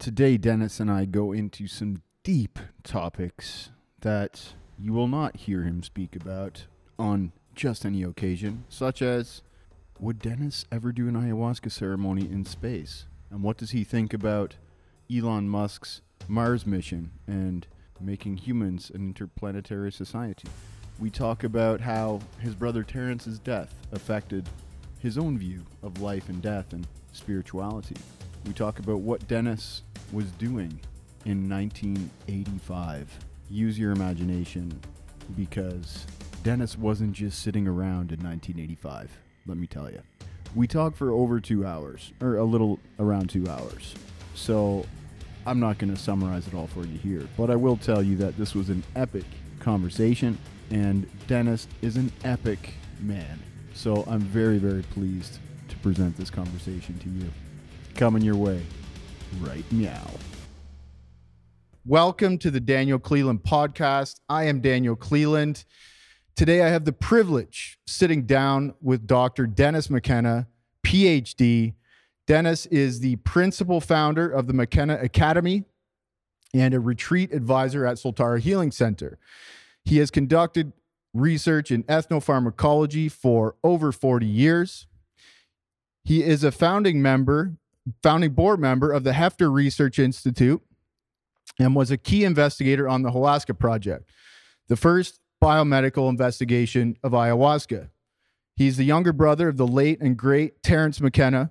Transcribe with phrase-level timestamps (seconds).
[0.00, 3.68] Today, Dennis and I go into some deep topics
[4.00, 6.64] that you will not hear him speak about
[6.98, 9.42] on just any occasion, such as
[9.98, 13.04] would Dennis ever do an ayahuasca ceremony in space?
[13.30, 14.56] And what does he think about
[15.14, 17.66] Elon Musk's Mars mission and
[18.00, 20.48] making humans an interplanetary society?
[20.98, 24.48] We talk about how his brother Terrence's death affected
[24.98, 27.96] his own view of life and death and spirituality.
[28.46, 29.82] We talk about what Dennis
[30.12, 30.80] was doing
[31.24, 33.18] in 1985.
[33.48, 34.78] Use your imagination
[35.36, 36.06] because
[36.42, 39.10] Dennis wasn't just sitting around in 1985,
[39.46, 40.00] let me tell you.
[40.54, 43.94] We talked for over two hours, or a little around two hours.
[44.34, 44.84] So
[45.46, 48.16] I'm not going to summarize it all for you here, but I will tell you
[48.16, 49.24] that this was an epic
[49.60, 50.38] conversation,
[50.70, 53.38] and Dennis is an epic man.
[53.74, 57.30] So I'm very, very pleased to present this conversation to you.
[57.94, 58.62] Coming your way
[59.38, 60.10] right meow.
[61.86, 64.20] Welcome to the Daniel Cleland podcast.
[64.28, 65.64] I am Daniel Cleland.
[66.36, 69.46] Today I have the privilege sitting down with Dr.
[69.46, 70.48] Dennis McKenna,
[70.84, 71.74] PhD.
[72.26, 75.64] Dennis is the principal founder of the McKenna Academy
[76.52, 79.18] and a retreat advisor at Soltara Healing Center.
[79.84, 80.72] He has conducted
[81.14, 84.86] research in ethnopharmacology for over 40 years.
[86.04, 87.56] He is a founding member,
[88.02, 90.62] founding board member of the Heffter Research Institute
[91.58, 94.10] and was a key investigator on the Hoasca project,
[94.68, 97.90] the first biomedical investigation of ayahuasca.
[98.56, 101.50] He's the younger brother of the late and great Terrence McKenna.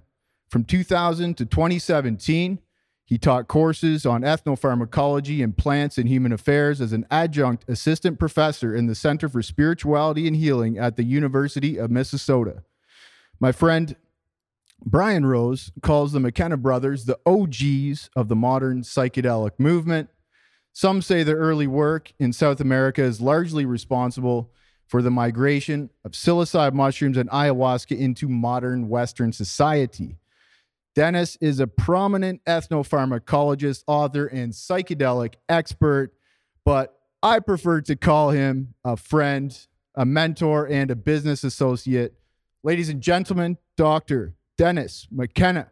[0.50, 2.60] From 2000 to 2017,
[3.06, 8.76] he taught courses on ethnopharmacology and plants and human affairs as an adjunct assistant professor
[8.76, 12.64] in the Center for Spirituality and Healing at the University of Minnesota.
[13.40, 13.96] My friend
[14.86, 20.10] Brian Rose calls the McKenna brothers the OGs of the modern psychedelic movement.
[20.74, 24.52] Some say their early work in South America is largely responsible
[24.88, 30.18] for the migration of psilocybe mushrooms and ayahuasca into modern Western society.
[30.96, 36.14] Dennis is a prominent ethnopharmacologist, author, and psychedelic expert,
[36.66, 39.56] but I prefer to call him a friend,
[39.94, 42.16] a mentor, and a business associate.
[42.64, 44.34] Ladies and gentlemen, Dr.
[44.60, 45.72] Dennis McKenna.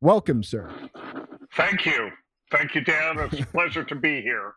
[0.00, 0.70] Welcome, sir.
[1.54, 2.08] Thank you.
[2.50, 3.18] Thank you, Dan.
[3.18, 4.54] It's a pleasure to be here.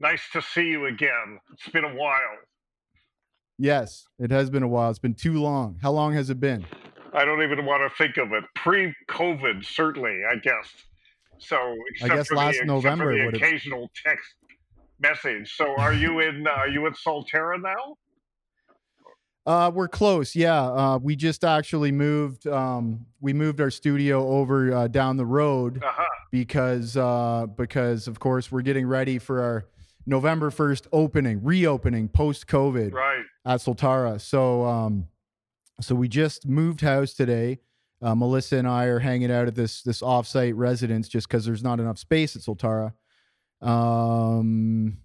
[0.00, 1.40] Nice to see you again.
[1.52, 2.38] It's been a while.
[3.58, 4.88] Yes, it has been a while.
[4.88, 5.78] It's been too long.
[5.82, 6.64] How long has it been?
[7.12, 8.44] I don't even want to think of it.
[8.54, 10.66] Pre-COVID, certainly, I guess.
[11.36, 14.36] So, I guess last the, November, for the occasional text
[15.00, 15.54] message.
[15.54, 16.46] So, are you in?
[16.46, 17.96] Uh, are you in Soltara now?
[19.46, 20.34] Uh, we're close.
[20.34, 22.46] Yeah, uh, we just actually moved.
[22.46, 26.04] Um, we moved our studio over uh, down the road uh-huh.
[26.30, 29.66] because uh, because of course we're getting ready for our
[30.06, 33.24] November first opening, reopening post COVID right.
[33.44, 34.18] at Soltara.
[34.18, 35.08] So um,
[35.80, 37.58] so we just moved house today.
[38.00, 41.62] Uh, Melissa and I are hanging out at this this offsite residence just because there's
[41.62, 42.94] not enough space at Soltara.
[43.60, 44.98] Um,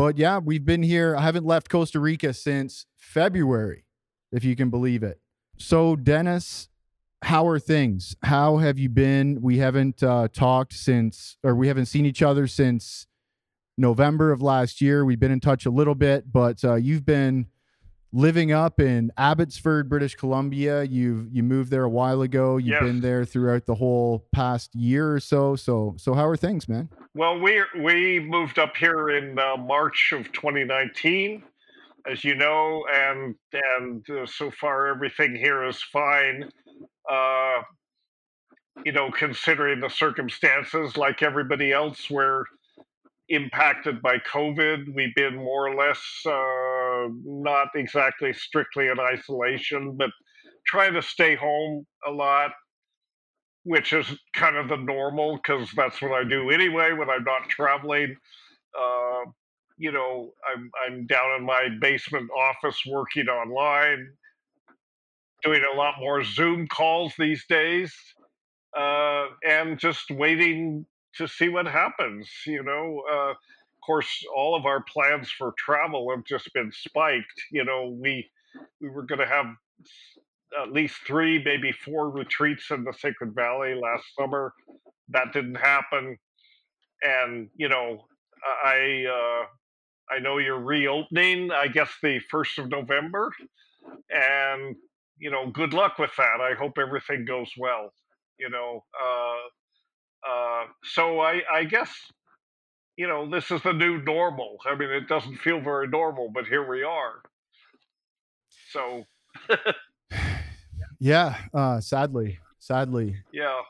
[0.00, 1.14] but yeah, we've been here.
[1.14, 3.84] I haven't left Costa Rica since February,
[4.32, 5.20] if you can believe it.
[5.58, 6.70] So, Dennis,
[7.20, 8.16] how are things?
[8.22, 9.42] How have you been?
[9.42, 13.08] We haven't uh, talked since, or we haven't seen each other since
[13.76, 15.04] November of last year.
[15.04, 17.48] We've been in touch a little bit, but uh, you've been
[18.12, 20.84] living up in Abbotsford, British Columbia.
[20.84, 22.56] You've you moved there a while ago.
[22.56, 22.82] You've yes.
[22.82, 25.56] been there throughout the whole past year or so.
[25.56, 26.88] So so how are things, man?
[27.14, 31.42] Well, we we moved up here in uh, March of 2019,
[32.10, 36.50] as you know, and and uh, so far everything here is fine.
[37.10, 37.62] Uh,
[38.84, 42.44] you know, considering the circumstances, like everybody else, we're
[43.30, 44.92] impacted by COVID.
[44.94, 50.10] We've been more or less uh, not exactly strictly in isolation, but
[50.66, 52.50] trying to stay home a lot,
[53.62, 57.48] which is kind of the normal because that's what I do anyway when I'm not
[57.48, 58.16] traveling.
[58.78, 59.30] Uh,
[59.78, 64.08] you know, I'm I'm down in my basement office working online,
[65.42, 67.94] doing a lot more Zoom calls these days,
[68.76, 70.84] uh, and just waiting
[71.16, 72.28] to see what happens.
[72.46, 77.42] You know, uh, of course, all of our plans for travel have just been spiked.
[77.50, 78.30] You know, we
[78.80, 79.46] we were going to have
[80.60, 84.52] at least three, maybe four retreats in the Sacred Valley last summer.
[85.08, 86.16] That didn't happen,
[87.02, 88.04] and you know,
[88.64, 91.50] I uh, I know you're reopening.
[91.50, 93.32] I guess the first of November,
[94.10, 94.76] and
[95.18, 96.40] you know, good luck with that.
[96.40, 97.92] I hope everything goes well.
[98.38, 99.36] You know, uh,
[100.28, 101.90] uh, so I, I guess
[102.96, 104.58] you know this is the new normal.
[104.66, 107.22] I mean, it doesn't feel very normal, but here we are.
[108.70, 109.04] So.
[110.98, 113.16] yeah, uh, sadly, sadly.
[113.32, 113.60] Yeah.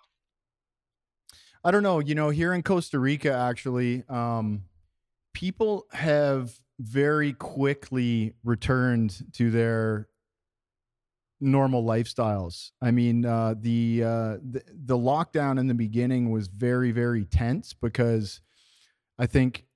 [1.62, 1.98] I don't know.
[1.98, 4.62] You know, here in Costa Rica, actually, um,
[5.34, 10.08] people have very quickly returned to their
[11.40, 12.70] normal lifestyles.
[12.82, 17.72] I mean, uh, the, uh, the the lockdown in the beginning was very very tense
[17.72, 18.40] because
[19.18, 19.66] I think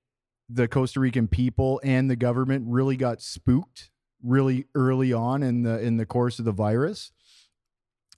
[0.48, 3.90] the Costa Rican people and the government really got spooked
[4.22, 7.12] really early on in the in the course of the virus.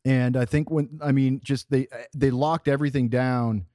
[0.04, 3.66] And I think when I mean just they they locked everything down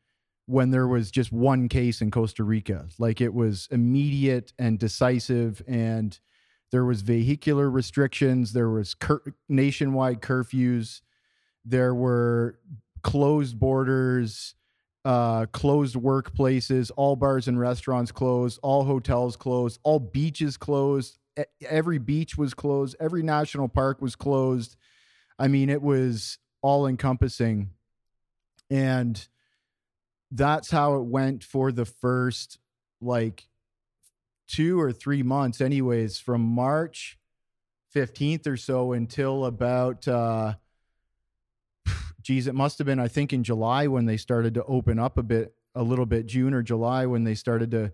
[0.45, 2.87] when there was just one case in Costa Rica.
[2.97, 6.19] Like it was immediate and decisive and
[6.71, 11.01] there was vehicular restrictions, there was cur- nationwide curfews,
[11.65, 12.57] there were
[13.03, 14.55] closed borders,
[15.03, 21.17] uh, closed workplaces, all bars and restaurants closed, all hotels closed, all beaches closed.
[21.67, 24.75] Every beach was closed, every national park was closed.
[25.39, 27.71] I mean, it was all encompassing.
[28.69, 29.27] And
[30.29, 32.59] that's how it went for the first
[33.01, 33.47] like
[34.51, 37.17] two or three months, anyways, from March
[37.95, 40.55] 15th or so until about, uh,
[42.21, 45.17] geez, it must have been, I think, in July when they started to open up
[45.17, 47.93] a bit, a little bit, June or July when they started to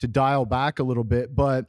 [0.00, 1.34] to dial back a little bit.
[1.34, 1.66] But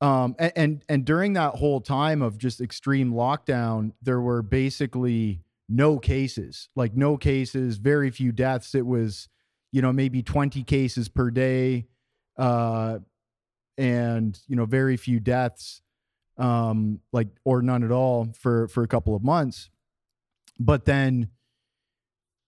[0.00, 5.42] um, and, and and during that whole time of just extreme lockdown, there were basically
[5.68, 8.74] no cases, like no cases, very few deaths.
[8.74, 9.28] It was,
[9.70, 11.86] you know, maybe 20 cases per day.
[12.36, 12.98] Uh,
[13.82, 15.82] and you know very few deaths
[16.38, 19.70] um like or none at all for for a couple of months.
[20.58, 21.28] But then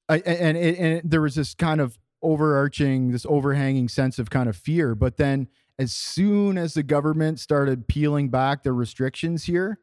[0.09, 4.49] I, and, and, and there was this kind of overarching this overhanging sense of kind
[4.49, 4.95] of fear.
[4.95, 5.49] But then
[5.79, 9.81] as soon as the government started peeling back the restrictions here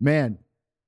[0.00, 0.38] man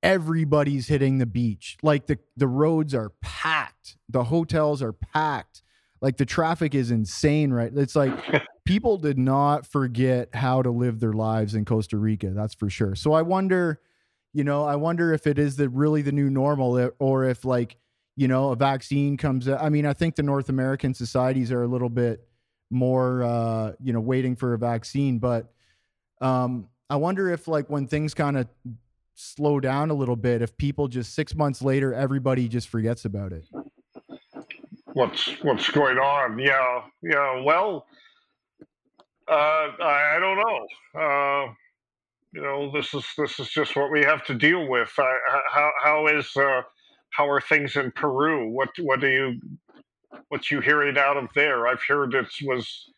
[0.03, 1.77] everybody's hitting the beach.
[1.83, 3.97] Like the the roads are packed.
[4.09, 5.63] The hotels are packed.
[6.01, 7.71] Like the traffic is insane right?
[7.75, 8.13] It's like
[8.67, 12.31] people did not forget how to live their lives in Costa Rica.
[12.31, 12.95] That's for sure.
[12.95, 13.79] So I wonder,
[14.33, 17.45] you know, I wonder if it is the really the new normal, eh, or if
[17.45, 17.77] like,
[18.17, 19.47] you know, a vaccine comes.
[19.47, 22.27] I mean, I think the North American societies are a little bit
[22.69, 25.19] more, uh, you know, waiting for a vaccine.
[25.19, 25.49] But
[26.19, 28.47] um, I wonder if like when things kind of
[29.15, 33.31] slow down a little bit, if people just six months later, everybody just forgets about
[33.31, 33.45] it.
[34.93, 36.39] What's what's going on?
[36.39, 37.41] Yeah, yeah.
[37.43, 37.85] Well,
[39.27, 41.01] uh, I, I, don't know.
[41.01, 41.53] Uh,
[42.33, 44.91] you know, this is this is just what we have to deal with.
[44.97, 45.03] Uh,
[45.51, 46.61] how how is uh,
[47.09, 48.49] how are things in Peru?
[48.49, 49.39] What what do you
[50.29, 51.67] what you hearing out of there?
[51.67, 52.89] I've heard it was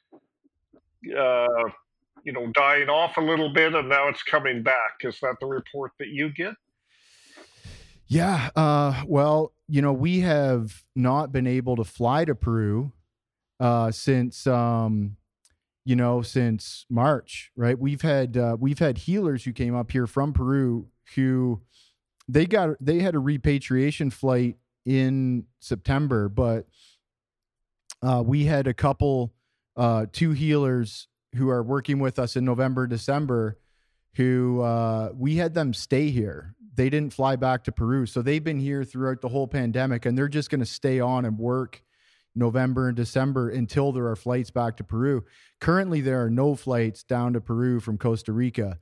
[1.18, 1.48] uh,
[2.24, 4.98] you know dying off a little bit, and now it's coming back.
[5.02, 6.54] Is that the report that you get?
[8.06, 8.50] Yeah.
[8.56, 12.92] Uh, well, you know, we have not been able to fly to Peru
[13.92, 15.18] since um,
[15.90, 17.80] you know, since March, right?
[17.80, 21.62] We've had uh, we've had healers who came up here from Peru who
[22.28, 26.68] they got they had a repatriation flight in September, but
[28.04, 29.34] uh, we had a couple
[29.78, 33.58] uh, two healers who are working with us in November, December,
[34.14, 36.54] who uh, we had them stay here.
[36.76, 40.16] They didn't fly back to Peru, so they've been here throughout the whole pandemic, and
[40.16, 41.82] they're just going to stay on and work
[42.36, 45.26] November and December until there are flights back to Peru.
[45.60, 48.80] Currently, there are no flights down to Peru from Costa Rica.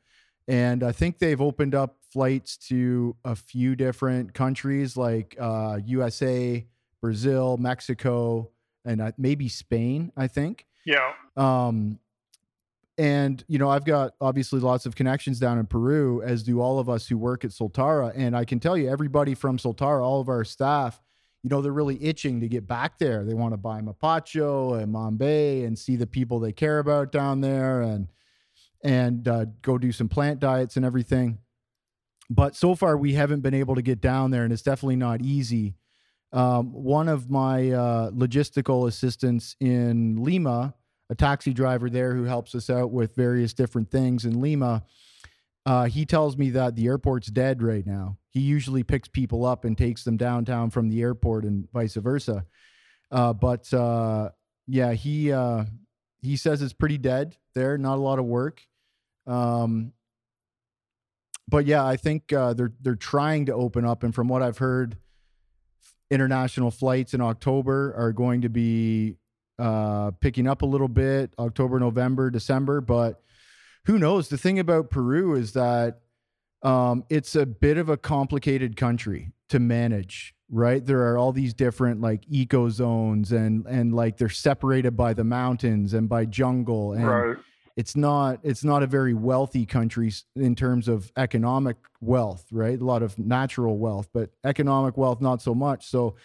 [0.47, 6.65] And I think they've opened up flights to a few different countries like uh, USA,
[7.01, 8.51] Brazil, Mexico,
[8.85, 10.65] and uh, maybe Spain, I think.
[10.85, 11.11] Yeah.
[11.35, 11.99] Um,
[12.97, 16.79] and, you know, I've got obviously lots of connections down in Peru, as do all
[16.79, 18.11] of us who work at Soltara.
[18.15, 20.99] And I can tell you, everybody from Soltara, all of our staff,
[21.47, 23.23] you know, they're really itching to get back there.
[23.23, 27.39] They want to buy Mapacho and Mambe and see the people they care about down
[27.39, 28.09] there and
[28.83, 31.37] and uh, go do some plant diets and everything.
[32.29, 35.21] But so far, we haven't been able to get down there, and it's definitely not
[35.21, 35.75] easy.
[36.33, 40.75] Um, one of my uh, logistical assistants in Lima,
[41.09, 44.83] a taxi driver there who helps us out with various different things in Lima,
[45.65, 48.17] uh, he tells me that the airport's dead right now.
[48.37, 52.45] He usually picks people up and takes them downtown from the airport and vice versa.
[53.09, 54.29] Uh, but uh,
[54.67, 55.65] yeah, he uh,
[56.21, 57.79] he says it's pretty dead there.
[57.79, 58.61] Not a lot of work.
[59.25, 59.91] Um,
[61.47, 64.59] but yeah, I think uh, they're they're trying to open up, and from what I've
[64.59, 64.97] heard,
[66.11, 69.15] international flights in October are going to be
[69.57, 72.81] uh, picking up a little bit October, November, December.
[72.81, 73.19] But
[73.85, 74.29] who knows?
[74.29, 76.01] The thing about Peru is that
[76.67, 80.85] um, it's a bit of a complicated country to manage right?
[80.85, 85.23] There are all these different like eco zones and and like they're separated by the
[85.23, 87.37] mountains and by jungle and right.
[87.75, 92.79] it's not it's not a very wealthy country in terms of economic wealth right?
[92.79, 95.87] A lot of natural wealth but economic wealth not so much.
[95.87, 96.15] So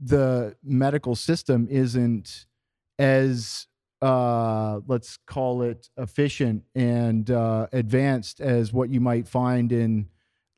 [0.00, 2.46] the medical system isn't
[2.98, 3.66] as
[4.02, 10.08] uh let's call it efficient and uh advanced as what you might find in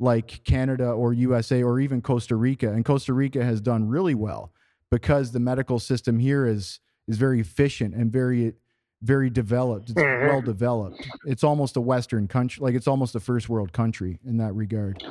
[0.01, 2.73] like Canada or USA or even Costa Rica.
[2.73, 4.53] And Costa Rica has done really well
[4.91, 8.55] because the medical system here is is very efficient and very
[9.03, 9.91] very developed.
[9.91, 10.29] It's Mhm.
[10.29, 11.07] well developed.
[11.27, 15.03] It's almost a Western country, like it's almost a first world country in that regard.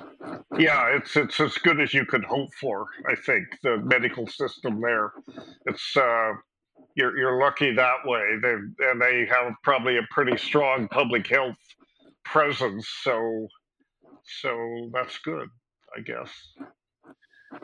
[0.58, 2.88] Yeah, it's it's as good as you could hope for.
[3.08, 5.12] I think the medical system there,
[5.68, 6.34] it's uh,
[6.96, 8.38] you're you're lucky that way.
[8.42, 8.54] They
[8.88, 11.56] and they have probably a pretty strong public health
[12.26, 12.88] presence.
[13.02, 13.48] So
[14.42, 15.50] so that's good,
[15.96, 16.30] I guess.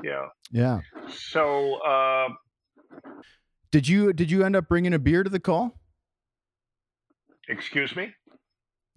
[0.04, 0.28] Yeah.
[0.52, 0.80] Yeah.
[1.10, 2.30] So uh,
[3.72, 5.76] Did you did you end up bringing a beer to the call?
[7.48, 8.14] excuse me.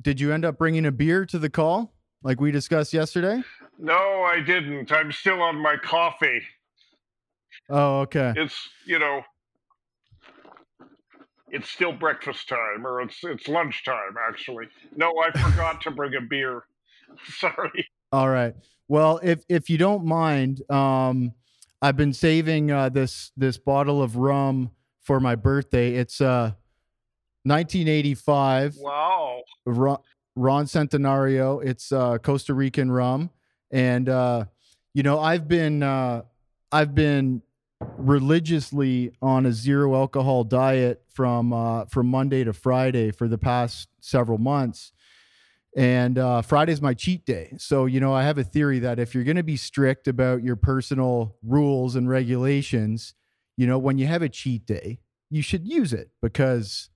[0.02, 3.42] Did you end up bringing a beer to the call like we discussed yesterday?
[3.78, 4.92] No, I didn't.
[4.92, 6.42] I'm still on my coffee.
[7.70, 8.32] Oh, okay.
[8.36, 9.22] It's you know.
[11.52, 14.66] It's still breakfast time, or it's it's lunchtime actually.
[14.96, 16.64] No, I forgot to bring a beer.
[17.28, 17.88] Sorry.
[18.10, 18.54] All right.
[18.88, 21.32] Well, if if you don't mind, um,
[21.80, 24.70] I've been saving uh, this this bottle of rum
[25.02, 25.94] for my birthday.
[25.94, 26.52] It's uh,
[27.44, 29.42] 1985 Wow.
[29.66, 29.98] Ron,
[30.36, 31.64] Ron Centenario.
[31.64, 33.30] It's uh, Costa Rican rum,
[33.70, 34.44] and uh,
[34.94, 36.22] you know I've been uh,
[36.70, 37.42] I've been
[37.98, 43.88] religiously on a zero alcohol diet from uh, from Monday to Friday for the past
[44.00, 44.92] several months.
[45.74, 47.54] And uh, Friday's my cheat day.
[47.56, 50.42] So, you know, I have a theory that if you're going to be strict about
[50.42, 53.14] your personal rules and regulations,
[53.56, 56.90] you know, when you have a cheat day, you should use it because,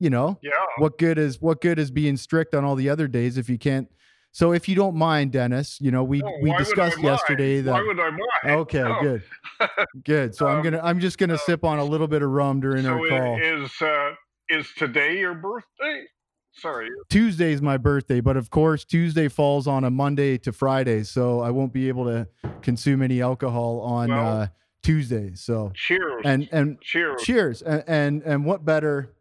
[0.00, 0.50] you know, Yeah.
[0.78, 3.56] what good is what good is being strict on all the other days if you
[3.58, 3.88] can't
[4.32, 7.82] so if you don't mind dennis you know we No, we discussed yesterday that Why
[7.82, 8.60] would I mind?
[8.60, 8.98] okay No.
[9.00, 9.22] good
[10.04, 12.30] good so i'm Um, gonna i'm just gonna uh, sip on a little bit of
[12.30, 14.10] rum during So our call is uh,
[14.48, 16.04] is today your birthday?
[16.54, 16.88] Sorry.
[17.08, 21.50] tuesday's my birthday but of course tuesday falls on a monday to friday so i
[21.50, 22.26] won't be able to
[22.60, 24.46] consume any alcohol on Well- uh
[24.82, 26.22] tuesday so Cheers.
[26.24, 27.22] and and cheers.
[27.22, 29.14] cheers and and, and what better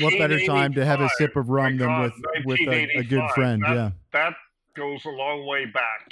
[0.00, 2.12] what better time to have a sip of rum than God,
[2.44, 4.34] with with a, a good friend That- yeah That
[4.74, 6.08] goes a long way back.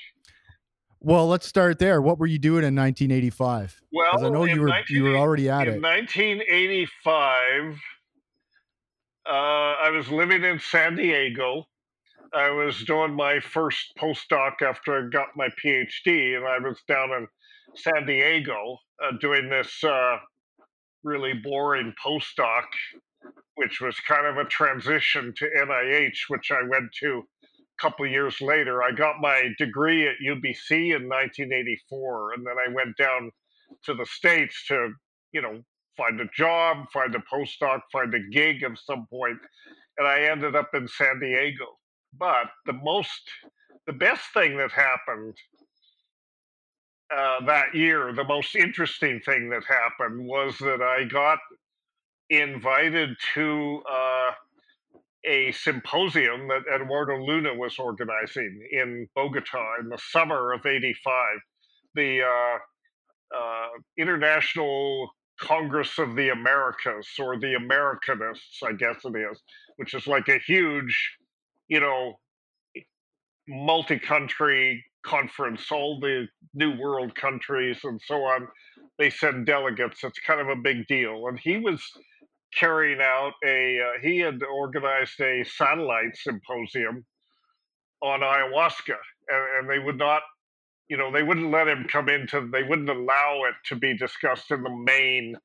[1.00, 2.02] Well, let's start there.
[2.02, 3.80] What were you doing in 1985?
[3.92, 5.82] Well, I know you were you were already at in it.
[5.82, 7.78] 1985,
[9.26, 11.66] uh, I was living in San Diego.
[12.32, 17.12] I was doing my first postdoc after I got my PhD, and I was down
[17.12, 17.28] in
[17.76, 20.16] San Diego uh, doing this uh,
[21.04, 22.64] really boring postdoc,
[23.56, 28.40] which was kind of a transition to NIH, which I went to a couple years
[28.40, 28.83] later.
[28.83, 33.30] I got my degree at UBC in 1984, and then I went down
[33.85, 34.92] to the States to,
[35.33, 35.62] you know,
[35.97, 39.38] find a job, find a postdoc, find a gig at some point,
[39.99, 41.66] and I ended up in San Diego.
[42.18, 43.23] But the most,
[43.87, 45.35] the best thing that happened
[47.14, 51.38] uh, that year, the most interesting thing that happened was that I got
[52.30, 54.30] invited to uh,
[55.25, 61.38] a symposium that Eduardo Luna was organizing in Bogota in the summer of '85.
[61.95, 62.59] The uh,
[63.37, 63.68] uh,
[63.99, 69.42] International Congress of the Americas, or the Americanists, I guess it is,
[69.76, 71.16] which is like a huge,
[71.68, 72.18] you know,
[73.49, 78.49] multi-country conference, all the new world countries and so on.
[78.99, 80.02] They send delegates.
[80.02, 81.26] It's kind of a big deal.
[81.28, 81.83] And he was
[82.55, 87.05] carrying out a, uh, he had organized a satellite symposium
[88.03, 88.97] on ayahuasca,
[89.29, 90.23] and, and they would not,
[90.88, 94.50] you know, they wouldn't let him come into, they wouldn't allow it to be discussed
[94.50, 95.37] in the main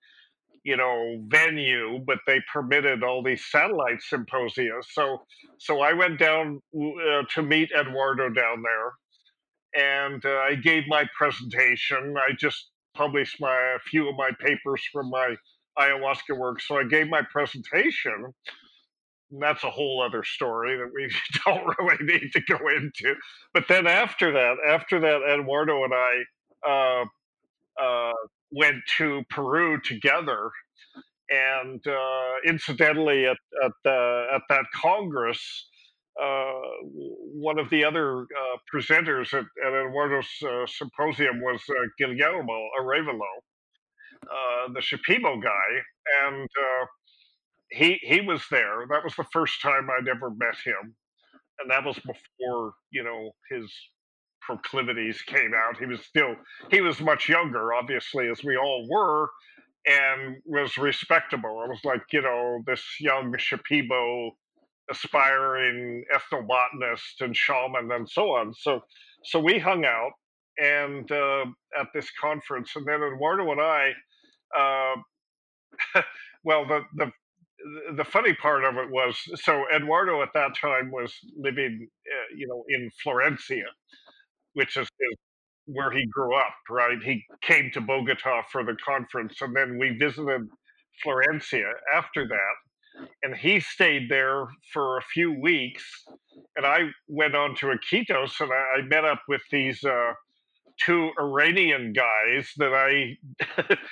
[0.63, 4.79] you know venue but they permitted all these satellite symposia.
[4.91, 5.23] So
[5.57, 11.05] so i went down uh, to meet eduardo down there and uh, i gave my
[11.17, 12.15] presentation.
[12.17, 15.35] I just published my a few of my papers from my
[15.87, 18.25] ayahuasca work so i gave my presentation
[19.31, 21.11] And that's a whole other story that we
[21.45, 23.15] don't really need to go into.
[23.53, 26.13] But then after that, after that, Eduardo and I
[26.69, 27.05] uh,
[27.83, 28.13] uh,
[28.51, 30.51] went to Peru together.
[31.29, 35.67] And uh, incidentally, at at, at that Congress,
[36.21, 36.53] uh,
[37.33, 41.61] one of the other uh, presenters at, at Eduardo's uh, symposium was
[41.97, 43.33] Guillermo Arevalo,
[44.73, 45.69] the Shipibo guy,
[46.25, 46.49] and
[47.71, 48.85] he he was there.
[48.89, 50.95] That was the first time I'd ever met him,
[51.59, 53.71] and that was before you know his
[54.41, 55.77] proclivities came out.
[55.79, 56.35] He was still
[56.71, 59.29] he was much younger, obviously, as we all were,
[59.87, 61.61] and was respectable.
[61.65, 64.31] I was like, you know, this young Shipibo
[64.91, 68.53] aspiring ethnobotanist and shaman and so on.
[68.53, 68.81] So
[69.25, 70.11] so we hung out
[70.59, 71.45] and uh,
[71.79, 73.91] at this conference, and then Eduardo and I.
[74.57, 74.95] Uh,
[76.43, 77.11] well, the, the
[77.95, 82.47] the funny part of it was so Eduardo at that time was living, uh, you
[82.47, 83.65] know, in Florencia,
[84.53, 85.17] which is, is,
[85.67, 86.55] where he grew up.
[86.69, 90.41] Right, he came to Bogota for the conference, and then we visited
[91.05, 95.83] Florencia after that, and he stayed there for a few weeks,
[96.57, 99.83] and I went on to Iquitos, and I, I met up with these.
[99.83, 100.13] Uh,
[100.85, 103.17] two Iranian guys that I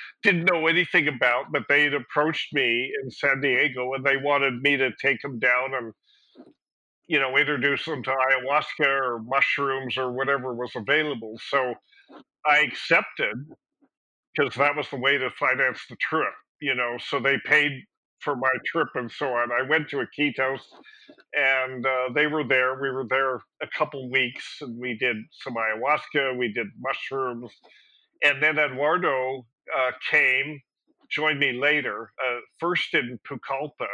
[0.23, 4.61] didn't know anything about, but they had approached me in San Diego and they wanted
[4.61, 5.93] me to take them down and,
[7.07, 11.39] you know, introduce them to ayahuasca or mushrooms or whatever was available.
[11.49, 11.73] So
[12.45, 13.35] I accepted
[14.35, 16.97] because that was the way to finance the trip, you know.
[16.99, 17.83] So they paid
[18.21, 19.49] for my trip and so on.
[19.51, 20.59] I went to Iquitos
[21.33, 22.79] and uh, they were there.
[22.81, 27.51] We were there a couple weeks and we did some ayahuasca, we did mushrooms.
[28.23, 29.45] And then Eduardo
[29.77, 30.61] uh, came,
[31.09, 33.87] joined me later, uh, first in Pucallpa.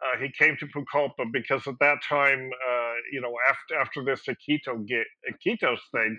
[0.00, 4.22] Uh, he came to Pucallpa because at that time, uh, you know, after after this
[4.28, 4.86] Iquito
[5.28, 6.16] Iquitos thing,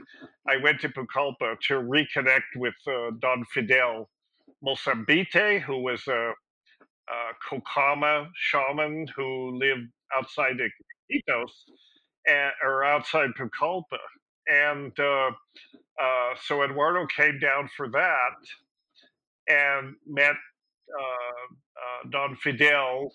[0.49, 4.09] I went to Pucallpa to reconnect with uh, Don Fidel
[4.61, 6.33] Mozombite, who was a
[7.11, 11.51] uh, Kokama shaman who lived outside Iquitos
[12.27, 13.99] and, or outside Pucallpa.
[14.47, 15.31] And uh,
[16.01, 18.35] uh, so Eduardo came down for that
[19.47, 23.11] and met uh, uh, Don Fidel.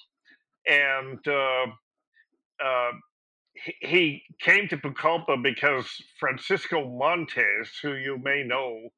[0.66, 1.66] And uh,
[3.54, 8.88] he, he came to Pucallpa because Francisco Montes, who you may know,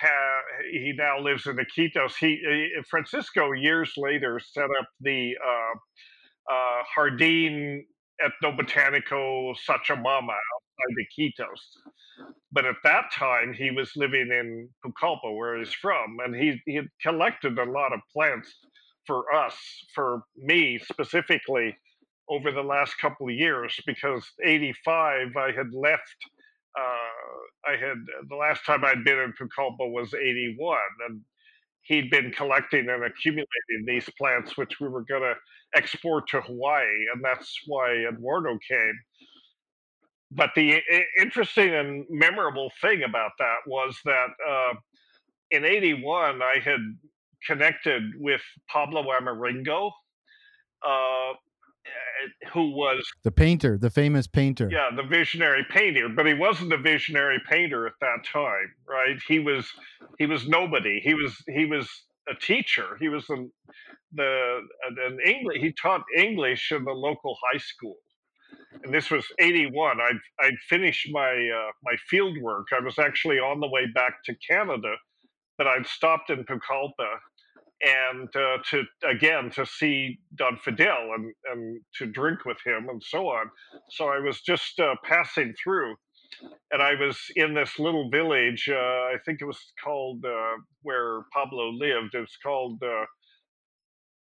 [0.00, 0.40] ha,
[0.72, 2.14] he now lives in Iquitos.
[2.18, 7.82] He, he, Francisco years later set up the uh, uh, Jardín
[8.22, 11.60] Etnobotanico Sachamama outside Iquitos.
[12.50, 16.76] But at that time, he was living in Pucallpa, where he's from, and he, he
[16.76, 18.52] had collected a lot of plants
[19.06, 19.54] for us,
[19.94, 21.76] for me specifically,
[22.28, 26.16] over the last couple of years, because 85, I had left
[26.78, 31.20] uh, I had the last time I'd been in Pucallpa was 81, and
[31.82, 35.34] he'd been collecting and accumulating these plants, which we were going to
[35.74, 38.94] export to Hawaii, and that's why Eduardo came.
[40.30, 40.80] But the
[41.20, 44.74] interesting and memorable thing about that was that uh,
[45.50, 46.80] in 81, I had
[47.46, 49.90] connected with Pablo Amaringo,
[50.86, 51.32] uh,
[52.52, 54.68] who was the painter, the famous painter.
[54.70, 59.18] Yeah, the visionary painter, but he wasn't a visionary painter at that time, right?
[59.26, 59.66] He was
[60.18, 61.00] he was nobody.
[61.00, 61.88] He was he was
[62.28, 62.96] a teacher.
[63.00, 63.48] He was the
[64.12, 64.60] the
[65.06, 65.60] an English.
[65.60, 67.96] He taught English in the local high school,
[68.82, 70.00] and this was '81.
[70.00, 72.66] I'd I'd finished my uh, my field work.
[72.72, 74.94] I was actually on the way back to Canada,
[75.56, 77.18] but I'd stopped in Pucallpa
[77.82, 83.02] and uh, to again to see Don Fidel and and to drink with him and
[83.02, 83.50] so on.
[83.90, 85.94] So I was just uh, passing through,
[86.72, 88.68] and I was in this little village.
[88.68, 92.14] Uh, I think it was called uh, where Pablo lived.
[92.14, 93.04] It's called uh,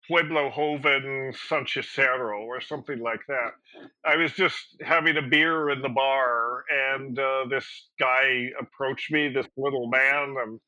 [0.06, 3.52] Pueblo Joven Sanchicero or something like that.
[4.06, 7.66] I was just having a beer in the bar, and uh, this
[8.00, 10.60] guy approached me, this little man, and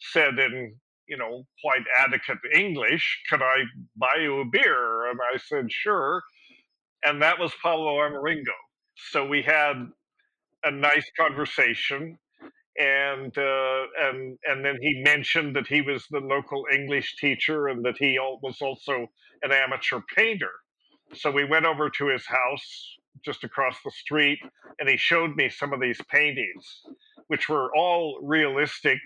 [0.00, 0.76] said in
[1.08, 3.22] you know, quite adequate English.
[3.30, 3.64] Could I
[3.96, 5.10] buy you a beer?
[5.10, 6.22] And I said, sure.
[7.04, 8.58] And that was Pablo Amaringo.
[9.10, 9.90] So we had
[10.64, 12.18] a nice conversation.
[12.80, 17.84] And uh, and and then he mentioned that he was the local English teacher and
[17.84, 19.08] that he was also
[19.42, 20.52] an amateur painter.
[21.14, 24.38] So we went over to his house just across the street,
[24.78, 26.82] and he showed me some of these paintings,
[27.26, 28.98] which were all realistic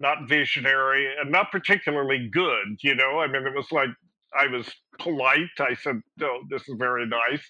[0.00, 2.78] not visionary and not particularly good.
[2.82, 3.90] You know, I mean, it was like
[4.38, 5.50] I was polite.
[5.58, 7.48] I said, "No, this is very nice,"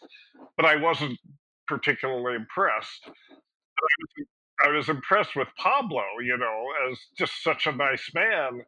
[0.56, 1.18] but I wasn't
[1.66, 3.02] particularly impressed.
[3.06, 4.26] I was,
[4.66, 8.62] I was impressed with Pablo, you know, as just such a nice man.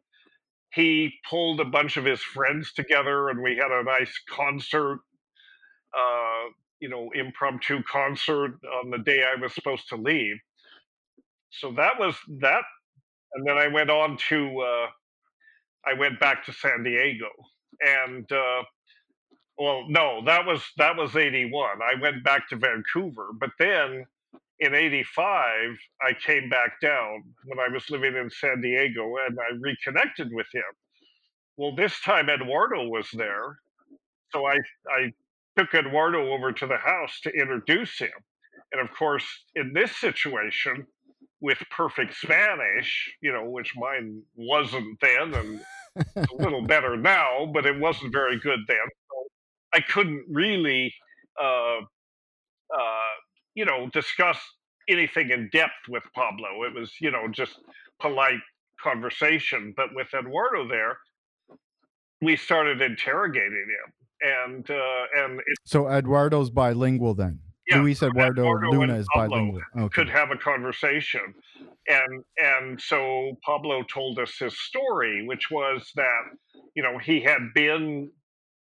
[0.73, 4.99] He pulled a bunch of his friends together, and we had a nice concert.
[5.95, 10.37] Uh, you know, impromptu concert on the day I was supposed to leave.
[11.51, 12.63] So that was that,
[13.33, 14.87] and then I went on to uh,
[15.85, 17.29] I went back to San Diego,
[17.81, 18.63] and uh,
[19.59, 21.79] well, no, that was that was eighty one.
[21.81, 24.05] I went back to Vancouver, but then
[24.59, 29.37] in eighty five I came back down when I was living in San Diego, and
[29.39, 30.63] I reconnected with him.
[31.57, 33.59] Well, this time Eduardo was there,
[34.31, 34.57] so I
[34.89, 35.13] I
[35.57, 38.11] took Eduardo over to the house to introduce him,
[38.71, 40.87] and of course, in this situation,
[41.41, 45.61] with perfect Spanish, you know, which mine wasn't then, and
[46.15, 48.77] a little better now, but it wasn't very good then.
[49.09, 49.27] So
[49.73, 50.93] I couldn't really,
[51.41, 51.79] uh,
[52.73, 53.11] uh,
[53.55, 54.37] you know, discuss
[54.87, 56.63] anything in depth with Pablo.
[56.63, 57.59] It was, you know, just
[57.99, 58.39] polite
[58.81, 59.73] conversation.
[59.75, 60.97] But with Eduardo there,
[62.21, 67.39] we started interrogating him, and uh, and it, so Eduardo's bilingual then.
[67.67, 69.61] Yeah, Luis Eduardo, Eduardo Luna is bilingual.
[69.77, 69.93] Okay.
[69.93, 71.33] could have a conversation
[71.87, 76.21] and and so pablo told us his story which was that
[76.75, 78.09] you know he had been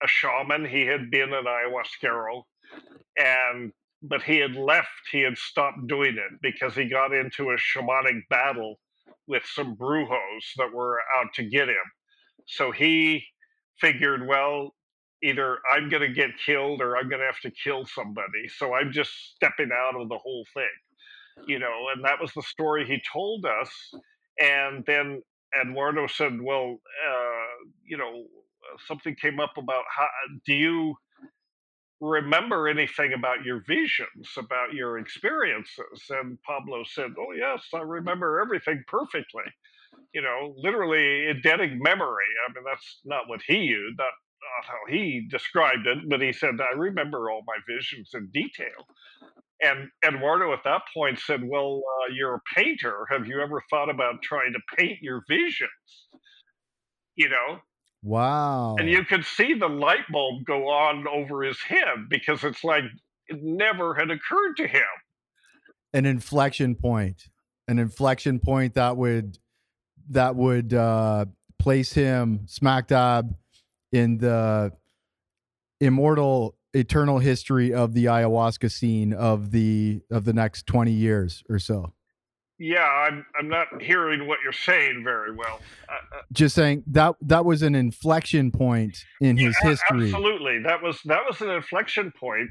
[0.04, 2.44] a shaman he had been an ayahuasquero
[3.18, 7.58] and but he had left he had stopped doing it because he got into a
[7.58, 8.80] shamanic battle
[9.28, 11.76] with some brujos that were out to get him
[12.48, 13.24] so he
[13.80, 14.74] figured well
[15.24, 18.74] either i'm going to get killed or i'm going to have to kill somebody so
[18.76, 20.70] i'm just stepping out of the whole thing
[21.48, 23.72] you know, and that was the story he told us.
[24.40, 25.22] And then
[25.60, 28.26] Eduardo said, "Well, uh, you know,
[28.88, 30.08] something came up about how
[30.46, 30.96] do you
[32.02, 38.42] remember anything about your visions, about your experiences?" And Pablo said, "Oh yes, I remember
[38.42, 39.46] everything perfectly."
[40.14, 42.26] You know, literally eidetic memory.
[42.48, 44.14] I mean, that's not what he used, not,
[44.46, 48.88] not how he described it, but he said, "I remember all my visions in detail."
[49.62, 53.06] And Eduardo at that point said, Well, uh, you're a painter.
[53.10, 55.70] Have you ever thought about trying to paint your visions?
[57.16, 57.60] You know?
[58.04, 58.76] Wow.
[58.78, 62.84] And you could see the light bulb go on over his head because it's like
[63.28, 64.84] it never had occurred to him.
[65.94, 67.30] An inflection point.
[67.68, 69.40] An inflection point that would
[70.10, 71.26] that would uh
[71.58, 73.34] place him smack dab
[73.96, 74.74] in the
[75.80, 81.58] immortal eternal history of the ayahuasca scene of the of the next 20 years or
[81.58, 81.94] so
[82.60, 85.60] Yeah, I'm I'm not hearing what you're saying very well.
[85.90, 90.82] Uh, uh, just saying that that was an inflection point in his history Absolutely, that
[90.82, 92.50] was that was an inflection point.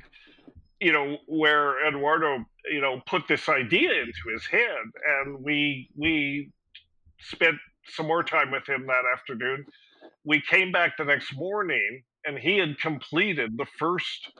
[0.80, 4.85] You know where Eduardo, you know, put this idea into his head,
[5.20, 6.50] and we we
[7.20, 7.57] spent
[7.88, 9.64] some more time with him that afternoon.
[10.24, 14.30] We came back the next morning, and he had completed the first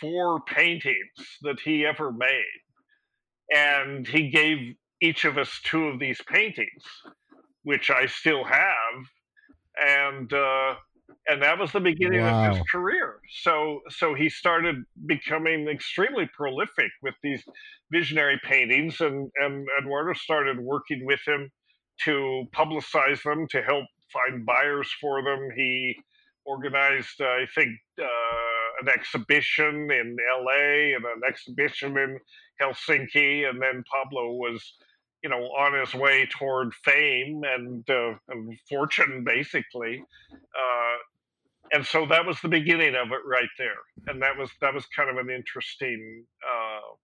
[0.00, 2.60] four paintings that he ever made,
[3.54, 6.84] and he gave each of us two of these paintings,
[7.62, 9.04] which I still have,
[9.80, 10.32] and.
[10.32, 10.74] Uh,
[11.26, 13.20] and that was the beginning of his career.
[13.42, 17.42] So so he started becoming extremely prolific with these
[17.92, 21.50] visionary paintings, and and Eduardo started working with him
[22.04, 25.50] to publicize them, to help find buyers for them.
[25.54, 25.96] He
[26.44, 28.06] organized, I think, uh,
[28.82, 30.94] an exhibition in L.A.
[30.94, 32.18] and an exhibition in
[32.60, 34.74] Helsinki, and then Pablo was.
[35.24, 40.96] You know, on his way toward fame and, uh, and fortune, basically, uh,
[41.72, 44.86] and so that was the beginning of it right there and that was that was
[44.96, 46.94] kind of an interesting uh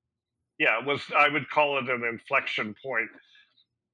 [0.59, 3.11] yeah it was i would call it an inflection point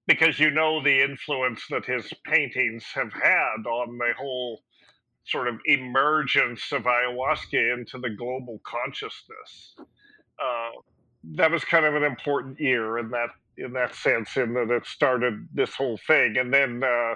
[0.07, 4.63] because you know the influence that his paintings have had on the whole
[5.25, 9.75] sort of emergence of ayahuasca into the global consciousness.
[10.43, 10.71] Uh
[11.37, 14.87] that was kind of an important year in that in that sense in that it
[14.87, 16.37] started this whole thing.
[16.39, 17.15] And then uh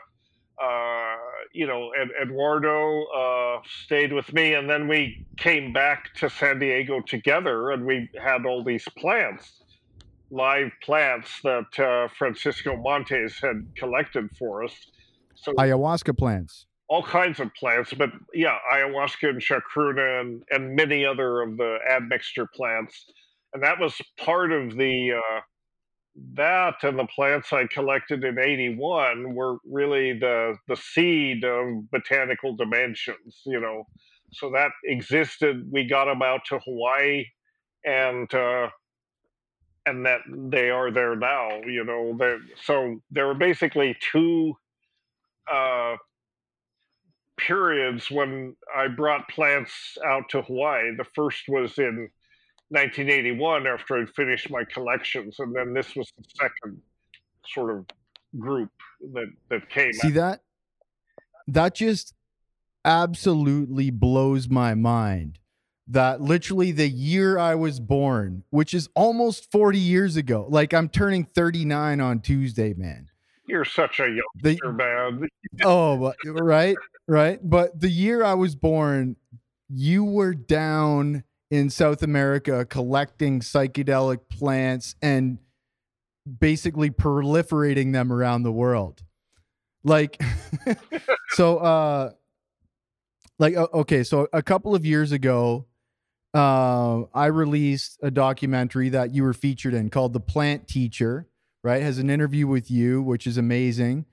[0.63, 1.17] uh,
[1.53, 6.59] you know, Ed, Eduardo uh, stayed with me, and then we came back to San
[6.59, 9.64] Diego together, and we had all these plants,
[10.35, 14.75] live plants that uh, Francisco Montes had collected for us.
[15.35, 21.05] So ayahuasca plants all kinds of plants, but yeah, ayahuasca and chacruna and, and many
[21.05, 23.07] other of the admixture plants,
[23.53, 25.41] and that was part of the uh,
[26.35, 32.55] that and the plants I collected in 81 were really the the seed of botanical
[32.55, 33.85] dimensions, you know.
[34.33, 35.67] So that existed.
[35.71, 37.25] We got them out to Hawaii,
[37.85, 38.69] and uh,
[39.87, 41.61] and that they are there now.
[41.67, 42.19] You know,
[42.63, 44.55] so there were basically two
[45.53, 45.97] uh,
[47.37, 49.73] periods when I brought plants
[50.07, 50.97] out to Hawaii.
[50.97, 52.09] The first was in
[52.69, 56.81] 1981 after I'd finished my collections, and then this was the second
[57.53, 57.87] sort of
[58.39, 58.71] group
[59.13, 59.93] that that came.
[59.93, 60.15] See out.
[60.15, 60.41] that?
[61.47, 62.15] That just
[62.85, 65.39] absolutely blows my mind.
[65.87, 70.47] That literally the year I was born, which is almost 40 years ago.
[70.49, 73.09] Like I'm turning 39 on Tuesday, man.
[73.47, 74.05] You're such a
[74.43, 75.29] The- youngster, man.
[75.65, 77.39] oh, right, right.
[77.43, 79.17] But the year I was born,
[79.69, 85.39] you were down in South America collecting psychedelic plants and
[86.41, 89.03] basically proliferating them around the world.
[89.85, 90.19] Like,
[91.33, 92.13] so, uh,
[93.39, 95.67] like, okay, so a couple of years ago,
[96.35, 101.29] uh, I released a documentary that you were featured in called The Plant Teacher,
[101.63, 101.83] right?
[101.83, 104.07] Has an interview with you, which is amazing.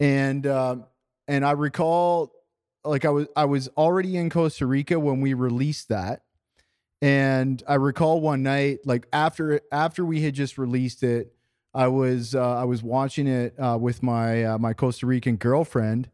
[0.00, 0.86] And, um,
[1.26, 2.32] and I recall
[2.84, 6.22] like I was I was already in Costa Rica when we released that.
[7.00, 11.32] And I recall one night, like after after we had just released it,
[11.74, 16.10] I was uh, I was watching it uh, with my uh, my Costa Rican girlfriend,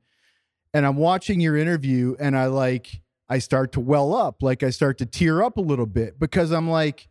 [0.74, 4.70] and I'm watching your interview, and I like I start to well up, like I
[4.70, 7.08] start to tear up a little bit because I'm like,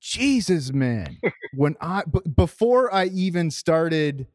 [0.00, 1.18] Jesus, man,
[1.54, 4.26] when I b- before I even started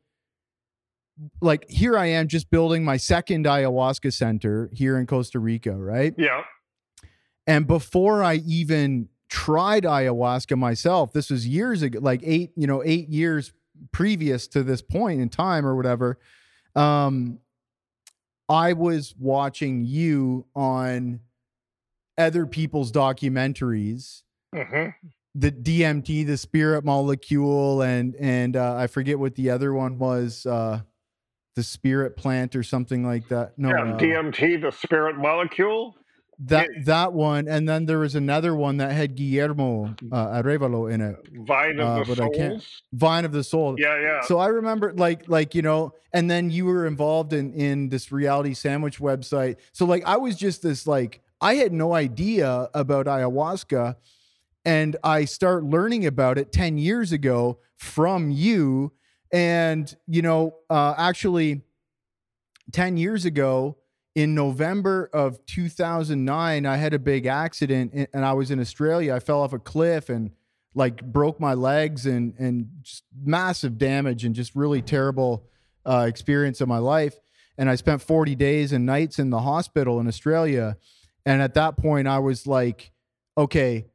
[1.41, 6.13] like here I am just building my second ayahuasca center here in Costa Rica, right?
[6.17, 6.43] Yeah,
[7.45, 12.81] And before I even tried ayahuasca myself, this was years ago, like eight, you know,
[12.85, 13.51] eight years
[13.91, 16.19] previous to this point in time or whatever.
[16.75, 17.39] Um,
[18.49, 21.21] I was watching you on
[22.17, 24.89] other people's documentaries hmm
[25.35, 30.45] the DMT, the spirit molecule, and and uh, I forget what the other one was,
[30.45, 30.81] uh,
[31.55, 33.57] the spirit plant or something like that.
[33.57, 33.93] No, yeah.
[33.93, 35.95] uh, DMT, the spirit molecule.
[36.45, 41.01] That that one, and then there was another one that had Guillermo uh, Arevalo in
[41.01, 42.83] it, Vine of Uh, the but I can't- souls.
[42.93, 43.75] Vine of the Soul.
[43.77, 44.21] Yeah, yeah.
[44.21, 48.11] So I remember like like you know, and then you were involved in in this
[48.11, 49.57] reality sandwich website.
[49.73, 53.95] So like I was just this like I had no idea about ayahuasca
[54.65, 58.91] and I start learning about it 10 years ago from you
[59.31, 61.61] and you know uh actually
[62.71, 63.77] 10 years ago
[64.15, 69.13] in November of 2009 I had a big accident and- I was in Australia.
[69.13, 70.31] I fell off a cliff and
[70.75, 75.45] like broke my legs and and just massive damage and just really terrible
[75.85, 77.15] uh, experience of my life.
[77.57, 80.77] And I spent 40 days and nights in the hospital in Australia.
[81.25, 82.91] And at that point, I was like,
[83.37, 83.87] okay,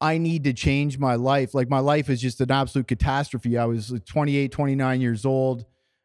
[0.00, 1.54] I need to change my life.
[1.54, 3.58] Like my life is just an absolute catastrophe.
[3.58, 5.64] I was 28, 29 years old.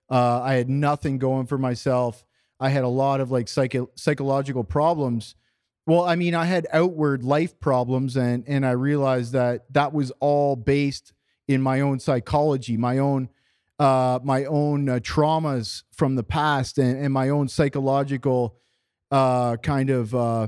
[0.09, 2.23] Uh, I had nothing going for myself.
[2.59, 5.35] I had a lot of like psycho- psychological problems.
[5.87, 10.11] Well, I mean, I had outward life problems, and and I realized that that was
[10.19, 11.13] all based
[11.47, 13.29] in my own psychology, my own
[13.77, 18.55] uh, my own uh, traumas from the past, and, and my own psychological
[19.11, 20.47] uh, kind of uh,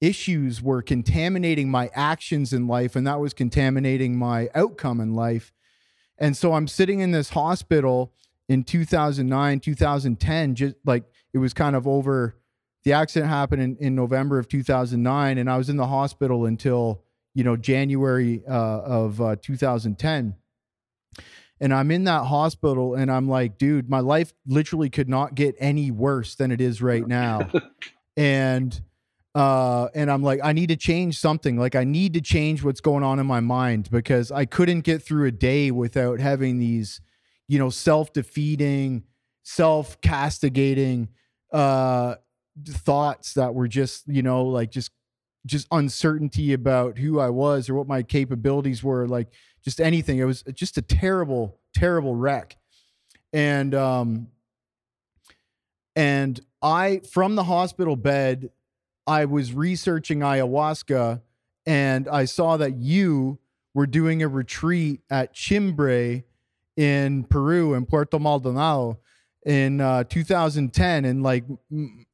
[0.00, 5.52] issues were contaminating my actions in life, and that was contaminating my outcome in life.
[6.18, 8.12] And so I'm sitting in this hospital
[8.48, 12.36] in 2009, 2010, just like it was kind of over.
[12.84, 17.02] The accident happened in, in November of 2009, and I was in the hospital until
[17.34, 20.34] you know January uh, of uh, 2010.
[21.60, 25.54] And I'm in that hospital, and I'm like, dude, my life literally could not get
[25.60, 27.48] any worse than it is right now.
[28.16, 28.82] and
[29.34, 32.80] uh and i'm like i need to change something like i need to change what's
[32.80, 37.00] going on in my mind because i couldn't get through a day without having these
[37.48, 39.02] you know self-defeating
[39.42, 41.08] self-castigating
[41.52, 42.14] uh
[42.66, 44.90] thoughts that were just you know like just
[45.46, 49.28] just uncertainty about who i was or what my capabilities were like
[49.62, 50.18] just anything.
[50.18, 52.56] It was just a terrible terrible wreck.
[53.32, 54.28] And um
[55.94, 58.50] and i from the hospital bed
[59.06, 61.20] I was researching ayahuasca
[61.66, 63.38] and I saw that you
[63.74, 66.22] were doing a retreat at Chimbre
[66.76, 69.00] in Peru in Puerto Maldonado
[69.44, 71.44] in uh, 2010 in like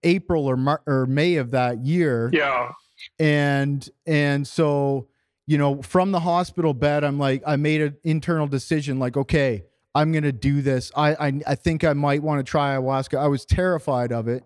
[0.03, 2.73] April or Mar- or May of that year yeah.
[3.19, 5.09] and and so
[5.49, 9.65] you know, from the hospital bed, I'm like, I made an internal decision, like, okay,
[9.95, 10.93] I'm gonna do this.
[10.95, 13.19] I I, I think I might want to try ayahuasca.
[13.19, 14.45] I was terrified of it,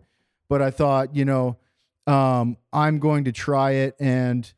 [0.48, 1.58] but I thought, you know,
[2.06, 3.96] um, I'm going to try it.
[3.98, 4.50] And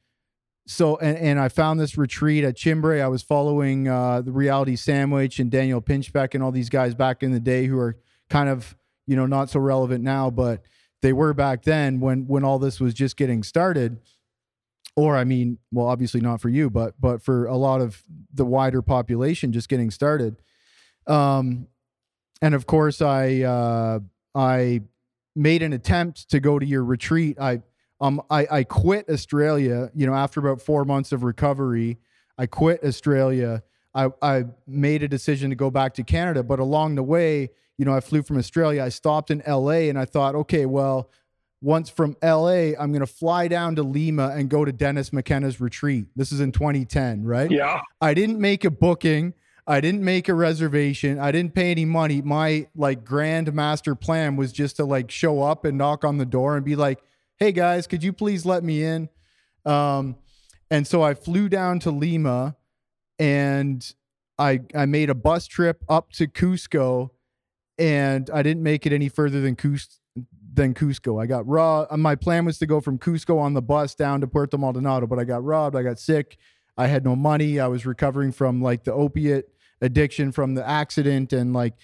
[0.67, 3.01] so, and, and I found this retreat at Chimbre.
[3.01, 7.23] I was following uh, the Reality Sandwich and Daniel Pinchbeck and all these guys back
[7.23, 7.97] in the day who are
[8.31, 10.63] kind of, you know, not so relevant now, but
[11.03, 13.99] they were back then when when all this was just getting started
[14.97, 18.45] or I mean, well, obviously not for you, but but for a lot of the
[18.45, 20.37] wider population just getting started.
[21.07, 21.69] Um,
[22.41, 24.01] and of course, I uh,
[24.35, 24.83] I
[25.35, 27.39] made an attempt to go to your retreat.
[27.41, 27.63] I
[28.01, 29.91] um I, I quit Australia.
[29.95, 31.99] You know, after about four months of recovery,
[32.39, 33.63] I quit Australia.
[33.95, 37.85] I I made a decision to go back to Canada, but along the way, you
[37.85, 38.83] know, I flew from Australia.
[38.83, 41.11] I stopped in LA, and I thought, okay, well,
[41.61, 45.61] once from LA, I'm going to fly down to Lima and go to Dennis McKenna's
[45.61, 46.07] retreat.
[46.15, 47.51] This is in 2010, right?
[47.51, 47.81] Yeah.
[48.01, 49.33] I didn't make a booking.
[49.67, 51.19] I didn't make a reservation.
[51.19, 52.21] I didn't pay any money.
[52.21, 56.27] My like grand master plan was just to like show up and knock on the
[56.27, 57.03] door and be like,
[57.39, 59.09] "Hey guys, could you please let me in?"
[59.65, 60.17] Um,
[60.71, 62.57] and so I flew down to Lima,
[63.19, 63.91] and
[64.39, 67.11] I I made a bus trip up to Cusco,
[67.79, 69.99] and I didn't make it any further than Cusco
[70.55, 71.21] than Cusco.
[71.21, 71.87] I got raw.
[71.91, 75.07] Uh, my plan was to go from Cusco on the bus down to Puerto Maldonado,
[75.07, 75.77] but I got robbed.
[75.77, 76.39] I got sick.
[76.77, 77.61] I had no money.
[77.61, 79.49] I was recovering from like the opiate
[79.81, 81.75] addiction from the accident, and like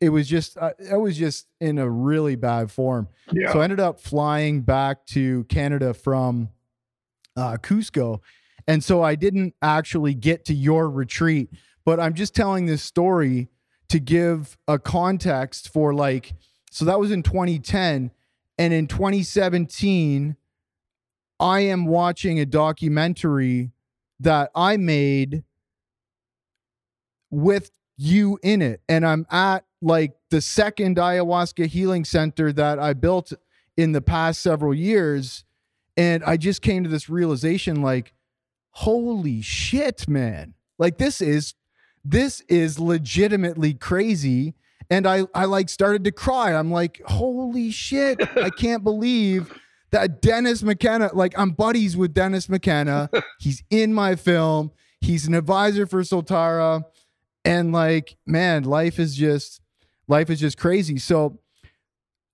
[0.00, 3.08] it was just uh, I was just in a really bad form.
[3.32, 3.52] Yeah.
[3.52, 6.48] So I ended up flying back to Canada from
[7.36, 8.20] uh, Cusco,
[8.66, 11.50] and so I didn't actually get to your retreat.
[11.84, 13.48] But I'm just telling this story
[13.90, 16.32] to give a context for like.
[16.70, 18.10] So that was in 2010
[18.60, 20.36] and in 2017,
[21.40, 23.72] I am watching a documentary
[24.20, 25.44] that I made
[27.30, 28.82] with you in it.
[28.86, 33.32] And I'm at like the second ayahuasca healing center that I built
[33.78, 35.44] in the past several years.
[35.96, 38.12] And I just came to this realization like,
[38.72, 40.52] holy shit, man.
[40.78, 41.54] Like this is
[42.04, 44.54] this is legitimately crazy
[44.90, 46.52] and I I like started to cry.
[46.52, 48.20] I'm like, holy shit!
[48.36, 49.56] I can't believe
[49.92, 51.10] that Dennis McKenna.
[51.14, 53.08] Like I'm buddies with Dennis McKenna.
[53.38, 54.72] He's in my film.
[55.00, 56.82] He's an advisor for Soltara,
[57.44, 59.62] and like, man, life is just
[60.08, 60.98] life is just crazy.
[60.98, 61.38] So,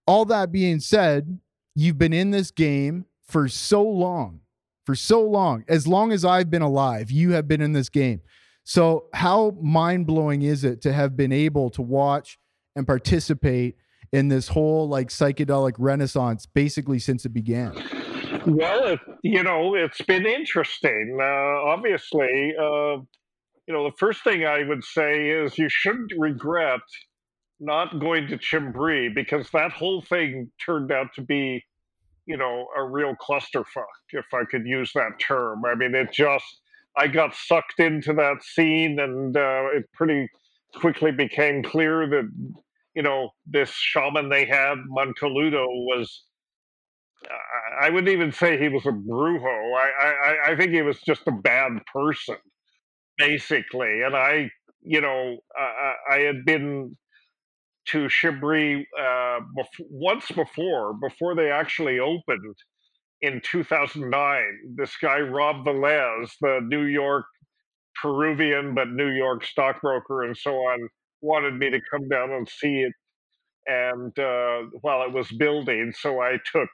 [0.07, 1.39] all that being said,
[1.75, 4.41] you've been in this game for so long,
[4.85, 7.11] for so long, as long as I've been alive.
[7.11, 8.23] You have been in this game.
[8.69, 12.37] So, how mind blowing is it to have been able to watch
[12.75, 13.77] and participate
[14.13, 17.73] in this whole like psychedelic renaissance basically since it began?
[18.45, 21.17] Well, it, you know, it's been interesting.
[21.21, 22.97] Uh, obviously, uh,
[23.69, 26.81] you know, the first thing I would say is you shouldn't regret
[27.61, 31.65] not going to Shimbre because that whole thing turned out to be,
[32.27, 35.63] you know, a real clusterfuck, if I could use that term.
[35.65, 36.63] I mean, it just,
[36.97, 40.29] I got sucked into that scene and uh, it pretty
[40.75, 42.29] quickly became clear that
[42.97, 46.25] you know, this shaman they had, Moncaludo, was.
[47.81, 49.75] I wouldn't even say he was a brujo.
[49.77, 52.37] I, I, I think he was just a bad person,
[53.19, 54.03] basically.
[54.03, 54.51] And I,
[54.83, 56.97] you know, I, I had been
[57.89, 62.57] to Shimbre uh, bef- once before, before they actually opened
[63.27, 64.43] in 2009.
[64.77, 67.27] This guy, Rob Velez, the New York
[68.01, 70.89] Peruvian, but New York stockbroker and so on,
[71.23, 72.93] wanted me to come down and see it
[73.67, 76.69] and uh, while it was building so i took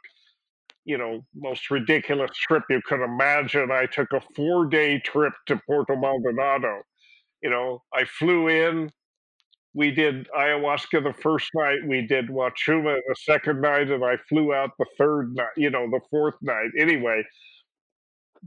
[0.84, 5.60] you know most ridiculous trip you could imagine i took a four day trip to
[5.66, 6.82] puerto maldonado
[7.42, 8.90] you know i flew in
[9.74, 14.54] we did ayahuasca the first night we did wachuma the second night and i flew
[14.54, 17.22] out the third night you know the fourth night anyway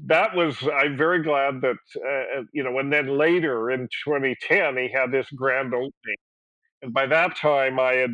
[0.06, 4.90] that was i'm very glad that uh, you know and then later in 2010 he
[4.92, 6.18] had this grand opening
[6.82, 8.12] and by that time i had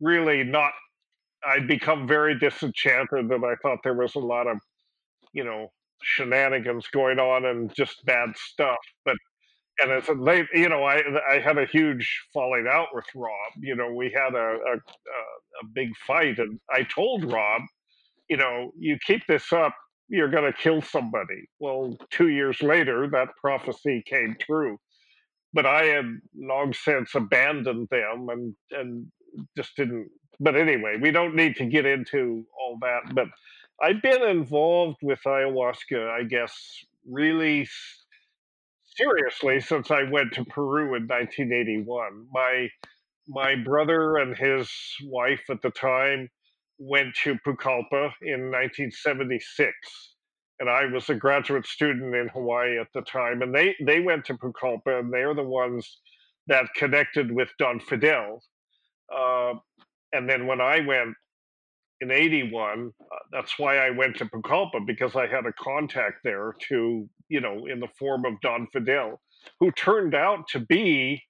[0.00, 0.72] really not
[1.44, 4.58] I'd become very disenchanted that I thought there was a lot of,
[5.32, 8.78] you know, shenanigans going on and just bad stuff.
[9.04, 9.16] But
[9.82, 13.52] and it's late, you know, I I had a huge falling out with Rob.
[13.60, 17.62] You know, we had a a, a big fight, and I told Rob,
[18.28, 19.74] you know, you keep this up,
[20.08, 21.48] you're going to kill somebody.
[21.58, 24.78] Well, two years later, that prophecy came true.
[25.54, 29.06] But I had long since abandoned them and and
[29.56, 30.08] just didn't.
[30.40, 33.14] But anyway, we don't need to get into all that.
[33.14, 33.28] But
[33.82, 36.54] I've been involved with ayahuasca, I guess,
[37.08, 37.68] really
[38.96, 42.26] seriously since I went to Peru in 1981.
[42.32, 42.68] My
[43.28, 44.70] my brother and his
[45.04, 46.28] wife at the time
[46.78, 49.72] went to Pucallpa in 1976
[50.58, 54.24] and I was a graduate student in Hawaii at the time and they they went
[54.26, 56.00] to Pucallpa and they're the ones
[56.48, 58.42] that connected with Don Fidel
[59.14, 59.54] uh,
[60.12, 61.14] and then when I went
[62.02, 66.54] in 81 uh, that's why I went to Pucallpa because I had a contact there
[66.68, 69.20] to you know in the form of Don Fidel
[69.60, 71.22] who turned out to be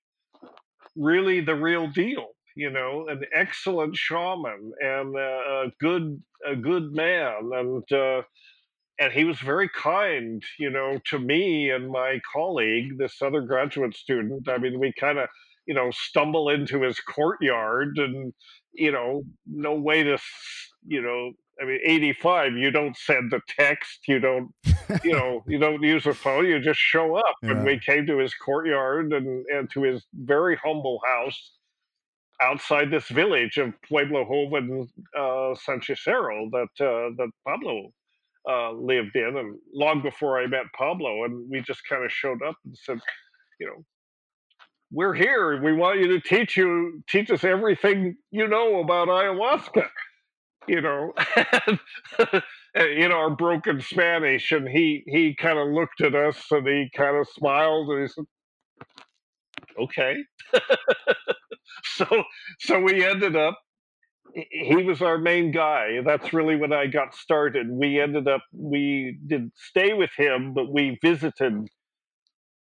[0.97, 2.29] really the real deal.
[2.55, 8.23] You know, an excellent shaman and a good a good man, and uh,
[8.99, 10.43] and he was very kind.
[10.59, 14.49] You know, to me and my colleague, this other graduate student.
[14.49, 15.29] I mean, we kind of
[15.67, 18.35] you know stumble into his courtyard, and
[18.73, 20.19] you know, no way to
[20.87, 24.51] you know I mean, 85, you don't send a text, you don't,
[25.05, 27.37] you know, you don't use a phone, you just show up.
[27.43, 27.51] Yeah.
[27.51, 31.53] And we came to his courtyard and, and to his very humble house
[32.41, 37.93] outside this village of Pueblo Joven uh, Sanchicero that, uh, that Pablo
[38.49, 39.37] uh, lived in.
[39.37, 42.99] And long before I met Pablo, and we just kind of showed up and said,
[43.61, 43.85] you know,
[44.93, 45.63] we're here.
[45.63, 49.89] We want you to teach you, teach us everything you know about ayahuasca
[50.67, 51.13] you know,
[52.75, 57.17] in our broken Spanish, and he he kind of looked at us and he kind
[57.17, 58.25] of smiled and he said,
[59.79, 60.17] "Okay."
[61.85, 62.07] so
[62.61, 63.59] so we ended up.
[64.35, 66.01] He was our main guy.
[66.07, 67.69] That's really when I got started.
[67.69, 71.69] We ended up we did stay with him, but we visited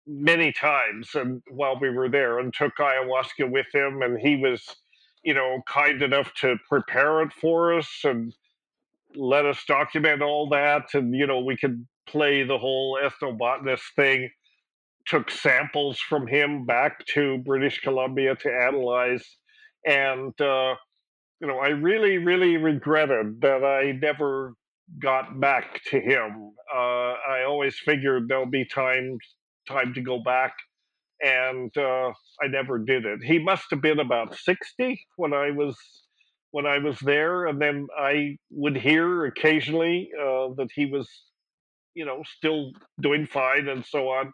[0.08, 4.76] many times and while we were there and took ayahuasca with him and he was
[5.26, 8.34] you know, kind enough to prepare it for us and
[9.16, 10.94] let us document all that.
[10.94, 14.30] And, you know, we could play the whole ethnobotanist thing.
[15.08, 19.26] Took samples from him back to British Columbia to analyze.
[19.86, 20.76] And, uh,
[21.42, 24.54] you know, I really, really regretted that I never
[25.00, 26.52] got back to him.
[26.74, 29.18] Uh, I always figured there'll be time
[29.68, 30.54] time to go back
[31.22, 32.10] and uh,
[32.42, 33.24] I never did it.
[33.24, 35.78] He must have been about sixty when I was
[36.52, 41.10] when I was there, and then I would hear occasionally uh, that he was,
[41.94, 44.32] you know, still doing fine and so on.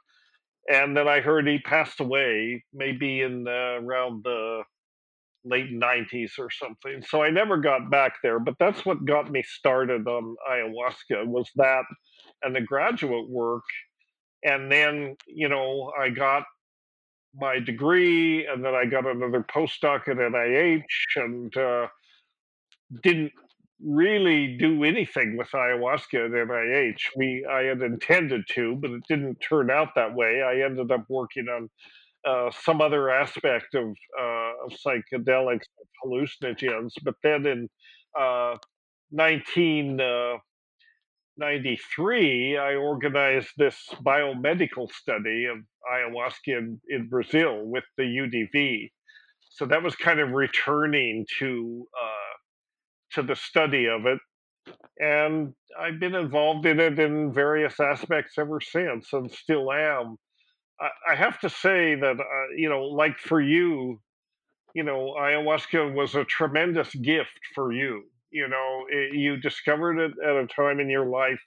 [0.72, 4.62] And then I heard he passed away, maybe in uh, around the
[5.44, 7.04] late 90s or something.
[7.08, 11.50] So I never got back there, but that's what got me started on ayahuasca was
[11.56, 11.84] that
[12.44, 13.64] and the graduate work.
[14.44, 16.44] And then, you know, I got
[17.36, 20.82] my degree, and then I got another postdoc at NIH,
[21.16, 21.88] and uh,
[23.04, 23.32] didn't
[23.84, 27.02] really do anything with ayahuasca at NIH.
[27.16, 30.42] We I had intended to, but it didn't turn out that way.
[30.42, 31.70] I ended up working on
[32.26, 35.66] uh, some other aspect of, uh, of psychedelics,
[36.06, 36.92] hallucinogens.
[37.04, 37.70] But then in
[38.20, 38.56] uh,
[39.12, 40.00] 19
[41.42, 43.76] 93, I organized this
[44.06, 45.58] biomedical study of
[45.92, 48.90] ayahuasca in, in Brazil with the UDV.
[49.50, 54.20] So that was kind of returning to uh, to the study of it,
[54.98, 60.16] and I've been involved in it in various aspects ever since, and still am.
[60.80, 64.00] I, I have to say that uh, you know, like for you,
[64.74, 70.12] you know, ayahuasca was a tremendous gift for you you know it, you discovered it
[70.24, 71.42] at a time in your life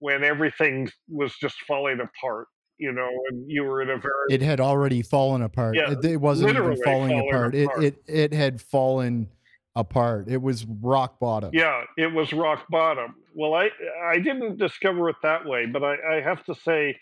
[0.00, 2.48] when everything was just falling apart
[2.78, 5.76] you know and you were in a very it had already fallen apart.
[5.76, 7.54] Yeah, it, it wasn't even falling apart.
[7.54, 7.84] apart.
[7.84, 9.28] It, it it had fallen
[9.74, 10.28] apart.
[10.28, 11.50] It was rock bottom.
[11.52, 13.16] Yeah it was rock bottom.
[13.34, 13.70] Well i
[14.02, 16.96] i didn't discover it that way but i i have to say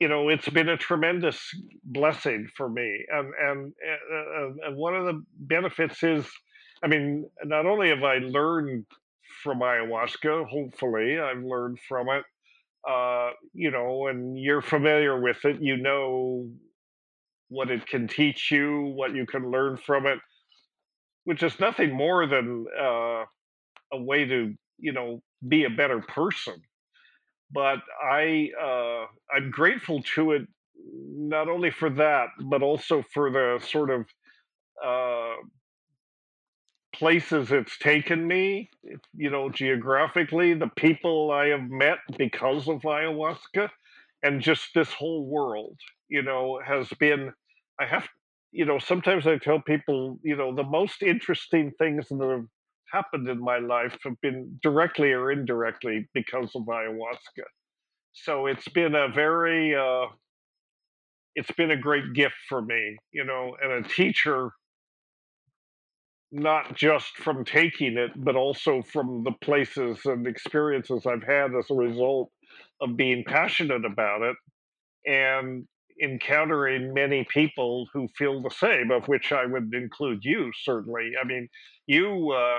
[0.00, 1.40] you know it's been a tremendous
[1.84, 3.04] blessing for me.
[3.10, 3.72] And and
[4.12, 6.26] and, and one of the benefits is
[6.82, 8.86] I mean, not only have I learned
[9.42, 12.24] from ayahuasca, hopefully, I've learned from it.
[12.88, 16.48] Uh, you know, and you're familiar with it, you know
[17.48, 20.18] what it can teach you, what you can learn from it,
[21.24, 23.24] which is nothing more than uh,
[23.92, 26.54] a way to, you know, be a better person.
[27.50, 30.42] But I, uh, I'm grateful to it
[30.92, 34.06] not only for that, but also for the sort of
[34.84, 35.36] uh,
[36.98, 38.70] places it's taken me,
[39.16, 43.68] you know, geographically, the people I have met because of ayahuasca,
[44.22, 45.78] and just this whole world,
[46.08, 47.32] you know, has been,
[47.80, 48.08] I have,
[48.50, 52.46] you know, sometimes I tell people, you know, the most interesting things that have
[52.92, 57.44] happened in my life have been directly or indirectly because of ayahuasca.
[58.12, 60.06] so it's been a very uh,
[61.34, 64.50] it's been a great gift for me, you know, and a teacher
[66.30, 71.70] not just from taking it, but also from the places and experiences I've had as
[71.70, 72.30] a result
[72.80, 74.36] of being passionate about it
[75.06, 75.66] and
[76.00, 81.12] encountering many people who feel the same, of which I would include you, certainly.
[81.20, 81.48] I mean,
[81.86, 82.58] you, uh,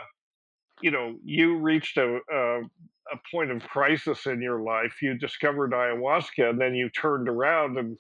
[0.82, 5.01] you know, you reached a, a, a point of crisis in your life.
[5.01, 7.99] You discovered ayahuasca, and then you turned around and,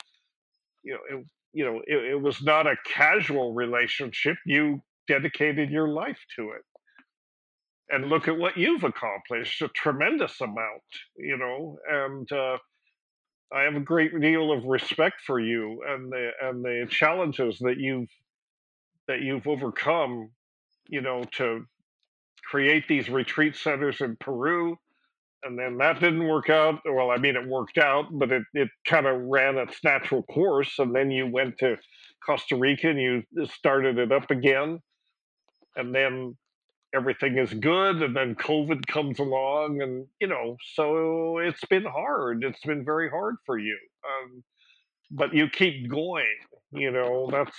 [0.83, 4.37] you know, it, you know, it, it was not a casual relationship.
[4.45, 6.61] You dedicated your life to it.
[7.89, 10.83] And look at what you've accomplished a tremendous amount
[11.17, 12.57] you know and uh,
[13.51, 17.77] i have a great deal of respect for you and the and the challenges that
[17.77, 18.09] you've
[19.07, 20.29] that you've overcome
[20.87, 21.65] you know to
[22.51, 24.77] create these retreat centers in peru
[25.43, 26.79] and then that didn't work out.
[26.85, 30.77] Well i mean it worked out but it, it kind of ran its natural course
[30.77, 31.77] and then you went to
[32.23, 34.79] costa rica and you started it up again
[35.79, 36.35] and then
[36.93, 42.43] everything is good and then covid comes along and you know so it's been hard.
[42.43, 44.43] It's been very hard for you um,
[45.11, 46.25] but you keep going
[46.71, 47.57] you know that's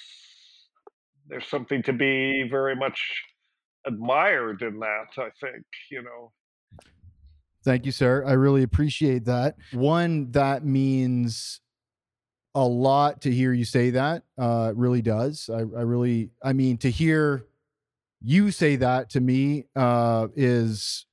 [1.28, 3.22] there's something to be very much
[3.86, 6.32] admired in that i think you know.
[7.62, 8.24] Thank you sir.
[8.26, 9.56] I really appreciate that.
[9.72, 11.60] One that means
[12.54, 15.48] a lot to hear you say that uh it really does.
[15.52, 17.44] I, I really i mean to hear
[18.22, 21.06] you say that to me uh, is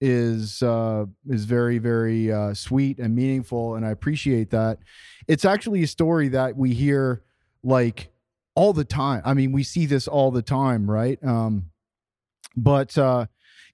[0.00, 4.78] is uh, is very very uh, sweet and meaningful, and I appreciate that.
[5.26, 7.22] It's actually a story that we hear
[7.62, 8.10] like
[8.54, 9.22] all the time.
[9.24, 11.22] I mean, we see this all the time, right?
[11.24, 11.70] Um,
[12.56, 13.26] but uh,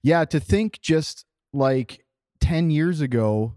[0.03, 2.03] yeah, to think just like
[2.39, 3.55] ten years ago,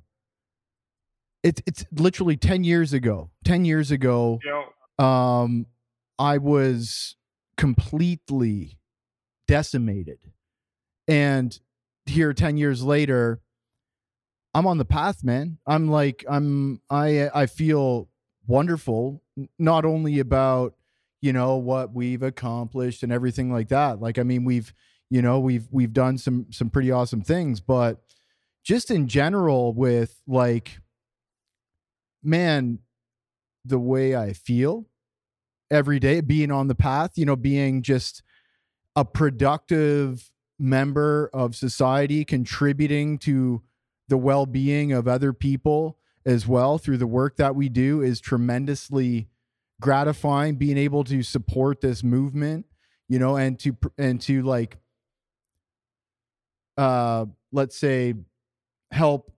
[1.43, 3.31] it's it's literally ten years ago.
[3.45, 4.65] Ten years ago, yeah.
[4.99, 5.67] um,
[6.19, 7.17] I was
[7.57, 8.78] completely
[9.49, 10.19] decimated.
[11.09, 11.59] And
[12.07, 13.41] here 10 years later,
[14.55, 15.59] I'm on the path, man.
[15.67, 18.09] I'm like I'm I I feel
[18.47, 19.23] wonderful
[19.59, 20.75] not only about,
[21.21, 24.01] you know, what we've accomplished and everything like that.
[24.01, 24.73] Like I mean, we've
[25.11, 28.01] you know, we've we've done some some pretty awesome things, but
[28.65, 30.81] just in general with like
[32.23, 32.81] man,
[33.65, 34.87] the way I feel
[35.71, 38.23] every day being on the path, you know, being just
[38.99, 40.29] a productive
[40.59, 43.63] member of society contributing to
[44.09, 45.97] the well-being of other people
[46.27, 49.29] as well through the work that we do is tremendously
[49.81, 52.67] gratifying being able to support this movement
[53.09, 54.79] you know and to and to like
[56.77, 58.15] uh let's say
[58.91, 59.31] help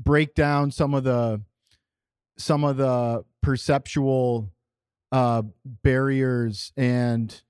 [0.00, 1.40] break down some of the
[2.36, 4.50] some of the perceptual
[5.12, 5.42] uh
[5.84, 7.42] barriers and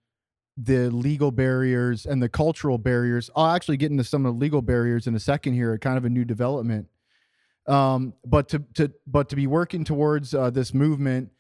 [0.57, 3.31] the legal barriers and the cultural barriers.
[3.35, 6.05] I'll actually get into some of the legal barriers in a second here, kind of
[6.05, 6.89] a new development.
[7.67, 11.31] Um, but to to but to be working towards uh, this movement,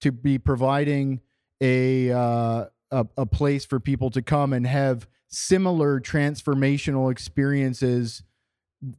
[0.00, 1.20] to be providing
[1.60, 8.22] a, uh, a a place for people to come and have similar transformational experiences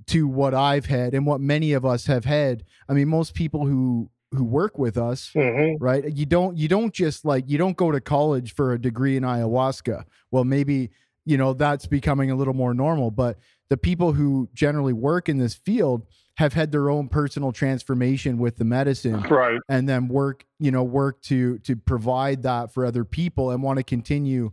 [0.07, 2.63] to what I've had and what many of us have had.
[2.87, 5.83] I mean, most people who who work with us mm-hmm.
[5.83, 6.05] right?
[6.15, 9.23] You don't you don't just like you don't go to college for a degree in
[9.23, 10.03] ayahuasca.
[10.31, 10.91] Well maybe
[11.25, 13.37] you know that's becoming a little more normal but
[13.69, 16.05] the people who generally work in this field
[16.37, 19.59] have had their own personal transformation with the medicine right.
[19.69, 23.77] and then work you know work to to provide that for other people and want
[23.77, 24.51] to continue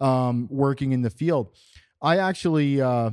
[0.00, 1.50] um working in the field.
[2.00, 3.10] I actually uh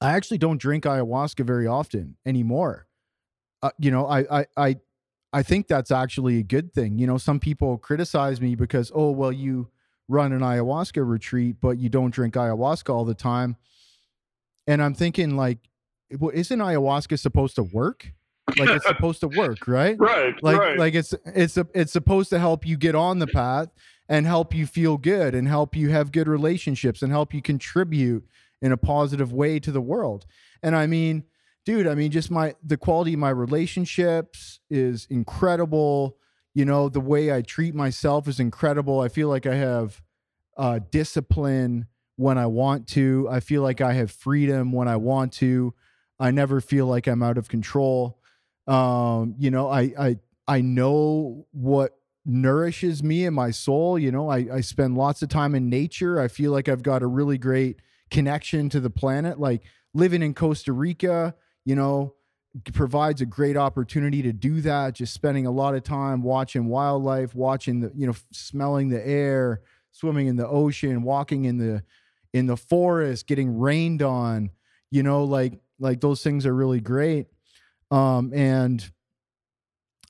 [0.00, 2.86] i actually don't drink ayahuasca very often anymore.
[3.62, 4.76] Uh, you know I, I i
[5.34, 6.96] I think that's actually a good thing.
[6.96, 9.68] You know, some people criticize me because, oh, well, you
[10.06, 13.56] run an ayahuasca retreat, but you don't drink ayahuasca all the time.
[14.68, 15.58] And I'm thinking, like,
[16.20, 18.12] well, isn't ayahuasca supposed to work?
[18.56, 19.98] Like it's supposed to work, right?
[19.98, 20.40] Right.
[20.40, 20.78] Like, right.
[20.78, 23.70] like it's it's a, it's supposed to help you get on the path
[24.08, 28.24] and help you feel good and help you have good relationships and help you contribute
[28.62, 30.26] in a positive way to the world.
[30.62, 31.24] And I mean,
[31.64, 36.16] dude, I mean, just my the quality of my relationships is incredible.
[36.54, 39.00] You know, the way I treat myself is incredible.
[39.00, 40.02] I feel like I have
[40.56, 41.86] uh, discipline
[42.16, 43.26] when I want to.
[43.30, 45.74] I feel like I have freedom when I want to.
[46.20, 48.20] I never feel like I'm out of control.
[48.66, 53.98] Um, you know, I I I know what nourishes me and my soul.
[53.98, 56.20] You know, I, I spend lots of time in nature.
[56.20, 59.38] I feel like I've got a really great connection to the planet.
[59.38, 59.62] Like
[59.92, 61.34] living in Costa Rica,
[61.64, 62.14] you know,
[62.72, 64.94] provides a great opportunity to do that.
[64.94, 69.62] Just spending a lot of time watching wildlife, watching the, you know, smelling the air,
[69.92, 71.82] swimming in the ocean, walking in the
[72.32, 74.50] in the forest, getting rained on,
[74.90, 77.26] you know, like like those things are really great.
[77.90, 78.90] Um, and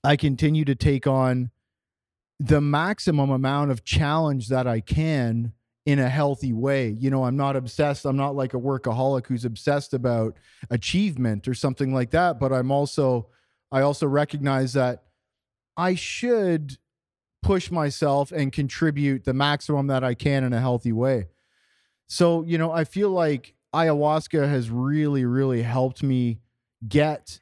[0.03, 1.51] I continue to take on
[2.39, 5.53] the maximum amount of challenge that I can
[5.87, 6.89] in a healthy way.
[6.89, 8.07] You know, I'm not obsessed.
[8.07, 10.37] I'm not like a workaholic who's obsessed about
[10.71, 13.29] achievement or something like that, but I'm also
[13.71, 15.03] I also recognize that
[15.77, 16.79] I should
[17.43, 21.29] push myself and contribute the maximum that I can in a healthy way.
[22.07, 26.39] So, you know, I feel like ayahuasca has really really helped me
[26.87, 27.41] get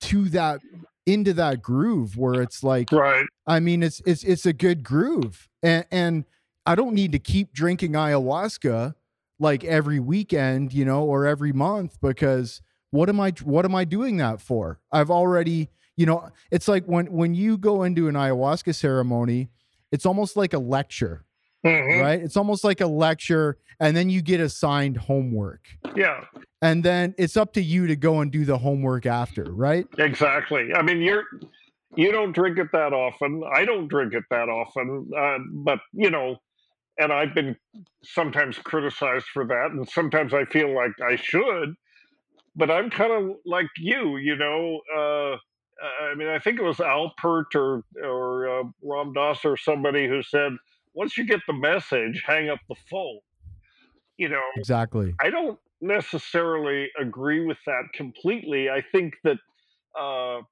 [0.00, 0.60] to that
[1.06, 5.48] into that groove where it's like right I mean it's it's it's a good groove.
[5.62, 6.24] And and
[6.70, 8.94] I don't need to keep drinking ayahuasca
[9.40, 12.62] like every weekend, you know, or every month because
[12.92, 14.78] what am I what am I doing that for?
[14.92, 19.48] I've already, you know, it's like when when you go into an ayahuasca ceremony,
[19.90, 21.24] it's almost like a lecture,
[21.66, 22.00] Mhm.
[22.00, 22.20] right?
[22.20, 25.66] It's almost like a lecture and then you get assigned homework.
[25.96, 26.24] yeah
[26.62, 29.86] And then it's up to you to go and do the homework after, right?
[29.98, 31.24] exactly i mean you're
[31.96, 36.10] you don't drink it that often i don't drink it that often uh, but you
[36.10, 36.36] know
[37.00, 37.56] and i've been
[38.02, 41.74] sometimes criticized for that and sometimes i feel like i should
[42.56, 45.36] but i'm kind of like you you know uh,
[46.04, 50.22] i mean i think it was alpert or or uh, ram dass or somebody who
[50.22, 50.52] said
[50.94, 53.20] once you get the message hang up the phone
[54.16, 55.14] you know Exactly.
[55.20, 58.68] I don't necessarily agree with that completely.
[58.68, 59.38] I think that
[59.98, 60.42] uh,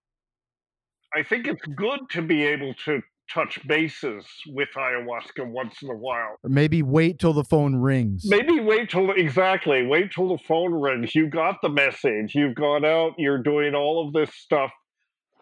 [1.14, 3.02] I think it's good to be able to
[3.32, 6.36] touch bases with ayahuasca once in a while.
[6.42, 8.24] Or maybe wait till the phone rings.
[8.26, 11.14] Maybe wait till exactly wait till the phone rings.
[11.14, 12.34] You got the message.
[12.34, 13.12] You've gone out.
[13.18, 14.70] You're doing all of this stuff.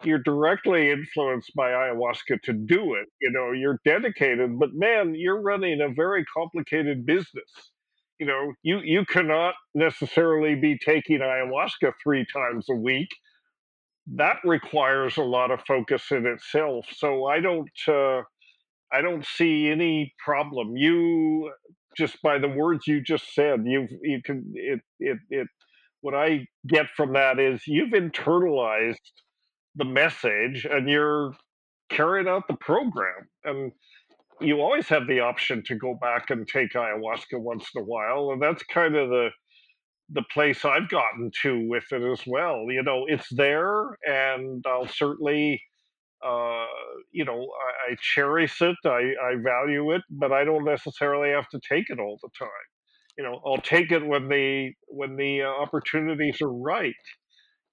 [0.03, 3.07] You're directly influenced by ayahuasca to do it.
[3.19, 7.51] You know, you're dedicated, but man, you're running a very complicated business.
[8.19, 13.09] You know, you you cannot necessarily be taking ayahuasca three times a week.
[14.15, 16.85] That requires a lot of focus in itself.
[16.95, 18.21] So I don't uh,
[18.91, 20.77] I don't see any problem.
[20.77, 21.51] You
[21.97, 25.47] just by the words you just said, you've you can it it it.
[26.01, 28.95] What I get from that is you've internalized
[29.75, 31.33] the message and you're
[31.89, 33.27] carrying out the program.
[33.43, 33.71] And
[34.39, 38.31] you always have the option to go back and take ayahuasca once in a while.
[38.31, 39.29] And that's kind of the
[40.09, 42.65] the place I've gotten to with it as well.
[42.69, 45.61] You know, it's there and I'll certainly
[46.25, 46.65] uh,
[47.11, 51.47] you know, I, I cherish it, I, I value it, but I don't necessarily have
[51.49, 52.49] to take it all the time.
[53.19, 56.93] You know, I'll take it when the when the uh, opportunities are right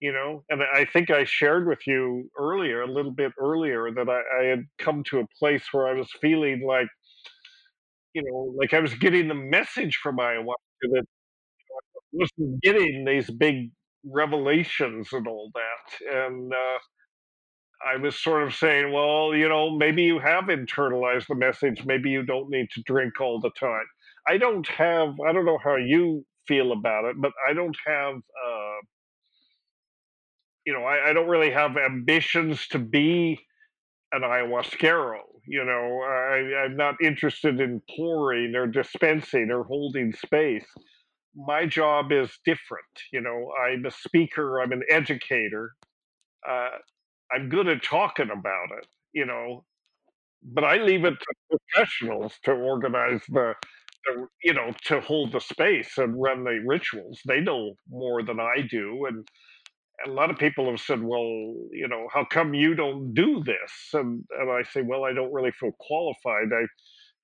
[0.01, 4.09] you know and i think i shared with you earlier a little bit earlier that
[4.09, 6.89] I, I, had come to a place where i was feeling like
[8.13, 11.05] you know like i was getting the message from ayahuasca that
[12.15, 13.71] I wasn't getting these big
[14.05, 16.79] revelations and all that and uh,
[17.87, 22.11] i was sort of saying well you know maybe you have internalized the message maybe
[22.11, 23.87] you don't need to drink all the time
[24.29, 28.15] i don't have i don't know how you feel about it but i don't have
[28.17, 28.79] uh,
[30.67, 33.39] you know, I, I don't really have ambitions to be
[34.13, 35.19] an ayahuasquero.
[35.47, 40.67] You know, I, I'm not interested in pouring or dispensing or holding space.
[41.37, 42.87] My job is different.
[43.13, 45.73] You know, I'm a speaker, I'm an educator.
[46.49, 46.71] Uh,
[47.33, 49.65] I'm good at talking about it, you know,
[50.43, 53.55] but I leave it to professionals to organize the,
[54.07, 57.21] the you know, to hold the space and run the rituals.
[57.27, 59.07] They know more than I do.
[59.07, 59.27] And
[60.07, 63.73] a lot of people have said, "Well, you know, how come you don't do this?"
[63.95, 66.49] And and I say, "Well, I don't really feel qualified.
[66.53, 66.67] I,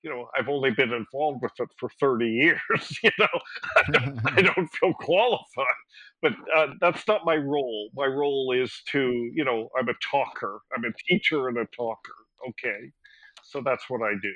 [0.03, 2.59] you know, I've only been involved with it for 30 years.
[3.03, 3.27] You know,
[3.77, 5.65] I don't, I don't feel qualified.
[6.21, 7.89] But uh, that's not my role.
[7.95, 10.61] My role is to, you know, I'm a talker.
[10.75, 12.13] I'm a teacher and a talker.
[12.49, 12.91] Okay,
[13.43, 14.33] so that's what I do.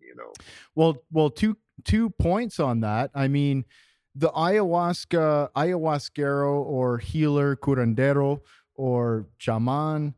[0.00, 0.32] You know.
[0.74, 3.10] Well, well, two two points on that.
[3.14, 3.64] I mean,
[4.14, 8.40] the ayahuasca, ayahuasquero or healer, curandero
[8.74, 10.14] or shaman,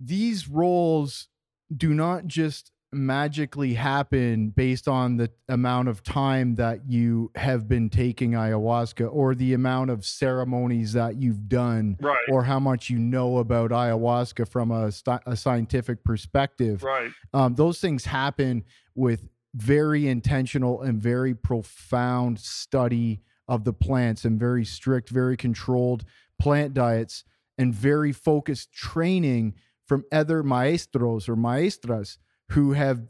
[0.00, 1.28] these roles
[1.74, 7.88] do not just magically happen based on the amount of time that you have been
[7.88, 12.16] taking ayahuasca or the amount of ceremonies that you've done Right.
[12.30, 14.90] or how much you know about ayahuasca from a,
[15.26, 17.10] a scientific perspective Right.
[17.32, 18.64] um, those things happen
[18.94, 26.04] with very intentional and very profound study of the plants and very strict, very controlled
[26.38, 27.24] plant diets.
[27.58, 29.54] and very focused training
[29.86, 32.18] from other maestros or maestras
[32.52, 33.00] who have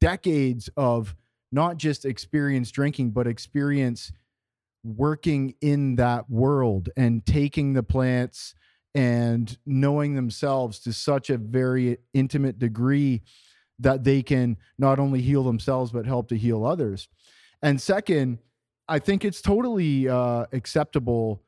[0.00, 1.14] decades of
[1.50, 4.12] not just experience drinking, but experience
[4.84, 8.54] working in that world and taking the plants
[8.94, 13.22] and knowing themselves to such a very intimate degree
[13.78, 17.08] that they can not only heal themselves but help to heal others.
[17.62, 18.38] And second,
[18.86, 21.43] I think it's totally uh, acceptable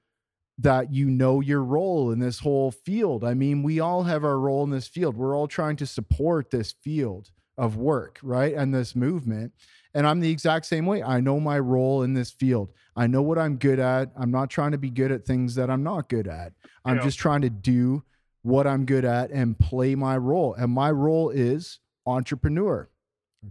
[0.58, 3.24] that you know your role in this whole field.
[3.24, 5.16] I mean, we all have our role in this field.
[5.16, 8.54] We're all trying to support this field of work, right?
[8.54, 9.52] And this movement.
[9.94, 11.02] And I'm the exact same way.
[11.02, 12.72] I know my role in this field.
[12.96, 14.10] I know what I'm good at.
[14.16, 16.52] I'm not trying to be good at things that I'm not good at.
[16.84, 17.02] I'm yeah.
[17.02, 18.02] just trying to do
[18.42, 20.54] what I'm good at and play my role.
[20.54, 22.88] And my role is entrepreneur.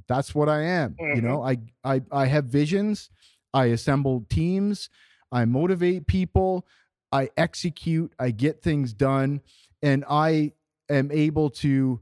[0.08, 0.96] That's what I am.
[1.00, 1.16] Mm-hmm.
[1.16, 3.10] You know, I, I I have visions.
[3.54, 4.90] I assemble teams.
[5.32, 6.66] I motivate people.
[7.16, 8.12] I execute.
[8.20, 9.42] I get things done,
[9.82, 10.52] and I
[10.90, 12.02] am able to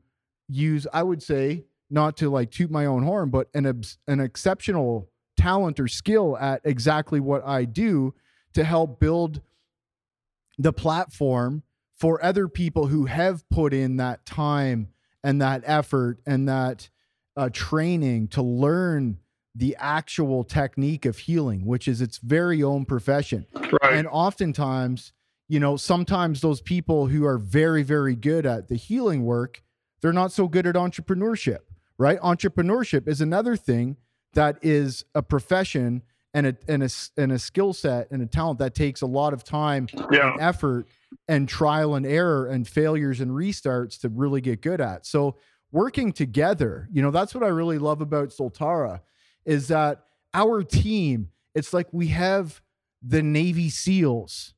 [0.49, 0.87] use.
[0.91, 5.79] I would say not to like toot my own horn, but an an exceptional talent
[5.79, 8.15] or skill at exactly what I do
[8.55, 9.41] to help build
[10.57, 11.61] the platform
[11.95, 14.87] for other people who have put in that time
[15.23, 16.89] and that effort and that
[17.37, 19.19] uh, training to learn
[19.55, 23.45] the actual technique of healing, which is its very own profession.
[23.53, 23.93] Right.
[23.93, 25.13] And oftentimes,
[25.47, 29.61] you know, sometimes those people who are very, very good at the healing work,
[30.01, 31.59] they're not so good at entrepreneurship
[31.97, 32.19] right?
[32.19, 33.97] Entrepreneurship is another thing
[34.33, 38.59] that is a profession and a and a and a skill set and a talent
[38.59, 40.33] that takes a lot of time yeah.
[40.33, 40.87] and effort
[41.27, 45.05] and trial and error and failures and restarts to really get good at.
[45.05, 45.37] So
[45.71, 49.01] working together, you know, that's what I really love about Soltara
[49.45, 52.61] is that our team, it's like we have
[53.01, 54.53] the Navy SEALs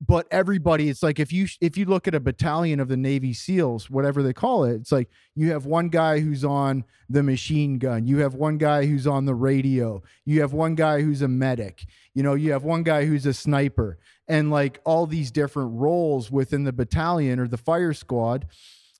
[0.00, 3.32] but everybody it's like if you if you look at a battalion of the navy
[3.32, 7.78] seals whatever they call it it's like you have one guy who's on the machine
[7.78, 11.26] gun you have one guy who's on the radio you have one guy who's a
[11.26, 11.84] medic
[12.18, 13.96] you know you have one guy who's a sniper.
[14.26, 18.48] And like all these different roles within the battalion or the fire squad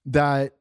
[0.06, 0.52] that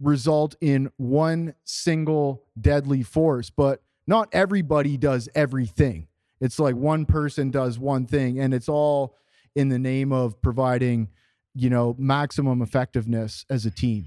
[0.00, 6.06] result in one single deadly force but not everybody does everything
[6.40, 9.16] it's like one person does one thing and it's all
[9.54, 11.08] in the name of providing,
[11.54, 14.06] you know, maximum effectiveness as a team?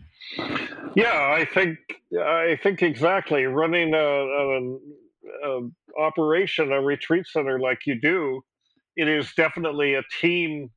[0.96, 1.78] Yeah, I think
[2.20, 3.46] I think exactly.
[3.46, 4.78] Running a, a,
[5.46, 5.70] a
[6.00, 8.42] operation, a retreat center like you do,
[8.96, 10.70] it is definitely a team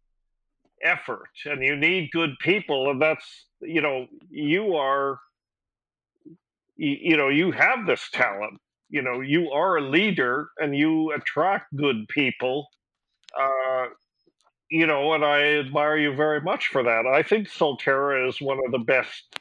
[0.82, 5.18] effort, and you need good people, and that's you know you are
[6.76, 8.58] you, you know you have this talent
[8.88, 12.66] you know you are a leader and you attract good people
[13.38, 13.86] uh,
[14.70, 17.06] you know, and I admire you very much for that.
[17.06, 19.38] I think Soltara is one of the best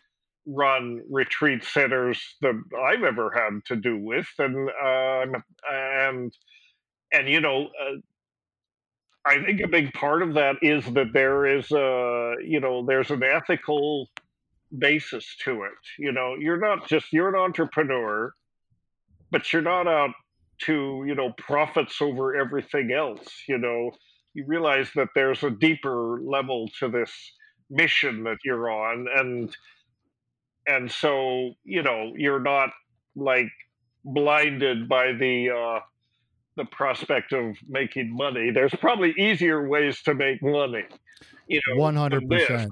[0.48, 5.26] run retreat centers that I've ever had to do with, and uh,
[5.72, 6.34] and
[7.14, 7.98] and you know, uh,
[9.26, 13.12] I think a big part of that is that there is a you know there's
[13.12, 14.10] an ethical
[14.78, 15.72] basis to it.
[15.98, 18.34] You know, you're not just you're an entrepreneur,
[19.32, 20.12] but you're not out
[20.64, 23.28] to you know profits over everything else.
[23.48, 23.92] You know
[24.34, 27.12] you realize that there's a deeper level to this
[27.70, 29.56] mission that you're on and
[30.68, 32.70] and so you know you're not
[33.16, 33.52] like
[34.04, 35.80] blinded by the uh
[36.60, 40.84] the prospect of making money there's probably easier ways to make money
[41.48, 42.70] you know 100%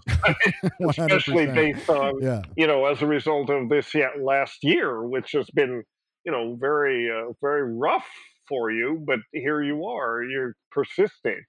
[0.89, 2.41] especially based on yeah.
[2.55, 5.83] you know as a result of this yet last year which has been
[6.25, 8.05] you know very uh, very rough
[8.47, 11.41] for you, but here you are, you're persisting.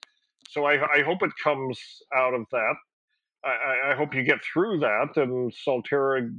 [0.49, 1.79] So I, I hope it comes
[2.15, 2.75] out of that.
[3.43, 6.29] I, I hope you get through that and Soltara,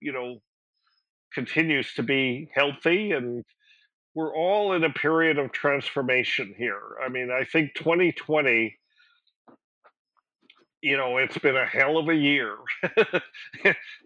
[0.00, 0.38] you know,
[1.34, 3.44] continues to be healthy and
[4.16, 6.82] we're all in a period of transformation here.
[7.04, 8.76] I mean, I think 2020
[10.82, 12.54] you know it's been a hell of a year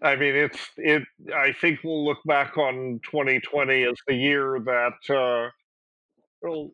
[0.03, 1.03] i mean it's it
[1.35, 5.49] i think we'll look back on 2020 as the year that uh
[6.41, 6.71] well,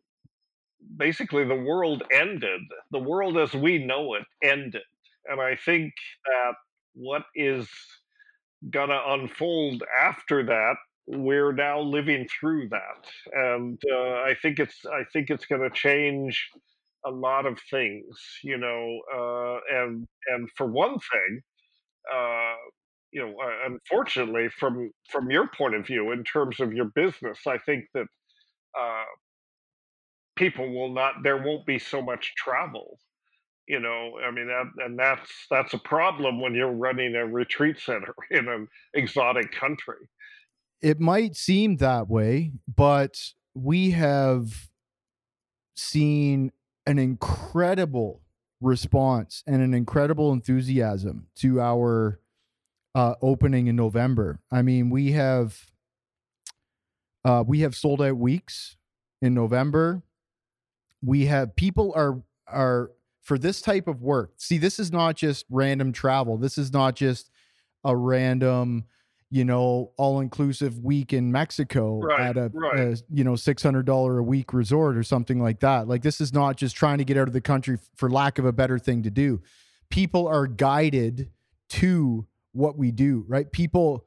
[0.96, 2.62] basically the world ended.
[2.90, 4.82] The world as we know it ended.
[5.26, 5.92] And I think
[6.24, 6.54] that
[6.94, 7.68] what is
[8.72, 10.76] to unfold after that
[11.08, 15.70] we're now living through that and uh, i think it's i think it's going to
[15.70, 16.50] change
[17.06, 18.06] a lot of things
[18.42, 21.40] you know uh, and and for one thing
[22.14, 22.54] uh,
[23.12, 27.38] you know uh, unfortunately from from your point of view in terms of your business
[27.46, 28.06] i think that
[28.78, 29.04] uh,
[30.36, 32.98] people will not there won't be so much travel
[33.68, 37.78] You know, I mean that, and that's that's a problem when you're running a retreat
[37.80, 40.02] center in an exotic country.
[40.80, 44.70] It might seem that way, but we have
[45.74, 46.52] seen
[46.86, 48.22] an incredible
[48.60, 52.20] response and an incredible enthusiasm to our
[52.94, 54.40] uh, opening in November.
[54.50, 55.70] I mean, we have
[57.24, 58.76] uh, we have sold out weeks
[59.20, 60.02] in November.
[61.02, 62.90] We have people are are
[63.22, 64.32] for this type of work.
[64.38, 66.38] See, this is not just random travel.
[66.38, 67.30] This is not just
[67.84, 68.84] a random,
[69.30, 72.78] you know, all inclusive week in Mexico Right, at a, right.
[72.78, 75.88] a you know six hundred dollar a week resort or something like that.
[75.88, 78.44] Like this is not just trying to get out of the country for lack of
[78.44, 79.42] a better thing to do.
[79.90, 81.30] People are guided
[81.70, 83.50] to what we do, right?
[83.52, 84.06] People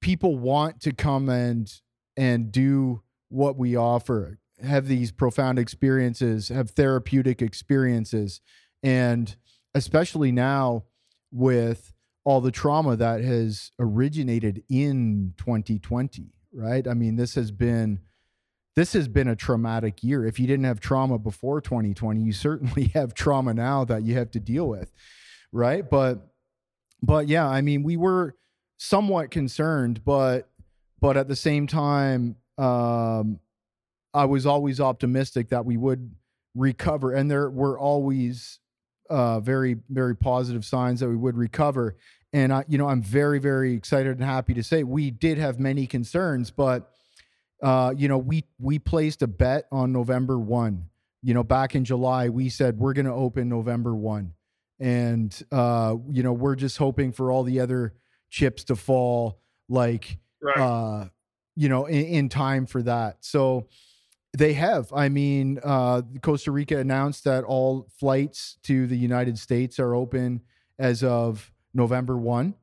[0.00, 1.72] people want to come and
[2.16, 8.40] and do what we offer have these profound experiences have therapeutic experiences
[8.82, 9.36] and
[9.74, 10.84] especially now
[11.30, 11.92] with
[12.24, 16.88] all the trauma that has originated in 2020 right?
[16.88, 18.00] I mean this has been
[18.74, 20.24] this has been a traumatic year.
[20.24, 24.30] If you didn't have trauma before 2020 you certainly have trauma now that you have
[24.32, 24.92] to deal with
[25.52, 25.88] right?
[25.88, 26.28] But
[27.02, 28.34] but yeah i mean we were
[28.78, 30.48] somewhat concerned but
[31.00, 33.38] but at the same time um
[34.14, 36.10] i was always optimistic that we would
[36.54, 38.58] recover and there were always
[39.08, 41.96] uh very very positive signs that we would recover.
[42.32, 45.58] And i you know i'm very very excited and happy to say we did have
[45.58, 46.90] many concerns but
[47.62, 50.84] uh you know we we placed a bet on november 1
[51.22, 54.34] you know back in july we said we're going to open november 1
[54.78, 57.94] and uh you know we're just hoping for all the other
[58.28, 59.40] chips to fall
[59.70, 60.58] like Right.
[60.58, 61.08] uh
[61.56, 63.16] you know in, in time for that.
[63.20, 63.68] So
[64.36, 69.78] they have i mean uh costa rica announced that all flights to the united states
[69.78, 70.40] are open
[70.78, 72.54] as of november 1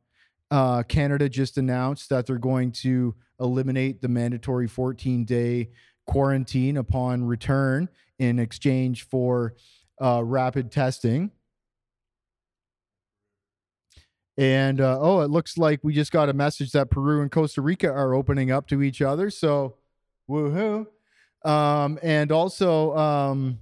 [0.52, 5.70] uh canada just announced that they're going to eliminate the mandatory 14 day
[6.06, 7.90] quarantine upon return
[8.20, 9.56] in exchange for
[10.00, 11.32] uh, rapid testing
[14.38, 17.62] and uh, oh, it looks like we just got a message that Peru and Costa
[17.62, 19.30] Rica are opening up to each other.
[19.30, 19.76] So,
[20.30, 20.88] woohoo!
[21.46, 23.60] Um, and also, um,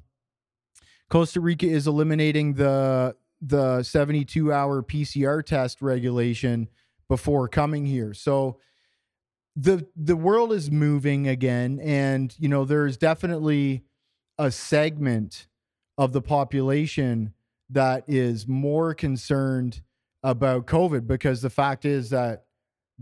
[1.10, 6.70] Costa Rica is eliminating the the 72 hour PCR test regulation
[7.10, 8.14] before coming here.
[8.14, 8.58] So
[9.56, 13.84] the the world is moving again, and you know there's definitely
[14.40, 15.48] a segment
[15.98, 17.34] of the population
[17.70, 19.82] that is more concerned
[20.24, 22.46] about COVID because the fact is that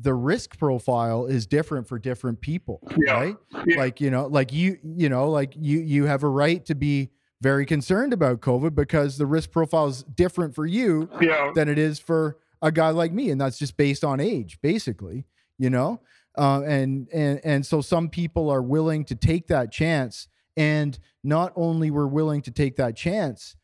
[0.02, 3.14] the risk profile is different for different people, Yeah.
[3.14, 3.36] right?
[3.68, 3.78] Yeah.
[3.78, 7.12] Like, you know, like you, you know, like you, you have a right to be
[7.42, 11.52] very concerned about COVID because the risk profile is different for you Yeah.
[11.54, 13.30] than it is for a guy like me.
[13.30, 15.26] And that's just based on age, basically,
[15.60, 16.02] you know?
[16.38, 20.28] Uh, and, and, and so some people are willing to take that chance.
[20.58, 23.56] And not only we're willing to take that chance,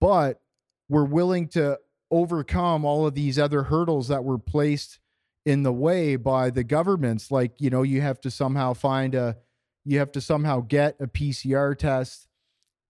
[0.00, 0.40] but
[0.88, 1.78] we're willing to
[2.12, 4.99] overcome all of these other hurdles that were placed
[5.50, 9.36] in the way by the governments like you know you have to somehow find a
[9.84, 12.28] you have to somehow get a PCR test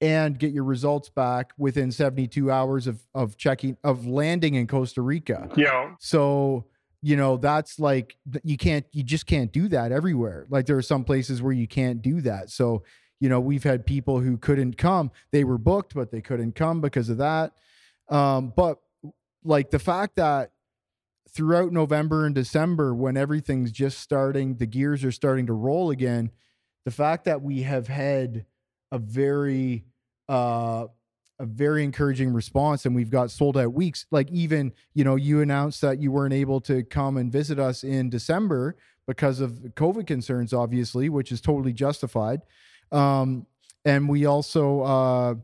[0.03, 5.01] and get your results back within 72 hours of of checking of landing in Costa
[5.01, 5.49] Rica.
[5.57, 5.95] Yeah.
[6.01, 6.67] So,
[7.01, 10.47] you know, that's like you can't you just can't do that everywhere.
[10.51, 12.51] Like there are some places where you can't do that.
[12.51, 12.83] So,
[13.21, 15.11] you know, we've had people who couldn't come.
[15.33, 17.53] They were booked, but they couldn't come because of that.
[18.11, 18.81] Um, but
[19.45, 20.51] like the fact that
[21.33, 26.31] throughout November and December, when everything's just starting, the gears are starting to roll again.
[26.85, 28.47] The fact that we have had
[28.93, 29.85] a very
[30.29, 30.87] uh
[31.39, 35.41] a very encouraging response and we've got sold out weeks like even you know you
[35.41, 38.77] announced that you weren't able to come and visit us in december
[39.07, 42.43] because of covid concerns obviously which is totally justified
[42.93, 43.47] um
[43.87, 45.35] and we also uh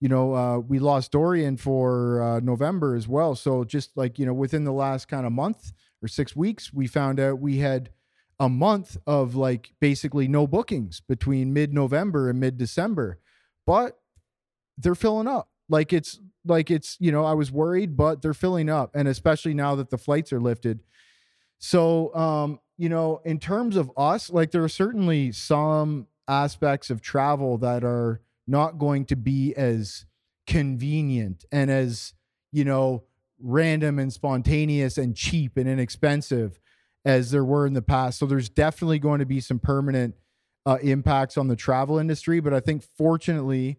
[0.00, 3.34] you know uh we lost dorian for uh november as well.
[3.34, 5.72] So just like you know within the last kind of month
[6.02, 7.90] or six weeks we found out we had
[8.38, 13.18] a month of like basically no bookings between mid-november and mid-december.
[13.66, 13.98] But
[14.78, 15.48] they're filling up.
[15.68, 18.90] Like it's like it's you know i was worried but they're filling up.
[18.94, 20.80] And especially now that the flights are lifted.
[21.58, 27.00] So um you know in terms of us like there are certainly some aspects of
[27.00, 30.06] travel that are not going to be as
[30.46, 32.14] convenient and as
[32.52, 33.02] you know
[33.40, 36.58] random and spontaneous and cheap and inexpensive
[37.04, 38.18] as there were in the past.
[38.18, 40.14] So there's definitely going to be some permanent
[40.64, 43.78] uh, impacts on the travel industry but i think fortunately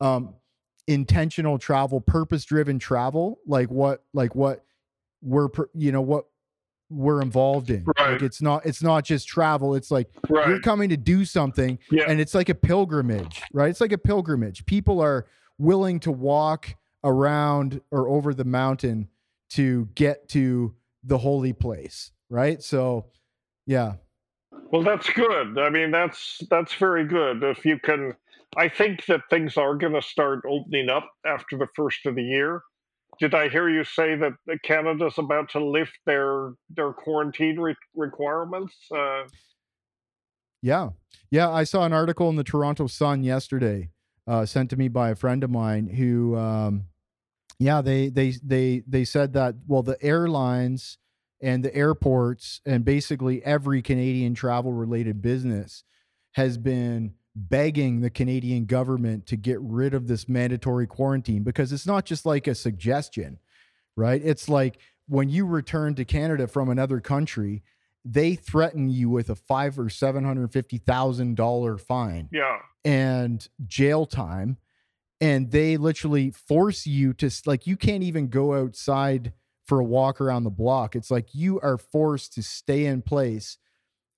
[0.00, 0.34] um,
[0.86, 4.64] intentional travel, purpose driven travel, like what like what
[5.22, 6.26] we're you know what
[6.88, 7.84] we're involved in.
[7.98, 8.12] Right.
[8.12, 9.74] Like it's not it's not just travel.
[9.74, 10.48] It's like Right.
[10.48, 12.04] you're coming to do something Yeah.
[12.08, 13.68] and it's like a pilgrimage, right?
[13.70, 14.64] It's like a pilgrimage.
[14.66, 15.26] People are
[15.58, 19.08] willing to walk around or over the mountain
[19.50, 20.74] to get to
[21.04, 22.62] the holy place, right?
[22.62, 23.06] So,
[23.66, 23.94] yeah.
[24.72, 25.58] Well, that's good.
[25.58, 27.42] I mean, that's that's very good.
[27.42, 28.14] If you can,
[28.56, 32.22] I think that things are going to start opening up after the first of the
[32.22, 32.62] year.
[33.18, 38.74] Did I hear you say that Canada's about to lift their their quarantine re- requirements?
[38.94, 39.24] Uh,
[40.62, 40.90] Yeah.
[41.30, 41.50] Yeah.
[41.50, 43.90] I saw an article in the Toronto Sun yesterday,
[44.26, 46.86] uh, sent to me by a friend of mine who, um,
[47.58, 50.98] yeah, they, they, they, they said that, well, the airlines
[51.40, 55.84] and the airports and basically every Canadian travel related business
[56.32, 61.86] has been begging the Canadian government to get rid of this mandatory quarantine because it's
[61.86, 63.38] not just like a suggestion,
[63.94, 64.22] right?
[64.24, 67.62] It's like when you return to Canada from another country,
[68.06, 73.46] they threaten you with a five or seven hundred fifty thousand dollar fine yeah, and
[73.66, 74.56] jail time,
[75.20, 79.32] and they literally force you to like you can't even go outside
[79.66, 80.96] for a walk around the block.
[80.96, 83.58] It's like you are forced to stay in place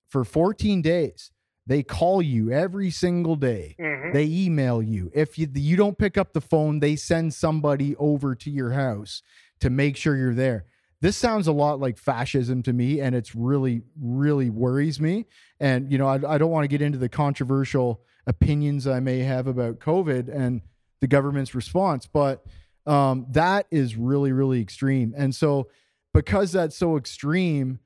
[0.07, 1.31] for 14 days.
[1.69, 3.75] They call you every single day.
[3.79, 5.11] hmm They email you.
[5.13, 9.21] If you you don't pick up the phone, they send somebody over to your house
[9.59, 10.65] to make sure you're there.
[10.99, 15.27] This sounds a lot like fascism to me, and it's really, really worries me.
[15.59, 19.19] And you know, I, I don't want to get into the controversial opinions I may
[19.19, 20.61] have about COVID and
[21.01, 22.43] the government's response, but
[22.87, 25.13] um, that is really, really extreme.
[25.15, 25.69] And so,
[26.15, 27.79] because that's so extreme,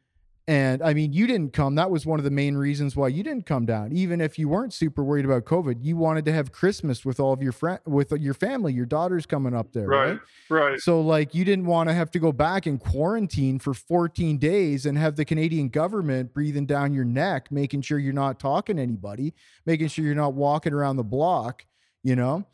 [0.46, 1.76] and I mean, you didn't come.
[1.76, 3.94] That was one of the main reasons why you didn't come down.
[3.94, 7.32] Even if you weren't super worried about COVID, you wanted to have Christmas with all
[7.32, 8.74] of your friend, with your family.
[8.74, 10.20] Your daughter's coming up there, right?
[10.50, 10.80] right, right.
[10.82, 14.86] So, like, you didn't want to have to go back and quarantine for 14 days
[14.86, 18.82] and have the Canadian government breathing down your neck, making sure you're not talking to
[18.82, 19.34] anybody,
[19.66, 21.66] making sure you're not walking around the block,
[22.04, 22.46] you know?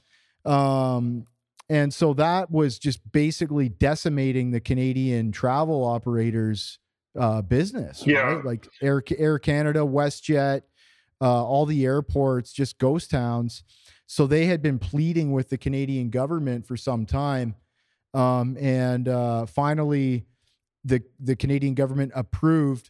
[0.46, 1.26] Um,
[1.70, 6.78] and so that was just basically decimating the Canadian travel operators'
[7.18, 8.20] uh, business, Yeah.
[8.22, 8.46] right?
[8.46, 10.62] Like Air, Air Canada, WestJet,
[11.22, 13.64] uh, all the airports, just ghost towns.
[14.08, 17.56] So they had been pleading with the Canadian government for some time
[18.14, 20.26] um, and uh, finally,
[20.84, 22.90] the the Canadian government approved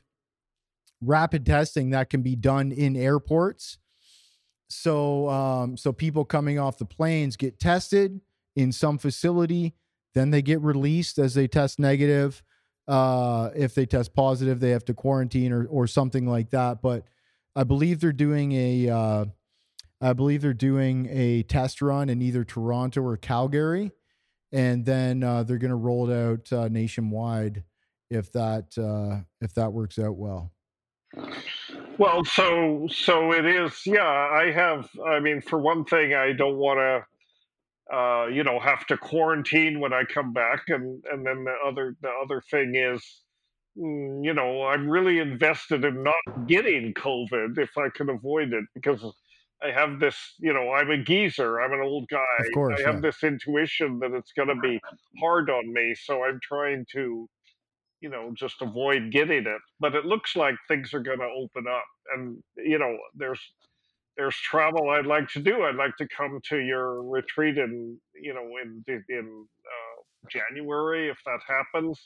[1.02, 3.78] rapid testing that can be done in airports.
[4.70, 8.22] So um, so people coming off the planes get tested
[8.56, 9.76] in some facility,
[10.14, 12.44] then they get released as they test negative.
[12.90, 16.82] Uh, if they test positive, they have to quarantine or or something like that.
[16.82, 17.06] But
[17.56, 19.26] I believe they're doing a uh,
[20.02, 23.92] I believe they're doing a test run in either Toronto or Calgary
[24.52, 27.64] and then uh, they're going to roll it out uh, nationwide
[28.10, 30.52] if that uh, if that works out well.
[31.98, 33.82] Well, so so it is.
[33.86, 34.90] Yeah, I have.
[35.06, 37.06] I mean, for one thing, I don't want to,
[37.94, 41.96] uh, you know, have to quarantine when I come back, and and then the other
[42.02, 43.04] the other thing is,
[43.78, 48.66] mm, you know, I'm really invested in not getting COVID if I can avoid it
[48.76, 49.04] because
[49.64, 50.16] I have this.
[50.40, 51.60] You know, I'm a geezer.
[51.60, 52.46] I'm an old guy.
[52.48, 53.10] Of course, I have yeah.
[53.10, 54.80] this intuition that it's going to be
[55.20, 57.28] hard on me, so I'm trying to
[58.02, 59.62] you know, just avoid getting it.
[59.80, 61.84] But it looks like things are going to open up,
[62.16, 63.42] and you know, there's
[64.18, 65.64] there's travel I'd like to do.
[65.64, 71.18] I'd like to come to your retreat in you know in in uh, January if
[71.26, 72.00] that happens,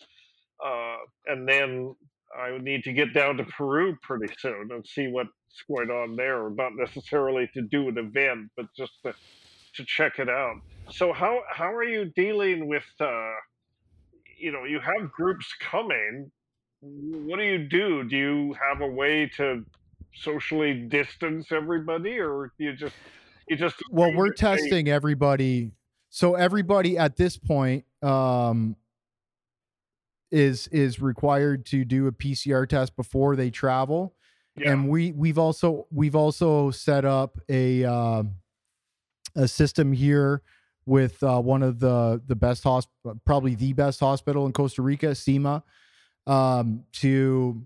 [0.64, 0.97] uh,
[1.28, 1.95] and then
[2.38, 5.30] I would need to get down to Peru pretty soon and see what's
[5.68, 6.49] going on there.
[6.49, 9.14] Not necessarily to do an event, but just to
[9.76, 10.58] to check it out.
[10.91, 12.86] So how how are you dealing with?
[12.99, 13.32] Uh,
[14.43, 16.30] you know you have groups coming
[16.82, 19.64] what do you do do you have a way to
[20.16, 22.95] socially distance everybody or you just
[23.47, 25.72] you just Well, we're testing everybody,
[26.09, 28.76] so everybody at this point um,
[30.32, 34.16] is is required to do a PCR test before they travel,
[34.55, 38.36] yeah, and we we've also we've also set up a um
[39.36, 40.41] a system here
[40.86, 42.88] with uh, one of the the best hosp-
[43.26, 45.64] probably the best hospital in Costa Rica, CIMA,
[46.28, 47.66] um, to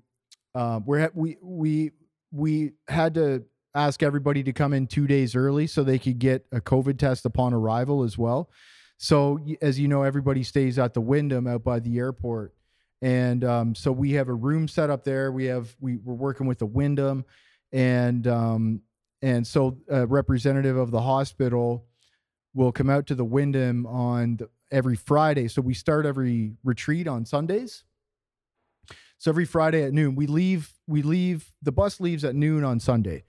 [0.56, 1.91] uh, we're we we
[2.32, 6.46] we had to ask everybody to come in two days early so they could get
[6.52, 8.50] a COVID test upon arrival as well.
[8.98, 12.56] So as you know, everybody stays at the Wyndham out by the airport,
[13.02, 15.32] and um, so we have a room set up there.
[15.32, 17.24] We have we we're working with the Wyndham,
[17.72, 18.82] and um,
[19.22, 21.86] and so a representative of the hospital
[22.56, 25.48] will come out to the Wyndham on the, every Friday.
[25.48, 27.84] So we start every retreat on Sundays.
[29.18, 30.74] So every Friday at noon, we leave.
[30.88, 31.51] We leave.
[31.61, 33.24] The bus leaves at noon on Sunday.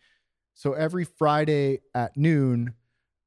[0.55, 2.75] So every Friday at noon,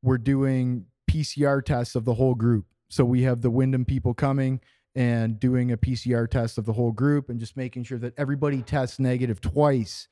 [0.02, 2.66] we're doing PCR tests of the whole group.
[2.90, 4.60] So we have the Wyndham people coming
[4.96, 8.62] and doing a PCR test of the whole group and just making sure that everybody
[8.62, 10.08] tests negative twice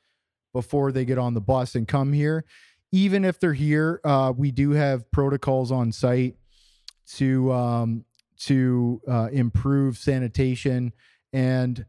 [0.54, 2.46] before they get on the bus and come here.
[2.92, 6.36] Even if they're here, uh, we do have protocols on site
[7.16, 8.06] to um,
[8.38, 10.94] to uh, improve sanitation
[11.34, 11.86] and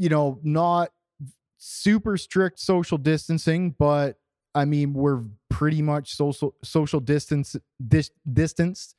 [0.00, 0.90] you know not
[1.58, 4.16] super strict social distancing, but
[4.54, 7.54] I mean we're pretty much social social distance
[7.86, 8.96] dis- distanced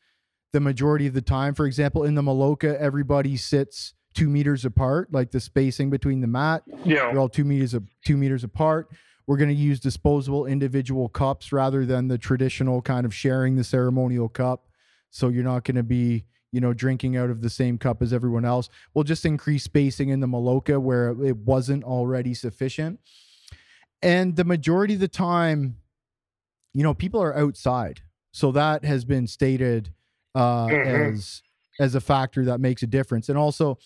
[0.53, 1.55] the majority of the time.
[1.55, 6.27] For example, in the Maloka, everybody sits two meters apart, like the spacing between the
[6.27, 6.61] mat.
[6.85, 7.09] Yeah.
[7.09, 7.75] They're all two meters
[8.05, 8.89] two meters apart.
[9.25, 13.63] We're going to use disposable individual cups rather than the traditional kind of sharing the
[13.63, 14.67] ceremonial cup.
[15.09, 18.11] So you're not going to be, you know, drinking out of the same cup as
[18.13, 18.69] everyone else.
[18.93, 22.99] We'll just increase spacing in the Maloka where it wasn't already sufficient.
[24.01, 25.77] And the majority of the time,
[26.73, 28.01] you know, people are outside.
[28.33, 29.93] So that has been stated
[30.35, 30.85] uh, Mhm.
[30.85, 31.43] as
[31.79, 33.27] as a factor that makes a difference.
[33.29, 33.77] And also,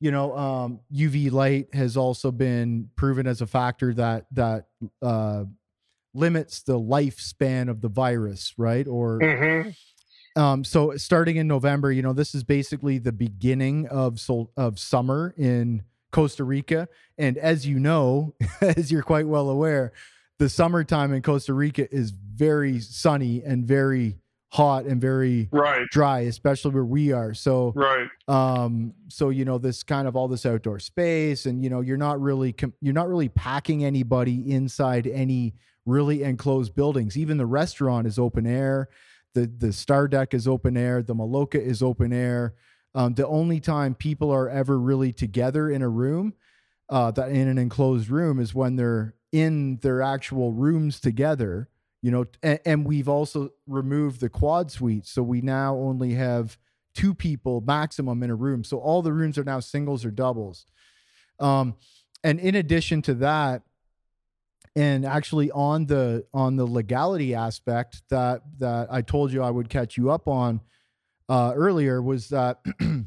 [0.00, 4.66] you know, um, UV light has also been proven as a factor that that
[5.02, 5.44] uh,
[6.14, 8.86] limits the lifespan of the virus, right?
[8.86, 9.70] Or hmm
[10.38, 14.78] um, so starting in November, you know, this is basically the beginning of sol- of
[14.78, 15.82] summer in
[16.12, 19.92] Costa Rica, and as you know, as you're quite well aware,
[20.38, 24.16] the summertime in Costa Rica is very sunny and very
[24.50, 25.84] hot and very Right.
[25.90, 27.34] dry, especially where we are.
[27.34, 28.08] So Right.
[28.28, 31.98] um so you know this kind of all this outdoor space and you know you're
[31.98, 37.46] not really com- you're not really packing anybody inside any really enclosed buildings even the
[37.46, 38.88] restaurant is open air
[39.34, 42.54] the the star deck is open air the maloka is open air
[42.94, 46.34] um, the only time people are ever really together in a room
[46.88, 51.68] uh, that in an enclosed room is when they're in their actual rooms together
[52.02, 56.56] you know and, and we've also removed the quad suite so we now only have
[56.98, 58.64] two people maximum in a room.
[58.64, 60.66] So all the rooms are now singles or doubles.
[61.38, 61.76] Um,
[62.24, 63.62] and in addition to that,
[64.76, 69.68] and actually on the on the legality aspect that that I told you I would
[69.68, 70.60] catch you up on
[71.28, 72.64] uh, earlier was that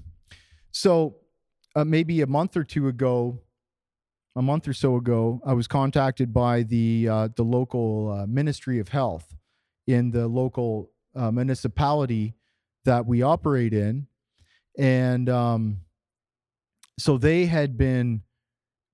[0.72, 1.16] so
[1.76, 3.39] uh, maybe a month or two ago,
[4.36, 8.80] a month or so ago, I was contacted by the uh, the local uh, Ministry
[8.80, 9.36] of Health
[9.88, 12.36] in the local uh, municipality
[12.86, 14.07] that we operate in,
[14.78, 15.82] and um,
[16.99, 18.22] so they had been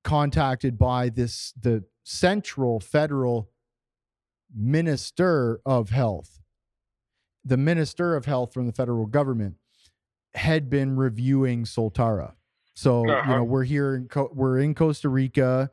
[0.03, 3.49] contacted by this the central federal
[4.55, 6.39] minister of health.
[7.43, 9.55] The minister of health from the federal government
[10.33, 12.33] had been reviewing soltara.
[12.75, 13.35] So you Uh-huh.
[13.37, 15.69] know we're here in Co- we're in costa rica.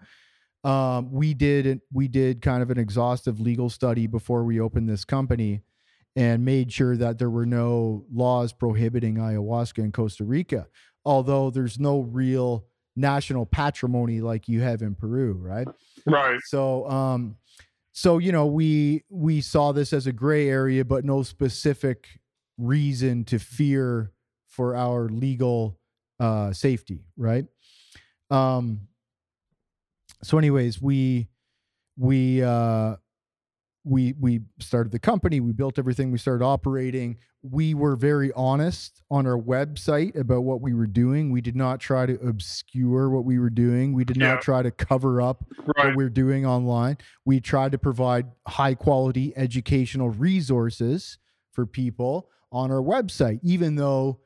[0.64, 5.04] Um, we did we did kind of an exhaustive legal study before we opened this
[5.04, 5.62] company
[6.16, 10.68] and made sure that there were no laws prohibiting ayahuasca in Costa Rica,
[11.04, 12.66] although there's no real
[12.96, 15.68] national patrimony like you have in Peru, right?
[16.06, 16.40] Right.
[16.46, 17.36] So, um,
[17.92, 22.08] so you know, we we saw this as a gray area, but no specific
[22.58, 24.12] reason to fear
[24.48, 25.78] for our legal
[26.20, 27.46] uh, safety, right?
[28.30, 28.88] Um,
[30.22, 31.28] so, anyways, we
[31.96, 32.96] we uh,
[33.84, 37.18] we we started the company we built everything we started operating
[37.50, 41.78] we were very honest on our website about what we were doing we did not
[41.78, 44.34] try to obscure what we were doing we did Yeah.
[44.34, 45.44] not try to cover up
[45.76, 45.88] Right.
[45.88, 46.96] what we're doing online
[47.26, 51.18] we tried to provide high quality educational resources
[51.52, 54.20] for people on our website even though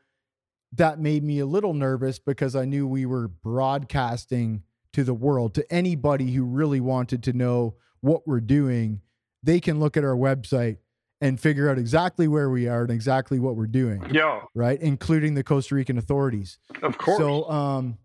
[0.73, 4.62] that made me a little nervous because i knew we were broadcasting
[4.93, 9.01] to the world to anybody who really wanted to know what we're doing
[9.43, 10.77] they can look at our website
[11.20, 14.43] and figure out exactly where we are and exactly what we're doing, Yeah.
[14.55, 14.81] right?
[14.81, 16.59] Including the Costa Rican authorities.
[16.82, 17.19] Of course.
[17.19, 17.99] So, um,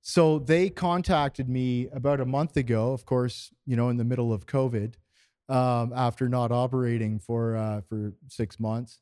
[0.00, 4.32] so they contacted me about a month ago, of course, you know, in the middle
[4.32, 4.94] of COVID,
[5.48, 9.00] um, after not operating for uh, for six months,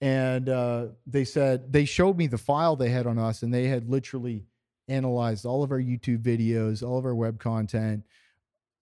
[0.00, 3.66] and uh, they said they showed me the file they had on us, and they
[3.68, 4.44] had literally
[4.88, 8.04] analyzed all of our YouTube videos, all of our web content,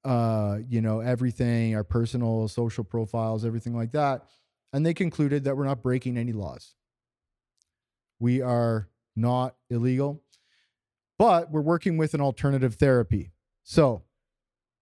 [0.05, 4.25] uh, you know, everything, our personal social profiles, everything like that.
[4.73, 6.75] And they concluded that we're not breaking any laws.
[8.21, 10.23] We are not illegal,
[11.19, 13.33] but we're working with an alternative therapy.
[13.65, 14.03] So,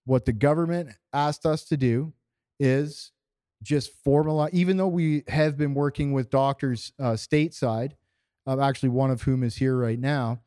[0.04, 2.12] what the government asked us to do
[2.60, 3.12] is
[3.62, 7.92] just formalize, even though we have been working with doctors uh, stateside,
[8.46, 10.40] uh, actually, one of whom is here right now.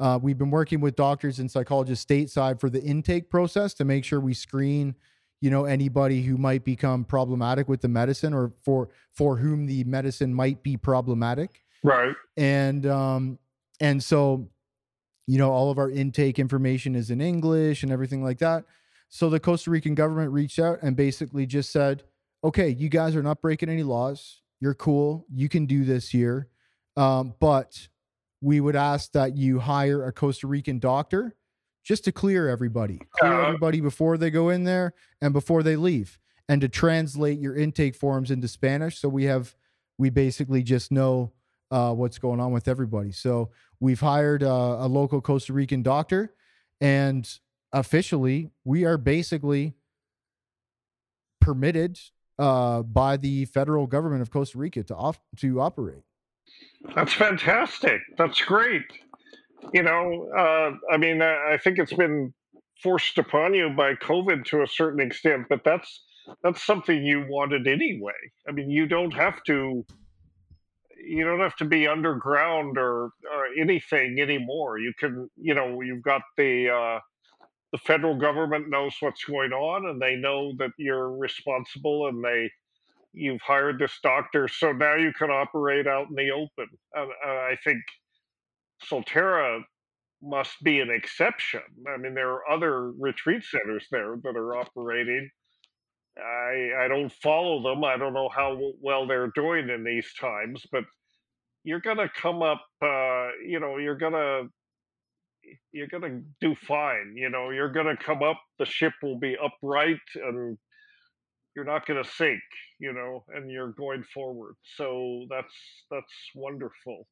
[0.00, 4.04] Uh, we've been working with doctors and psychologists stateside for the intake process to make
[4.04, 4.94] sure we screen,
[5.40, 9.82] you know, anybody who might become problematic with the medicine or for for whom the
[9.84, 11.62] medicine might be problematic.
[11.82, 12.14] Right.
[12.36, 13.38] And um,
[13.80, 14.48] and so,
[15.26, 18.64] you know, all of our intake information is in English and everything like that.
[19.08, 22.04] So the Costa Rican government reached out and basically just said,
[22.44, 24.42] okay, you guys are not breaking any laws.
[24.60, 25.26] You're cool.
[25.32, 26.48] You can do this here.
[26.96, 27.88] Um, but
[28.40, 31.34] we would ask that you hire a Costa Rican doctor
[31.84, 35.76] just to clear everybody, clear Uh, everybody before they go in there and before they
[35.76, 38.98] leave, and to translate your intake forms into Spanish.
[38.98, 39.56] So we have,
[39.96, 41.32] we basically just know
[41.70, 43.12] uh, what's going on with everybody.
[43.12, 43.50] So
[43.80, 46.34] we've hired uh, a local Costa Rican doctor,
[46.80, 47.28] and
[47.72, 49.74] officially we are basically
[51.40, 51.98] permitted
[52.38, 56.02] uh, by the federal government of Costa Rica to off to operate.
[56.94, 58.00] That's fantastic.
[58.16, 58.84] That's great.
[59.72, 62.32] You know, uh, I mean, I think it's been
[62.82, 66.04] forced upon you by COVID to a certain extent, but that's
[66.42, 68.12] that's something you wanted anyway.
[68.48, 69.84] I mean, you don't have to
[71.08, 74.78] you don't have to be underground or, or anything anymore.
[74.78, 77.00] You can, you know, you've got the uh,
[77.72, 82.50] the federal government knows what's going on, and they know that you're responsible, and they
[83.12, 86.68] you've hired this doctor, so now you can operate out in the open.
[86.94, 87.78] And, uh, I think
[88.84, 89.62] Soltara
[90.22, 91.62] must be an exception.
[91.88, 95.30] I mean, there are other retreat centers there that are operating.
[96.18, 97.84] I I don't follow them.
[97.84, 100.84] I don't know how well they're doing in these times, but
[101.64, 102.64] you're gonna come up.
[102.82, 104.48] Uh, you know, you're gonna
[105.72, 107.14] you're gonna do fine.
[107.16, 108.40] You know, you're gonna come up.
[108.58, 110.58] The ship will be upright, and
[111.58, 112.40] you're not gonna sink.
[112.78, 114.54] You know, and you're going forward.
[114.76, 115.52] So that's
[115.90, 117.08] that's wonderful.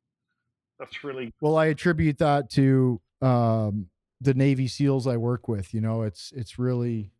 [0.78, 3.88] That's really Well, I attribute that to um,
[4.20, 5.74] the Navy SEALs I work with.
[5.74, 7.10] You know, it's it's really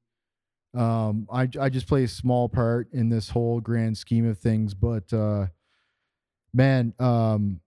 [0.77, 4.73] um, I I just play a small part in this whole grand scheme of things,
[4.73, 5.47] but uh,
[6.55, 7.61] man, um,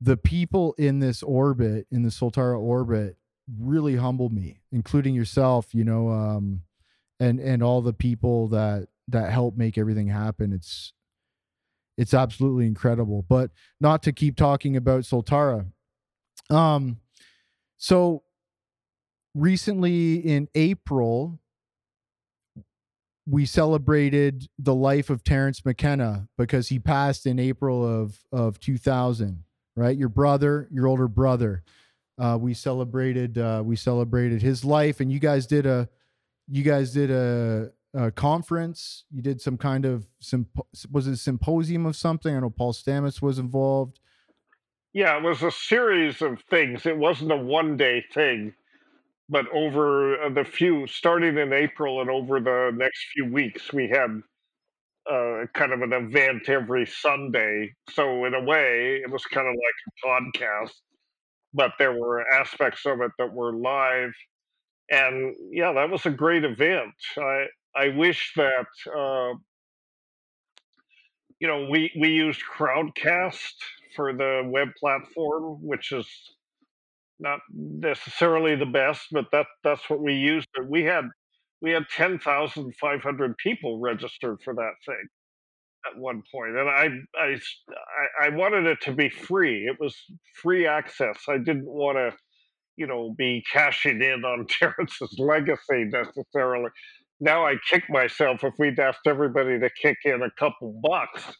[0.00, 3.18] the people in this orbit, in the Soltara orbit,
[3.60, 5.74] really humble me, including yourself.
[5.74, 6.62] You know, um,
[7.20, 10.52] and and all the people that that help make everything happen.
[10.52, 10.92] It's
[11.96, 13.24] it's absolutely incredible.
[13.28, 15.66] But not to keep talking about Soltara.
[16.48, 16.96] Um,
[17.76, 18.22] so
[19.34, 21.38] recently in April,
[23.26, 29.44] we celebrated the life of Terence McKenna because he passed in April of of 2000.
[29.76, 31.62] Right, your brother, your older brother.
[32.18, 35.88] Uh, we celebrated uh, we celebrated his life, and you guys did a
[36.50, 39.04] you guys did a, a conference.
[39.10, 42.36] You did some kind of symp- was it a symposium of something?
[42.36, 44.00] I know Paul Stamets was involved.
[44.92, 45.16] yeah.
[45.16, 46.86] It was a series of things.
[46.86, 48.54] It wasn't a one day thing,
[49.28, 54.22] but over the few starting in April and over the next few weeks, we had
[55.10, 57.72] uh, kind of an event every Sunday.
[57.90, 60.72] So in a way, it was kind of like a podcast,
[61.54, 64.12] but there were aspects of it that were live.
[64.90, 66.94] And yeah, that was a great event.
[67.18, 67.46] I
[67.76, 69.34] I wish that uh,
[71.38, 73.54] you know we we used Crowdcast
[73.96, 76.08] for the web platform, which is
[77.18, 80.48] not necessarily the best, but that that's what we used.
[80.68, 81.04] We had
[81.62, 85.04] we had ten thousand five hundred people registered for that thing
[85.90, 86.88] at one point, and I
[87.18, 87.36] I
[88.22, 89.66] I wanted it to be free.
[89.66, 89.96] It was
[90.42, 91.18] free access.
[91.28, 92.16] I didn't want to,
[92.80, 96.70] you know, be cashing in on Terence's legacy necessarily.
[97.20, 101.36] Now I kick myself if we'd asked everybody to kick in a couple bucks.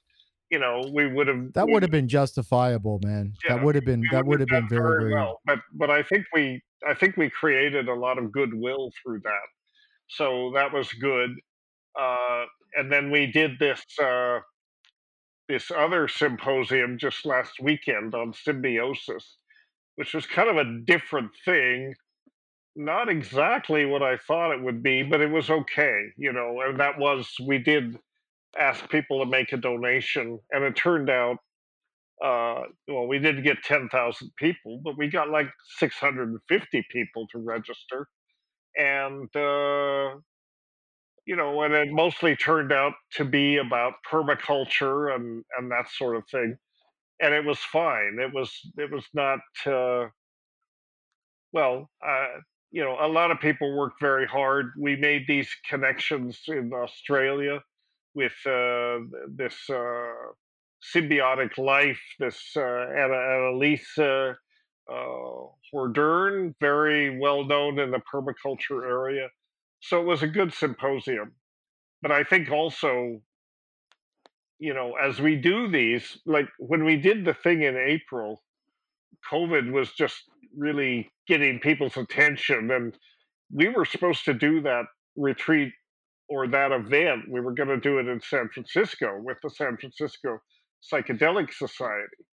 [0.50, 3.32] You know, we would have That would have been justifiable, man.
[3.42, 5.14] Yeah, that would have been that would have been very very.
[5.14, 5.40] well.
[5.46, 9.46] But but I think we I think we created a lot of goodwill through that.
[10.08, 11.30] So that was good.
[11.98, 12.44] Uh,
[12.74, 14.40] and then we did this uh,
[15.48, 19.38] this other symposium just last weekend on symbiosis,
[19.96, 21.94] which was kind of a different thing.
[22.76, 26.60] Not exactly what I thought it would be, but it was okay, you know.
[26.66, 27.98] And that was we did
[28.58, 31.38] ask people to make a donation, and it turned out
[32.22, 35.48] uh, well, we didn't get 10,000 people, but we got like
[35.78, 38.08] 650 people to register.
[38.76, 40.18] And, uh,
[41.26, 46.16] you know, and it mostly turned out to be about permaculture and, and that sort
[46.16, 46.56] of thing.
[47.20, 48.18] And it was fine.
[48.20, 50.08] It was, it was not, uh,
[51.52, 52.40] well, uh,
[52.70, 54.72] you know, a lot of people worked very hard.
[54.78, 57.60] We made these connections in Australia
[58.14, 58.98] with uh,
[59.28, 60.12] this uh,
[60.94, 64.34] symbiotic life, this uh, Anneliese uh,
[65.72, 69.28] Hoorn, very well known in the permaculture area.
[69.80, 71.32] So it was a good symposium.
[72.02, 73.20] But I think also,
[74.60, 78.42] you know, as we do these, like when we did the thing in April,
[79.32, 80.22] COVID was just
[80.56, 82.70] really getting people's attention.
[82.70, 82.96] And
[83.52, 84.84] we were supposed to do that
[85.16, 85.72] retreat
[86.28, 87.22] or that event.
[87.30, 90.38] We were going to do it in San Francisco with the San Francisco
[90.92, 92.24] Psychedelic Society.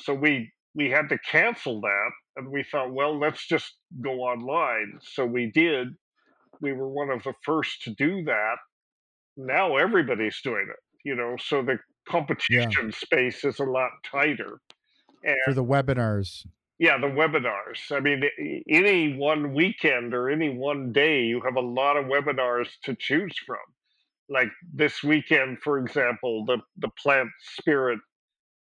[0.00, 4.98] So we we had to cancel that and we thought, well, let's just go online.
[5.02, 5.88] So we did.
[6.60, 8.56] We were one of the first to do that.
[9.36, 11.78] Now everybody's doing it, you know, so the
[12.08, 12.96] competition yeah.
[12.96, 14.60] space is a lot tighter.
[15.22, 16.46] And For the webinars.
[16.78, 17.92] Yeah, the webinars.
[17.92, 18.24] I mean,
[18.68, 23.34] any one weekend or any one day, you have a lot of webinars to choose
[23.46, 23.56] from.
[24.28, 28.00] Like this weekend, for example, the, the plant spirit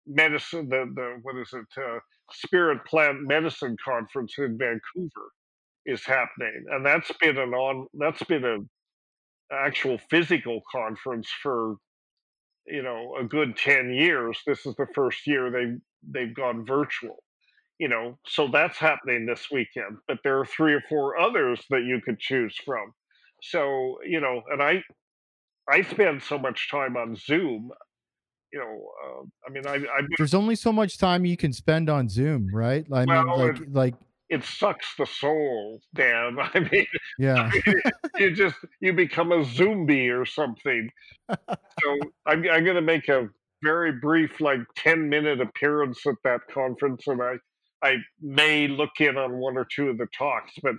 [0.07, 1.99] medicine, the, the what is it, uh,
[2.31, 5.31] spirit plant medicine conference in Vancouver
[5.85, 8.69] is happening, and that's been an on that's been an
[9.51, 11.75] actual physical conference for
[12.67, 15.75] you know a good 10 years this is the first year they
[16.11, 17.23] they've gone virtual
[17.79, 21.83] you know so that's happening this weekend but there are three or four others that
[21.83, 22.93] you could choose from.
[23.43, 24.83] So you know and i
[25.67, 27.71] i spend so much time on zoom
[28.53, 31.89] you know uh, i mean i i there's only so much time you can spend
[31.89, 32.85] on zoom right?
[32.93, 33.95] I well, mean like it, like
[34.31, 36.87] it sucks the soul dan i mean
[37.19, 37.51] yeah.
[37.53, 37.81] I mean,
[38.17, 40.89] you just you become a zombie or something.
[41.29, 43.29] So i'm, I'm going to make a
[43.63, 47.35] very brief like 10 minute appearance at that conference and i
[47.81, 50.75] I may look in on one or two of the talks, but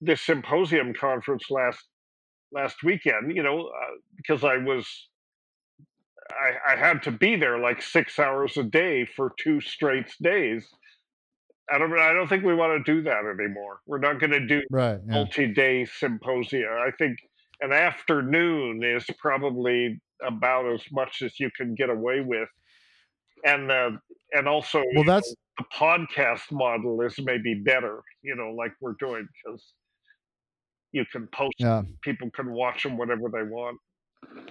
[0.00, 1.82] this symposium conference last
[2.52, 4.86] last weekend, you know, uh, because I was
[6.30, 10.66] I, I had to be there like six hours a day for two straight days.
[11.72, 13.80] I don't I don't think we want to do that anymore.
[13.86, 15.12] We're not going to do right, yeah.
[15.12, 16.68] multi-day symposia.
[16.68, 17.18] I think
[17.60, 22.48] an afternoon is probably about as much as you can get away with.
[23.44, 23.90] And uh,
[24.32, 28.94] and also well that's know, the podcast model is maybe better, you know, like we're
[28.98, 29.72] doing because
[30.92, 31.82] you can post, yeah.
[32.02, 33.78] people can watch them whenever they want.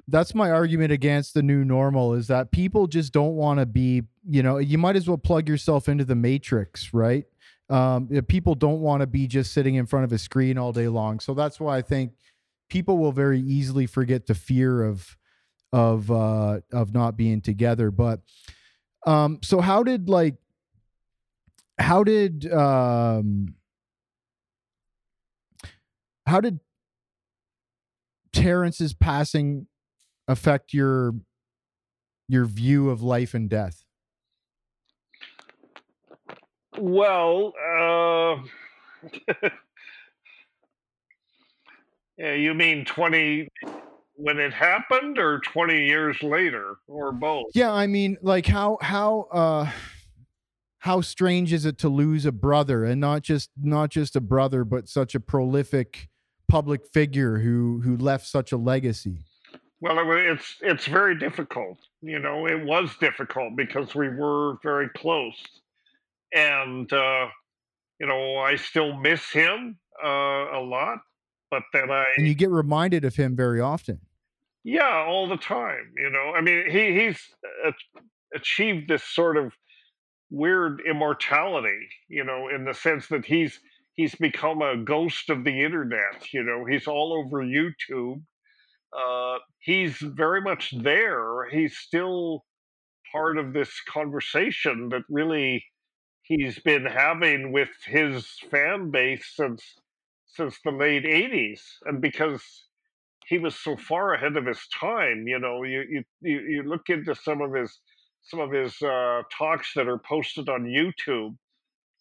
[0.08, 4.04] That's my argument against the new normal is that people just don't want to be,
[4.30, 7.26] you know, you might as well plug yourself into the matrix, right?
[7.70, 10.88] Um, people don't want to be just sitting in front of a screen all day
[10.88, 11.20] long.
[11.20, 12.12] So that's why I think
[12.70, 15.18] people will very easily forget the fear of
[15.74, 17.90] of uh of not being together.
[17.92, 18.22] But
[19.06, 20.36] um so how did like
[21.78, 23.56] how did um,
[26.26, 26.60] how did
[28.36, 29.68] Terence's passing
[30.28, 31.14] affect your
[32.28, 33.84] your view of life and death?
[36.78, 38.38] Well, uh,
[42.18, 43.48] yeah, you mean twenty
[44.16, 47.48] when it happened, or twenty years later, or both?
[47.54, 49.72] Yeah, I mean, like how how uh
[50.80, 54.64] how strange is it to lose a brother and not just not just a brother
[54.64, 56.10] but such a prolific
[56.48, 59.20] public figure who who left such a legacy?
[59.82, 65.36] Well it's it's very difficult you know it was difficult because we were very close.
[66.34, 67.28] And uh
[68.00, 71.00] you know i still miss him uh a lot
[71.50, 74.00] but then i and you get reminded of him very often.
[74.64, 77.20] Yeah all the time you know i mean he he's
[78.36, 79.54] achieved this sort of
[80.30, 83.60] weird immortality, you know, in the sense that he's
[83.96, 86.34] he's become a ghost of the internet.
[86.34, 88.22] You know, he's all over YouTube.
[88.98, 91.50] Uh, he's very much there.
[91.50, 92.44] He's still
[93.12, 95.66] part of this conversation that really
[96.24, 99.64] he's been having with his fan base since
[100.26, 102.44] since the late 80s and because
[103.28, 107.16] he was so far ahead of his time you know you you you look into
[107.16, 107.80] some of his
[108.24, 111.38] some of his uh, talks that are posted on YouTube.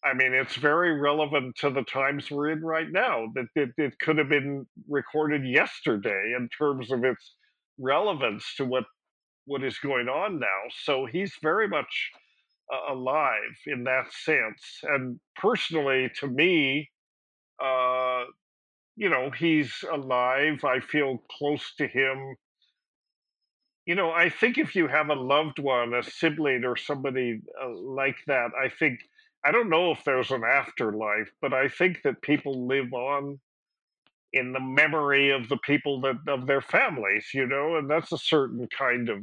[0.04, 3.26] I mean, it's very relevant to the times we're in right now.
[3.34, 7.34] That it, it, could have been recorded yesterday in terms of its
[7.78, 8.84] relevance to what
[9.46, 10.60] what is going on now.
[10.84, 12.10] So he's very much
[12.72, 14.80] uh, alive in that sense.
[14.82, 16.90] And personally, to me,
[17.62, 18.24] uh,
[18.96, 20.64] you know, he's alive.
[20.64, 22.36] I feel close to him
[23.86, 27.68] you know, I think if you have a loved one, a sibling, or somebody uh,
[27.68, 29.00] like that, I think
[29.44, 33.38] I don't know if there's an afterlife, but I think that people live on
[34.32, 38.18] in the memory of the people that of their families, you know, and that's a
[38.18, 39.18] certain kind of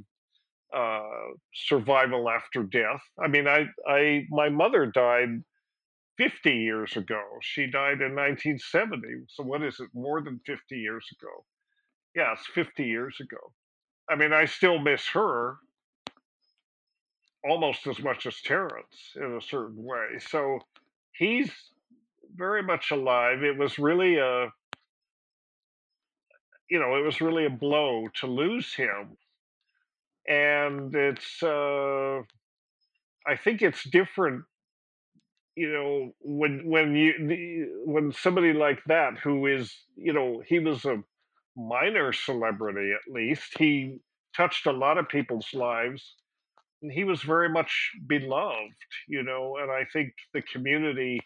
[0.74, 3.02] uh, survival after death.
[3.22, 5.44] I mean, I, I, my mother died
[6.18, 7.22] 50 years ago.
[7.42, 9.26] She died in 1970.
[9.28, 9.90] So what is it?
[9.94, 11.46] More than 50 years ago.
[12.16, 13.54] Yeah, 50 years ago.
[14.10, 15.58] I mean, I still miss her
[17.50, 20.20] almost as much as Terence in a certain way.
[20.20, 20.60] So
[21.14, 21.52] he's
[22.36, 23.44] very much alive.
[23.44, 24.52] It was really a,
[26.70, 29.18] you know, it was really a blow to lose him
[30.28, 32.22] and it's uh,
[33.28, 34.44] I think it's different.
[35.56, 40.86] You know, when when you when somebody like that who is you know he was
[40.86, 41.04] a
[41.58, 43.98] minor celebrity at least he
[44.36, 46.16] touched a lot of people's lives
[46.90, 48.74] he was very much beloved
[49.08, 51.20] you know and i think the community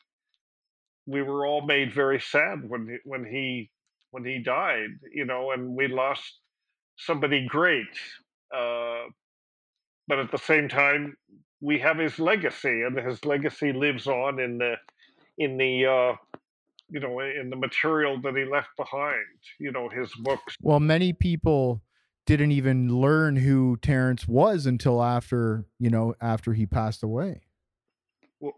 [1.05, 3.69] we were all made very sad when when he
[4.11, 6.39] when he died you know and we lost
[6.97, 7.87] somebody great
[8.55, 9.03] uh,
[10.07, 11.17] but at the same time,
[11.61, 14.75] we have his legacy, and his legacy lives on in the
[15.37, 16.15] in the uh,
[16.89, 19.25] you know in the material that he left behind.
[19.59, 20.55] You know, his books.
[20.61, 21.81] Well, many people
[22.25, 27.41] didn't even learn who Terence was until after you know after he passed away.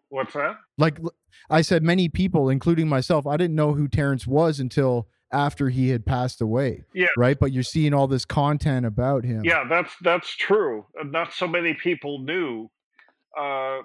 [0.10, 0.58] What's that?
[0.78, 1.00] Like
[1.50, 5.90] I said, many people, including myself, I didn't know who Terence was until after he
[5.90, 6.84] had passed away.
[6.94, 7.08] Yeah.
[7.18, 7.38] Right.
[7.40, 9.44] But you're seeing all this content about him.
[9.44, 10.86] Yeah, that's that's true.
[11.06, 12.70] Not so many people knew.
[13.38, 13.80] Uh,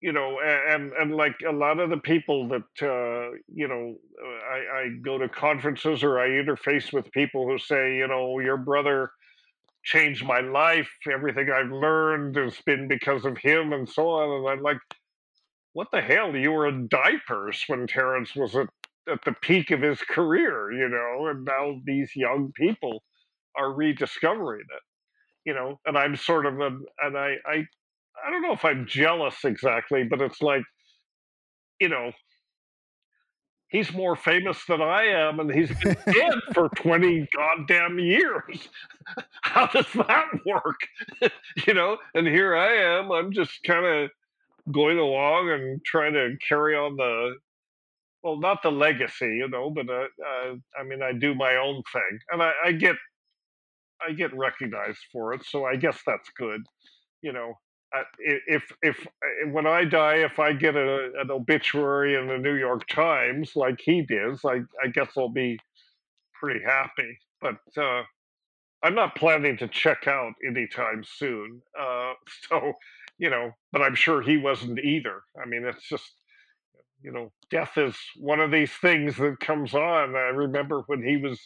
[0.00, 3.94] you know, and and like a lot of the people that uh, you know,
[4.50, 8.56] I, I go to conferences or I interface with people who say, you know, your
[8.56, 9.10] brother
[9.84, 10.88] changed my life.
[11.10, 14.40] Everything I've learned has been because of him, and so on.
[14.40, 14.78] And I'm like,
[15.72, 16.36] what the hell?
[16.36, 18.68] You were in diapers when Terence was at
[19.08, 23.02] at the peak of his career, you know, and now these young people
[23.56, 24.82] are rediscovering it,
[25.44, 26.70] you know, and I'm sort of a,
[27.02, 27.64] and I, I,
[28.24, 30.62] I don't know if I'm jealous exactly, but it's like,
[31.80, 32.12] you know,
[33.68, 38.68] he's more famous than I am, and he's been dead for 20 goddamn years.
[39.42, 40.80] How does that work?
[41.66, 44.10] you know, and here I am, I'm just kind of
[44.72, 47.36] going along and trying to carry on the
[48.22, 51.80] well, not the legacy, you know, but uh, uh, I mean, I do my own
[51.92, 52.96] thing, and I, I, get
[54.04, 56.60] I get recognized for it, so I guess that's good,
[57.22, 57.54] you know.
[58.18, 62.54] If if uh, when I die, if I get a, an obituary in the New
[62.54, 65.58] York Times like he does, I, I guess I'll be
[66.34, 67.18] pretty happy.
[67.40, 68.02] But uh,
[68.82, 71.62] I'm not planning to check out anytime soon.
[71.78, 72.12] Uh,
[72.48, 72.72] so,
[73.18, 75.22] you know, but I'm sure he wasn't either.
[75.42, 76.10] I mean, it's just
[77.02, 80.16] you know, death is one of these things that comes on.
[80.16, 81.40] I remember when he was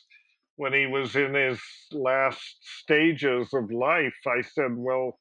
[0.57, 1.59] when he was in his
[1.93, 5.19] last stages of life, I said, well,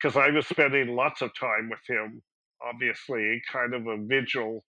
[0.00, 2.22] because I was spending lots of time with him,
[2.62, 4.64] obviously, kind of a vigil.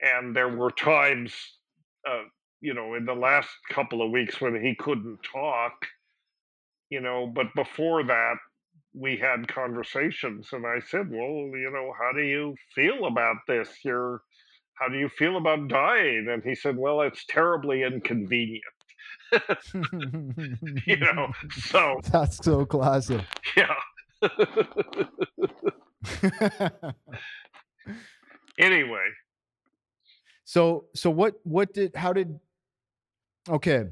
[0.00, 1.34] And there were times,
[2.08, 2.24] uh,
[2.60, 5.72] you know, in the last couple of weeks when he couldn't talk,
[6.90, 8.34] you know, but before that,
[8.94, 13.68] we had conversations and I said, Well, you know, how do you feel about this?
[13.84, 14.22] You're
[14.74, 16.26] how do you feel about dying?
[16.30, 18.62] And he said, Well, it's terribly inconvenient.
[20.86, 23.22] you know, so that's so classic.
[23.56, 23.74] Yeah.
[28.58, 29.06] anyway.
[30.44, 32.38] So so what what did how did
[33.48, 33.86] okay.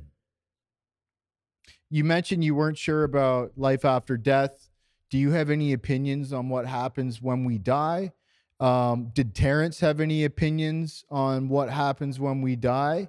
[1.92, 4.70] You mentioned you weren't sure about life after death
[5.10, 8.12] do you have any opinions on what happens when we die?
[8.60, 13.08] Um, did Terence have any opinions on what happens when we die?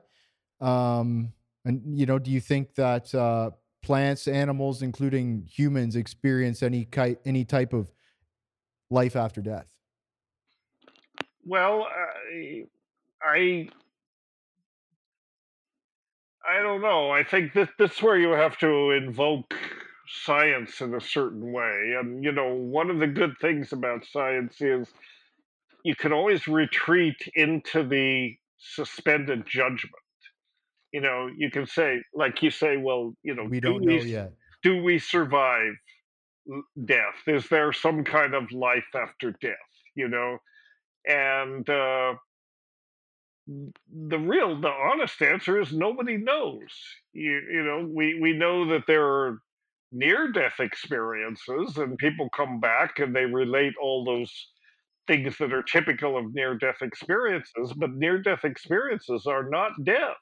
[0.59, 1.31] Um,
[1.63, 7.17] and you know, do you think that uh, plants, animals, including humans, experience any ki-
[7.25, 7.91] any type of
[8.89, 9.67] life after death?
[11.45, 12.65] Well, I,
[13.23, 13.69] I
[16.47, 17.11] I don't know.
[17.11, 19.53] I think that this is where you have to invoke
[20.07, 21.95] science in a certain way.
[21.99, 24.87] And, you know, one of the good things about science is
[25.83, 30.00] you can always retreat into the suspended judgment.
[30.91, 34.33] You know, you can say, like you say, well, you know, we don't know yet.
[34.63, 35.73] Do we survive
[36.85, 37.15] death?
[37.27, 39.55] Is there some kind of life after death?
[39.95, 40.37] You know,
[41.07, 42.15] and uh,
[43.47, 46.69] the real, the honest answer is nobody knows.
[47.13, 49.39] You, you know, we we know that there are
[49.91, 54.31] near death experiences and people come back and they relate all those
[55.07, 60.17] things that are typical of near death experiences, but near death experiences are not death.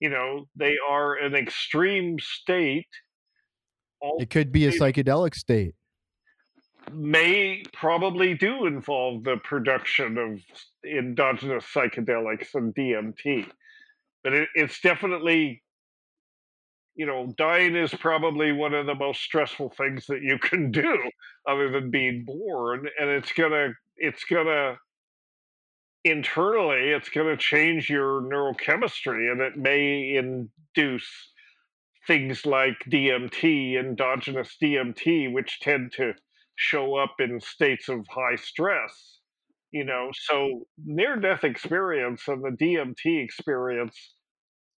[0.00, 2.86] You know, they are an extreme state.
[4.00, 5.74] It could be a psychedelic state.
[6.92, 10.40] May probably do involve the production of
[10.88, 13.50] endogenous psychedelics and DMT,
[14.22, 15.62] but it, it's definitely
[16.98, 20.98] you know, dying is probably one of the most stressful things that you can do
[21.48, 22.88] other than being born.
[23.00, 24.76] And it's gonna, it's gonna,
[26.04, 31.32] internally, it's gonna change your neurochemistry and it may induce
[32.06, 36.14] things like DMT, endogenous DMT, which tend to
[36.56, 39.20] show up in states of high stress.
[39.72, 44.14] You know, so near death experience and the DMT experience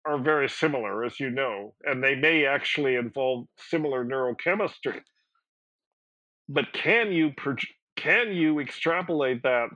[0.05, 5.01] are very similar, as you know, and they may actually involve similar neurochemistry.
[6.49, 7.33] But can you
[7.95, 9.69] can you extrapolate that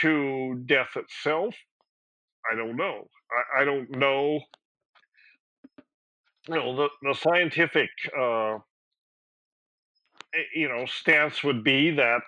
[0.00, 1.54] to death itself?
[2.50, 3.08] I don't know.
[3.30, 4.40] I, I don't know.
[6.48, 8.54] You know, the, the scientific, uh,
[10.34, 12.20] eh, you know, stance would be that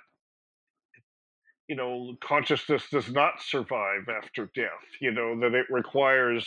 [1.70, 6.44] you know, consciousness does not survive after death, you know, that it requires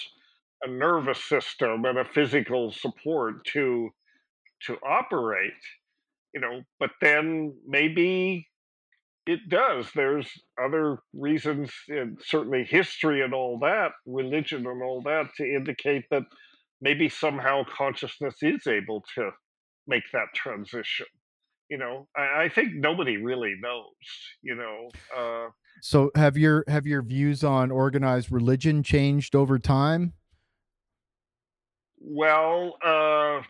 [0.64, 3.90] a nervous system and a physical support to
[4.66, 5.54] to operate,
[6.34, 8.46] you know, but then maybe
[9.26, 9.88] it does.
[9.96, 10.28] There's
[10.62, 16.24] other reasons, and certainly history and all that, religion and all that, to indicate that
[16.82, 19.32] maybe somehow consciousness is able to
[19.88, 21.06] make that transition
[21.70, 23.86] you know I, I, think nobody really knows
[24.42, 25.50] you know uh,
[25.82, 30.14] so have your have your views on organized religion changed over time
[32.00, 33.42] well uh,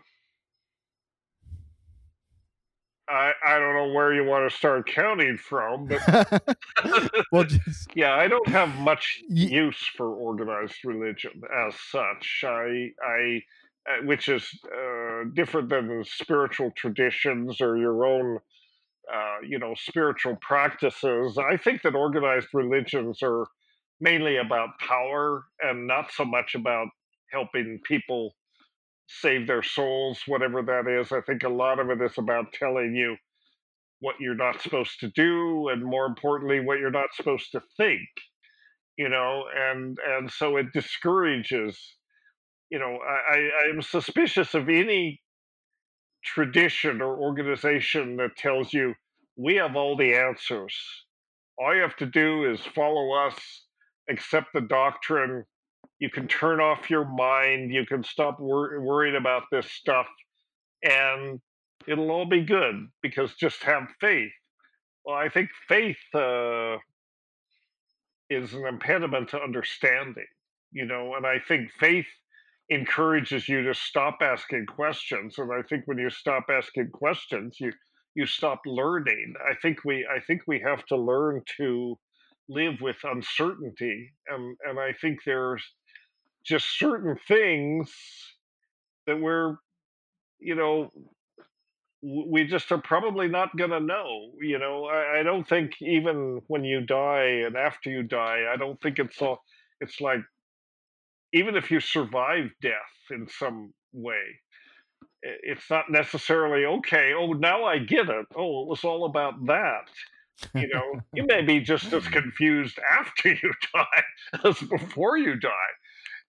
[3.09, 6.55] I, I don't know where you want to start counting from, but
[7.31, 12.43] well, just, yeah, I don't have much use for organized religion as such.
[12.45, 13.41] I I
[13.89, 18.39] uh, which is uh, different than the spiritual traditions or your own,
[19.13, 21.37] uh, you know, spiritual practices.
[21.37, 23.45] I think that organized religions are
[23.99, 26.87] mainly about power and not so much about
[27.29, 28.33] helping people
[29.21, 31.11] save their souls, whatever that is.
[31.11, 33.15] I think a lot of it is about telling you
[33.99, 38.01] what you're not supposed to do, and more importantly, what you're not supposed to think.
[38.97, 41.79] You know, and and so it discourages
[42.73, 45.21] you know, I, I am suspicious of any
[46.23, 48.95] tradition or organization that tells you
[49.37, 50.75] we have all the answers.
[51.59, 53.35] All you have to do is follow us,
[54.09, 55.45] accept the doctrine.
[56.03, 57.71] You can turn off your mind.
[57.71, 60.07] You can stop wor- worrying about this stuff,
[60.83, 61.39] and
[61.87, 64.33] it'll all be good because just have faith.
[65.05, 66.75] Well, I think faith uh,
[68.29, 70.27] is an impediment to understanding,
[70.73, 72.07] you know, and I think faith
[72.69, 77.71] encourages you to stop asking questions and i think when you stop asking questions you
[78.15, 81.99] you stop learning i think we i think we have to learn to
[82.47, 85.61] live with uncertainty and and i think there's
[86.45, 87.91] just certain things
[89.07, 89.57] that we're
[90.39, 90.91] you know
[92.01, 96.41] we just are probably not going to know you know I, I don't think even
[96.47, 99.41] when you die and after you die i don't think it's all
[99.79, 100.19] it's like
[101.33, 102.71] even if you survive death
[103.11, 104.21] in some way,
[105.21, 107.13] it's not necessarily okay.
[107.17, 108.25] Oh, now I get it.
[108.35, 109.89] Oh, it was all about that.
[110.53, 114.03] You know, you may be just as confused after you die
[114.45, 115.49] as before you die.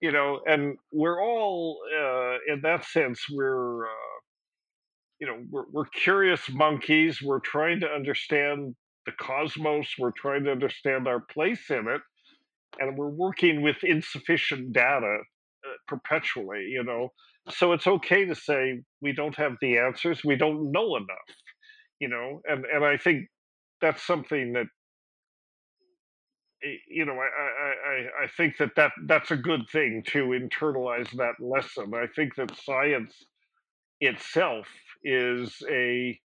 [0.05, 4.17] You know, and we're all, uh, in that sense, we're, uh,
[5.19, 7.21] you know, we're, we're curious monkeys.
[7.23, 8.75] We're trying to understand
[9.07, 9.87] the cosmos.
[9.97, 12.01] We're trying to understand our place in it
[12.79, 15.19] and we're working with insufficient data
[15.65, 17.09] uh, perpetually you know
[17.49, 21.35] so it's okay to say we don't have the answers we don't know enough
[21.99, 23.25] you know and and i think
[23.81, 24.67] that's something that
[26.87, 31.35] you know i i i think that that that's a good thing to internalize that
[31.39, 33.25] lesson i think that science
[34.01, 34.67] itself
[35.03, 36.19] is a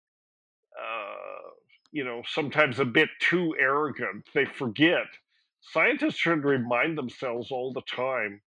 [0.79, 1.49] uh,
[1.91, 5.07] you know sometimes a bit too arrogant they forget
[5.61, 8.41] scientists should remind themselves all the time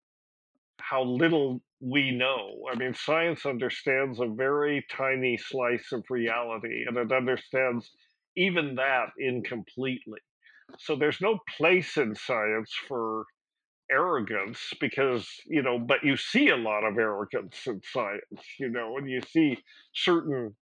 [0.80, 2.64] how little we know.
[2.70, 7.90] I mean, science understands a very tiny slice of reality, and it understands
[8.36, 10.20] even that incompletely.
[10.78, 13.24] So there's no place in science for
[13.90, 18.96] arrogance because, you know, but you see a lot of arrogance in science, you know,
[18.96, 19.58] and you see
[19.94, 20.54] certain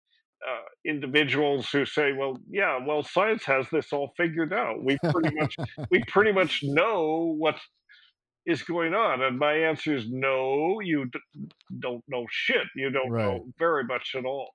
[0.46, 4.82] uh, individuals who say, "Well, yeah, well, science has this all figured out.
[4.82, 5.56] We pretty much
[5.90, 7.56] we pretty much know what
[8.46, 11.48] is going on." And my answer is, "No, you d-
[11.80, 12.66] don't know shit.
[12.76, 13.24] You don't right.
[13.24, 14.50] know very much at all."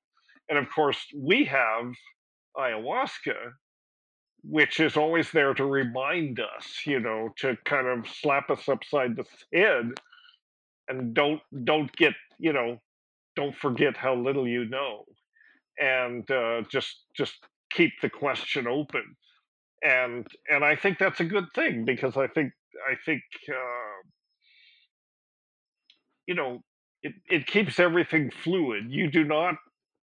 [0.50, 1.94] And of course, we have
[2.58, 3.52] ayahuasca,
[4.44, 9.16] which is always there to remind us, you know, to kind of slap us upside
[9.16, 9.92] the head
[10.90, 12.82] and don't don't get, you know,
[13.36, 15.06] don't forget how little you know
[15.80, 17.34] and uh, just just
[17.72, 19.16] keep the question open.
[19.84, 22.54] And and i think that's a good thing because i think
[22.90, 24.08] i think uh,
[26.28, 26.62] you know
[27.04, 28.86] it, it keeps everything fluid.
[28.90, 29.56] You do not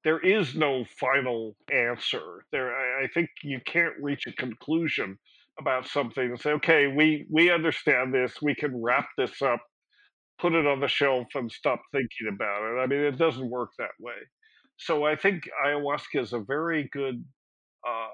[0.05, 5.19] there is no final answer there I, think you can't reach a conclusion
[5.59, 9.61] about something and say okay we we understand this we can wrap this up
[10.39, 12.81] put it on the shelf and stop thinking about it.
[12.81, 14.15] I mean it doesn't work that way.
[14.79, 17.23] So i think ayahuasca is a very good
[17.87, 18.09] uh,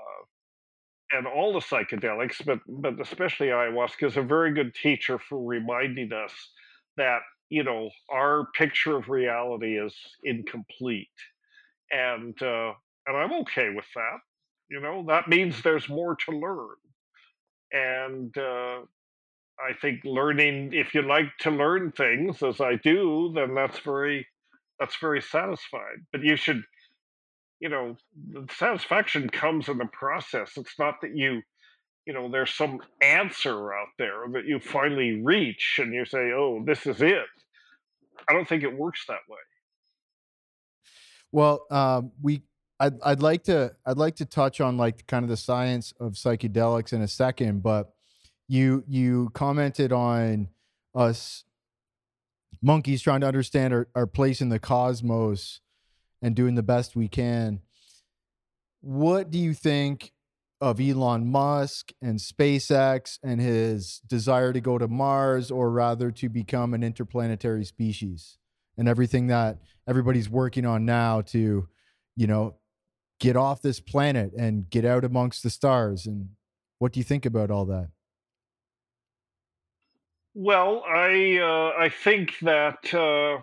[1.12, 6.12] and all the psychedelics, but but especially ayahuasca is a very good teacher for reminding
[6.12, 6.32] us
[6.96, 9.94] that you know our picture of reality is
[10.24, 11.08] incomplete,
[11.90, 12.72] and uh,
[13.06, 14.18] and I'm okay with that.
[14.70, 16.76] You know that means there's more to learn,
[17.72, 18.80] and uh,
[19.60, 24.26] I think learning if you like to learn things as I do, then that's very
[24.80, 26.06] that's very satisfying.
[26.12, 26.62] But you should
[27.60, 27.96] you know
[28.50, 30.52] satisfaction comes in the process.
[30.56, 31.42] It's not that you
[32.06, 36.62] you know, there's some answer out there that you finally reach and you say, "Oh,
[36.64, 37.26] this is it."
[38.28, 39.38] I don't think it works that way.
[41.36, 42.40] Well, um, we
[42.80, 46.12] I'd I'd like to I'd like to touch on like kind of the science of
[46.12, 47.92] psychedelics in a second, but
[48.48, 50.48] you you commented on
[50.94, 51.44] us
[52.62, 55.60] monkeys trying to understand our, our place in the cosmos
[56.22, 57.60] and doing the best we can.
[58.80, 60.12] What do you think
[60.58, 66.30] of Elon Musk and SpaceX and his desire to go to Mars or rather to
[66.30, 68.38] become an interplanetary species
[68.78, 69.58] and everything that
[69.88, 71.68] everybody's working on now to,
[72.16, 72.54] you know,
[73.18, 76.28] get off this planet and get out amongst the stars and
[76.78, 77.88] what do you think about all that?
[80.34, 83.38] Well, I uh, I think that uh,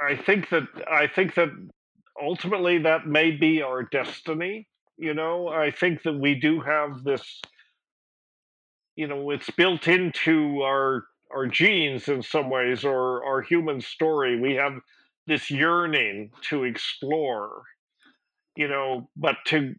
[0.00, 1.50] I think that I think that
[2.20, 4.66] ultimately that may be our destiny.
[4.98, 7.40] You know, I think that we do have this.
[8.96, 11.04] You know, it's built into our
[11.36, 14.40] our genes in some ways, or our human story.
[14.40, 14.74] We have
[15.26, 17.62] this yearning to explore.
[18.56, 19.74] You know, but to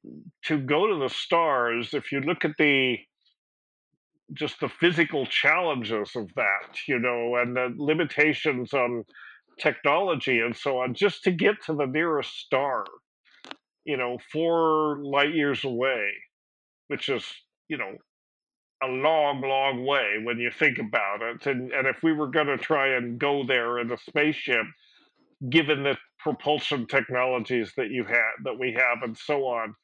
[0.45, 2.99] to go to the stars, if you look at the
[4.33, 9.03] just the physical challenges of that, you know, and the limitations on
[9.59, 12.85] technology and so on, just to get to the nearest star,
[13.85, 16.11] you know, four light years away,
[16.87, 17.25] which is,
[17.69, 17.95] you know,
[18.83, 21.45] a long, long way when you think about it.
[21.47, 24.65] And and if we were going to try and go there in a spaceship,
[25.49, 29.75] given the propulsion technologies that you had that we have and so on,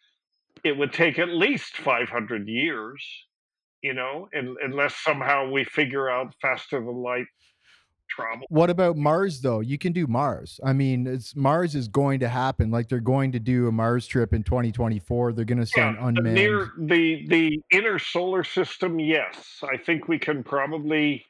[0.64, 3.26] it would take at least 500 years
[3.84, 7.26] you know, unless somehow we figure out faster than light
[8.49, 9.60] What about Mars though?
[9.60, 10.60] You can do Mars.
[10.64, 12.72] I mean, it's Mars is going to happen.
[12.72, 15.34] Like they're going to do a Mars trip in 2024.
[15.34, 16.35] They're going to send Yeah, the unmanned.
[16.35, 21.26] near the the inner solar system, yes, I think we can probably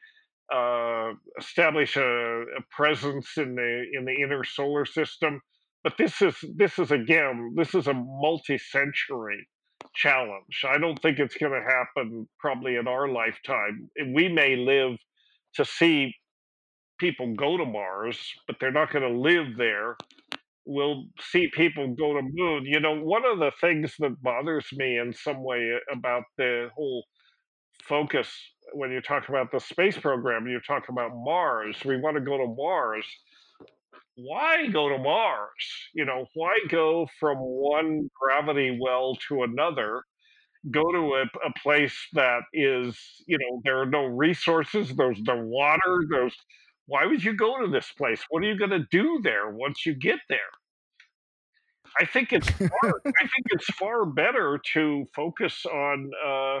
[0.52, 2.02] uh, establish a,
[2.42, 5.40] a presence in the in the inner solar system.
[5.82, 9.46] But this is this is again this is a multi-century
[9.94, 10.64] challenge.
[10.66, 13.90] I don't think it's going to happen probably in our lifetime.
[14.12, 14.96] We may live
[15.54, 16.14] to see
[16.98, 19.96] people go to Mars, but they're not going to live there.
[20.66, 22.64] We'll see people go to moon.
[22.64, 27.04] You know, one of the things that bothers me in some way about the whole
[27.82, 28.28] focus
[28.72, 31.76] when you talk about the space program, you talk about Mars.
[31.84, 33.06] We want to go to Mars.
[34.16, 35.50] Why go to Mars?
[35.94, 40.02] You know, why go from one gravity well to another?
[40.70, 45.36] Go to a, a place that is, you know, there are no resources, there's no
[45.36, 46.34] water, there's
[46.86, 48.22] why would you go to this place?
[48.28, 50.38] What are you going to do there once you get there?
[52.00, 52.68] I think it's far.
[53.06, 56.10] I think it's far better to focus on.
[56.26, 56.60] Uh,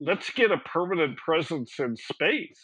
[0.00, 2.60] let's get a permanent presence in space.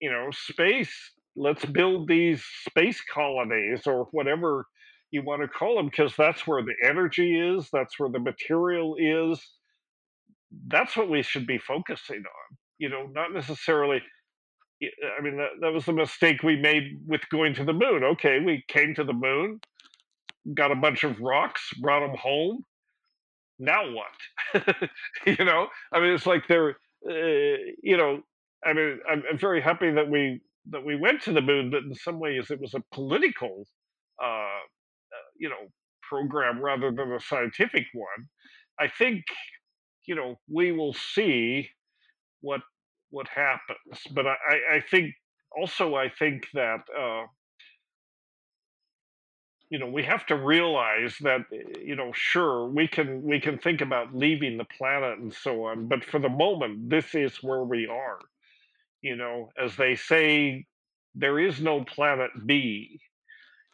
[0.00, 0.92] You know, space.
[1.34, 4.66] Let's build these space colonies or whatever
[5.10, 7.68] you want to call them, because that's where the energy is.
[7.72, 9.40] That's where the material is.
[10.68, 12.56] That's what we should be focusing on.
[12.78, 14.02] You know, not necessarily
[15.18, 18.04] I mean, that, that was the mistake we made with going to the moon.
[18.04, 19.60] Okay, we came to the moon,
[20.54, 22.64] got a bunch of rocks, brought them home.
[23.58, 24.64] Now what?
[25.26, 26.70] you know, I mean, it's like they're,
[27.08, 28.22] uh, you know,
[28.64, 30.40] I mean, I'm, I'm, very happy that we
[30.70, 33.64] that we went to the moon, but in some ways it was a political,
[34.22, 35.68] uh, uh, you know,
[36.08, 38.28] program rather than a scientific one.
[38.78, 39.24] I think,
[40.06, 41.70] you know, we will see
[42.40, 42.60] what
[43.12, 44.00] what happens.
[44.10, 45.14] But I, I think
[45.56, 47.26] also I think that uh,
[49.70, 53.58] you know we have to realize that eh, you know sure we can we can
[53.58, 57.62] think about leaving the planet and so on, but for the moment this is where
[57.62, 58.18] we are.
[59.02, 60.64] You know, as they say,
[61.14, 63.00] there is no planet B.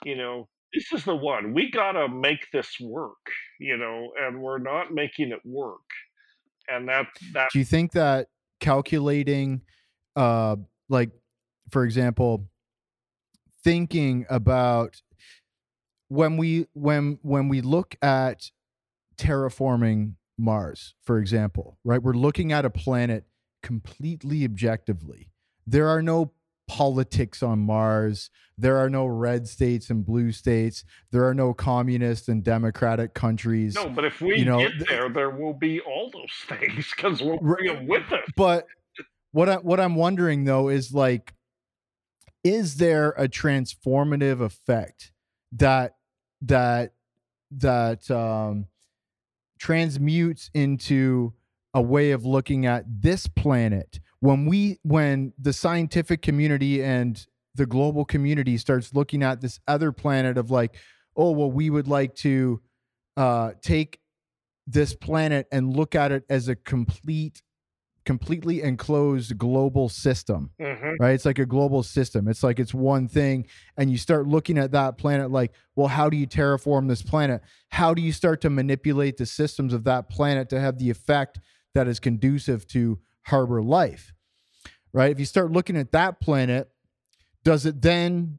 [0.04, 1.52] You know, this is the one.
[1.52, 3.24] We gotta make this work.
[3.60, 5.88] You know, and we're not making it work.
[6.68, 7.50] And that that.
[7.52, 8.28] Do you think that
[8.60, 9.62] calculating
[10.16, 10.56] uh
[10.88, 11.10] like
[11.70, 12.48] for example
[13.62, 15.02] thinking about
[16.08, 18.50] when we when when we look at
[19.16, 22.02] terraforming Mars for example right?
[22.02, 23.24] We're looking at a planet
[23.62, 25.30] completely objectively.
[25.66, 26.32] There are no
[26.68, 28.30] politics on Mars.
[28.56, 30.84] There are no red states and blue states.
[31.10, 33.74] There are no communist and democratic countries.
[33.74, 37.20] No, but if we you know, get there, there will be all those things because
[37.20, 38.28] we'll bring them with us.
[38.36, 38.66] But
[39.32, 41.34] what I, what I'm wondering though is like,
[42.44, 45.12] is there a transformative effect
[45.52, 45.96] that
[46.42, 46.92] that
[47.50, 48.66] that um,
[49.58, 51.32] transmutes into
[51.74, 57.66] a way of looking at this planet when we when the scientific community and the
[57.66, 60.76] global community starts looking at this other planet of like
[61.16, 62.60] oh well we would like to
[63.16, 63.98] uh, take
[64.66, 67.42] this planet and look at it as a complete
[68.04, 70.94] completely enclosed global system mm-hmm.
[70.98, 71.12] right?
[71.12, 72.26] It's like a global system.
[72.26, 73.46] It's like it's one thing
[73.76, 77.42] and you start looking at that planet like well how do you terraform this planet?
[77.68, 81.38] How do you start to manipulate the systems of that planet to have the effect
[81.74, 84.12] that is conducive to harbor life,
[84.92, 85.10] right?
[85.10, 86.70] If you start looking at that planet,
[87.44, 88.38] does it then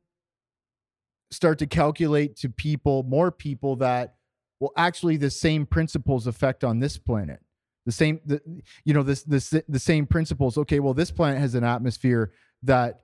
[1.31, 4.15] start to calculate to people, more people that,
[4.60, 7.39] well, actually, the same principles affect on this planet?
[7.85, 8.41] The same, the,
[8.84, 10.57] you know, this, this, the same principles.
[10.57, 12.34] Okay, well, this planet has an atmosphere
[12.64, 13.01] that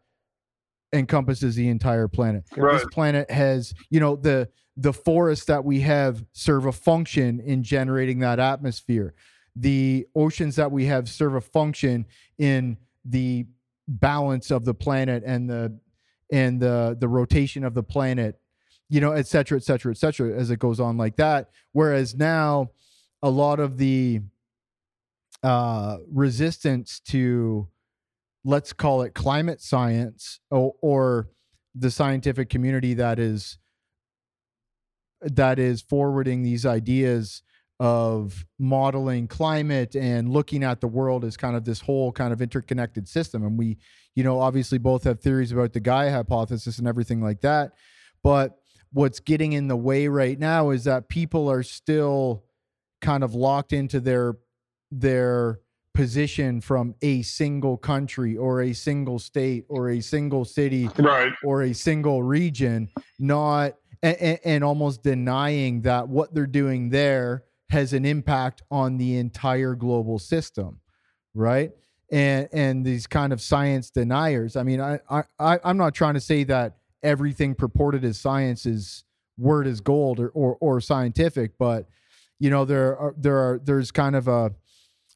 [0.94, 2.44] encompasses the entire planet.
[2.56, 2.74] Right.
[2.74, 7.64] This planet has, you know, the the forests that we have serve a function in
[7.64, 9.14] generating that atmosphere
[9.56, 12.06] the oceans that we have serve a function
[12.38, 13.46] in the
[13.88, 15.78] balance of the planet and the
[16.32, 18.40] and the the rotation of the planet
[18.90, 21.50] you know et cetera et cetera et cetera as it goes on like that.
[21.72, 22.72] Whereas now
[23.22, 24.22] a lot of the
[25.44, 27.68] uh resistance to
[28.44, 31.30] let's call it climate science or, or
[31.74, 33.58] the scientific community that is
[35.22, 37.42] that is forwarding these ideas
[37.80, 42.42] of modeling climate and looking at the world as kind of this whole kind of
[42.42, 43.44] interconnected system.
[43.44, 43.78] And we,
[44.16, 47.74] you know, obviously both have theories about the Gaia hypothesis and everything like that.
[48.24, 48.58] But
[48.94, 52.46] what's getting in the way right now is that people are still
[53.02, 54.36] kind of locked into their
[54.90, 55.60] their
[55.94, 61.32] position from a single country or a single state or a single city right.
[61.44, 63.74] or a single region not
[64.04, 69.76] and, and, almost denying that what they're doing there has an impact on the entire
[69.76, 70.80] global system,
[71.34, 71.72] right?
[72.12, 74.56] And and these kind of science deniers.
[74.56, 75.00] I mean, I
[75.40, 79.04] I I'm not trying to say that everything purported as science is
[79.38, 81.88] word is gold or or, or scientific, but
[82.40, 84.52] you know there are there are there's kind of a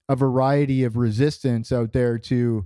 [0.10, 2.66] a variety of resistance out there to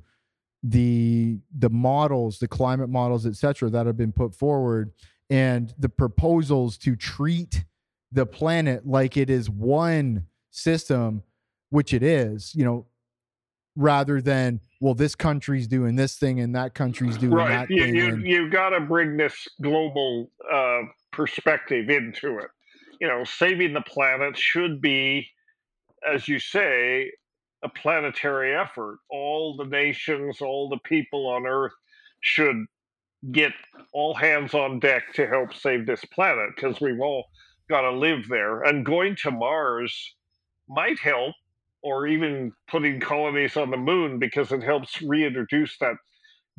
[0.64, 4.94] the the models, the climate models, et cetera, that have been put forward,
[5.30, 7.66] and the proposals to treat
[8.14, 11.24] the planet like it is one system,
[11.70, 12.86] which it is, you know,
[13.76, 17.50] rather than well, this country's doing this thing and that country's doing right.
[17.50, 17.96] that you, thing.
[17.96, 20.82] You, you've got to bring this global uh,
[21.12, 22.50] perspective into it.
[23.02, 25.28] You know, saving the planet should be,
[26.08, 27.12] as you say,
[27.64, 29.00] a planetary effort.
[29.10, 31.74] All the nations, all the people on Earth
[32.20, 32.66] should
[33.32, 33.54] get
[33.94, 37.26] all hands on deck to help save this planet because we've all
[37.74, 38.62] got to live there.
[38.64, 39.92] And going to Mars
[40.70, 41.34] might help,
[41.82, 45.96] or even putting colonies on the moon because it helps reintroduce that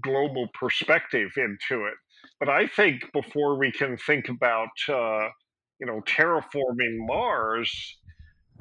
[0.03, 1.95] global perspective into it.
[2.41, 5.29] But I think before we can think about, uh,
[5.79, 7.71] you know, terraforming Mars,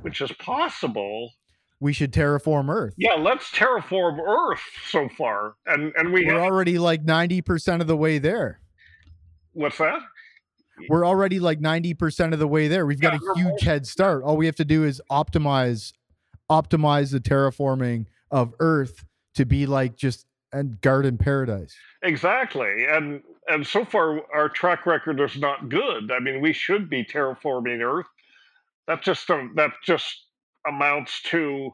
[0.01, 1.31] which is possible.
[1.79, 2.93] we should terraform Earth.
[2.97, 7.87] Yeah, let's terraform Earth so far, and and we We're have, already like 90% of
[7.87, 8.61] the way there.
[9.53, 9.99] what's that?
[10.89, 12.85] We're already like 90% of the way there.
[12.85, 14.23] We've got Yeah, a huge head start.
[14.23, 15.93] All we have to do is optimize
[16.49, 19.05] optimize the terraforming of Earth
[19.35, 21.75] to be like just a garden paradise.
[22.03, 26.11] Exactly, and and so far our track record is not good.
[26.11, 28.07] I mean, we should be terraforming Earth.
[28.87, 30.25] That just um, that just
[30.67, 31.71] amounts to,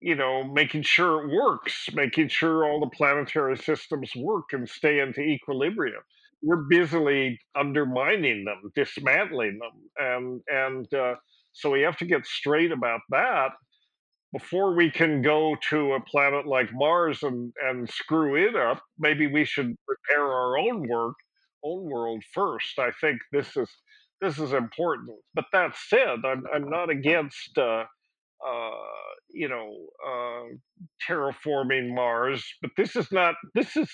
[0.00, 5.00] you know, making sure it works, making sure all the planetary systems work and stay
[5.00, 6.02] into equilibrium.
[6.42, 11.14] We're busily undermining them, dismantling them, and and uh,
[11.52, 13.52] so we have to get straight about that
[14.32, 19.26] before we can go to a planet like Mars and, and screw it up, maybe
[19.26, 21.16] we should repair our own work,
[21.62, 22.78] own world first.
[22.78, 23.68] I think this is
[24.20, 25.10] this is important.
[25.34, 27.84] But that said, I'm I'm not against uh,
[28.46, 28.70] uh,
[29.30, 29.74] you know
[30.06, 30.44] uh,
[31.06, 33.90] terraforming Mars, but this is not this is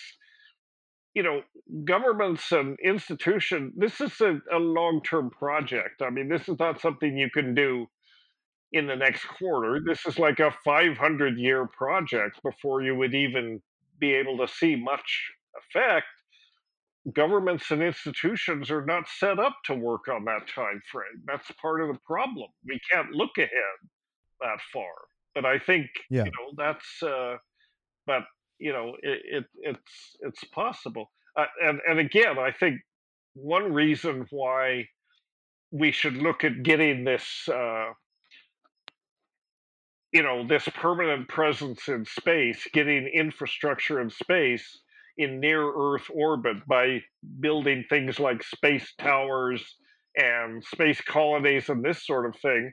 [1.15, 1.43] you know
[1.85, 3.73] governments and institutions.
[3.77, 6.03] This is a, a long term project.
[6.03, 7.87] I mean, this is not something you can do
[8.73, 9.81] in the next quarter.
[9.85, 13.63] This is like a 500 year project before you would even
[13.99, 16.07] be able to see much effect.
[17.15, 21.23] Governments and institutions are not set up to work on that time frame.
[21.25, 22.49] That's part of the problem.
[22.67, 23.79] We can't look ahead
[24.41, 24.93] that far.
[25.35, 26.25] But I think Yeah.
[26.25, 27.03] you know that's.
[27.03, 27.37] Uh,
[28.07, 28.25] but
[28.59, 31.11] you know it, it it's it's possible.
[31.37, 32.81] Uh, and and again, I think
[33.35, 34.87] one reason why
[35.71, 37.49] we should look at getting this.
[37.49, 37.93] Uh,
[40.13, 44.81] you know this permanent presence in space getting infrastructure in space
[45.19, 47.01] in near earth orbit by
[47.41, 49.63] building things like space towers
[50.17, 52.73] and space colonies and this sort of thing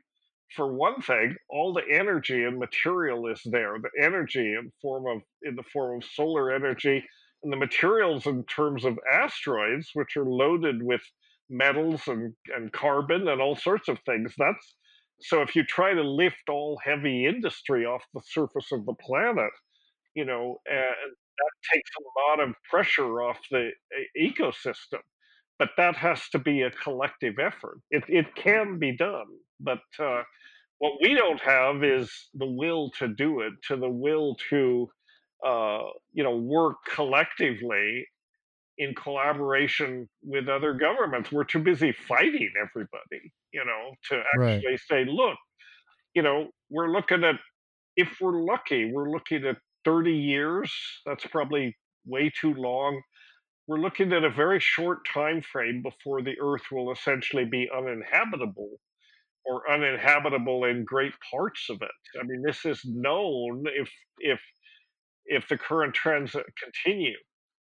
[0.56, 5.22] for one thing all the energy and material is there the energy in form of
[5.44, 7.04] in the form of solar energy
[7.44, 11.02] and the materials in terms of asteroids which are loaded with
[11.50, 14.76] metals and, and carbon and all sorts of things that's
[15.22, 19.52] so if you try to lift all heavy industry off the surface of the planet,
[20.16, 20.78] you know, and
[21.38, 23.72] that takes a lot of pressure off the
[24.18, 25.02] e- ecosystem.
[25.60, 27.80] But that has to be a collective effort.
[27.92, 29.28] It it can be done,
[29.60, 30.24] but uh,
[30.80, 34.92] what we don't have is the will to do it, to the will to
[35.46, 35.84] uh,
[36.14, 38.08] you know work collectively
[38.78, 41.32] in collaboration with other governments.
[41.32, 44.66] We're too busy fighting everybody, you know, to Right.
[44.66, 45.38] actually say, look,
[46.14, 47.36] you know, we're looking at,
[47.98, 50.74] if we're lucky, we're looking at 30 years.
[51.06, 53.02] That's probably way too long.
[53.68, 58.80] We're looking at a very short time frame before the Earth will essentially be uninhabitable
[59.46, 62.20] or uninhabitable in great parts of it.
[62.20, 63.90] I mean, this is known if
[64.20, 64.40] if
[65.26, 67.18] if the current trends uh, continue.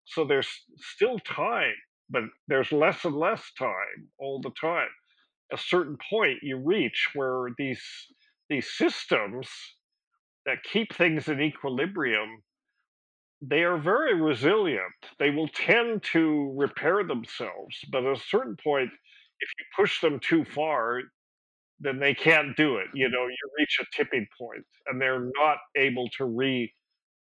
[0.05, 1.75] So there's still time,
[2.09, 4.89] but there's less and less time all the time.
[5.53, 7.83] A certain point you reach where these
[8.49, 9.49] these systems
[10.45, 12.43] that keep things in equilibrium,
[13.45, 14.93] they are very resilient.
[15.19, 18.89] They will tend to repair themselves, but at a certain point,
[19.39, 21.01] if you push them too far,
[21.79, 22.87] then they can't do it.
[22.93, 26.73] You know, you reach a tipping point, and they're not able to re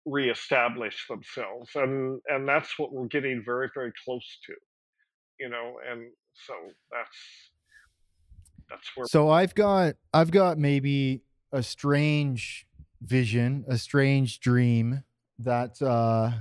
[0.06, 4.54] reestablish themselves, and and that's what we're getting very very close to.
[5.40, 6.54] You know, and so
[6.92, 7.18] that's
[8.70, 11.22] that's where So I've got I've got maybe
[11.54, 12.68] a strange
[13.02, 15.04] vision, a strange dream
[15.40, 16.32] that uh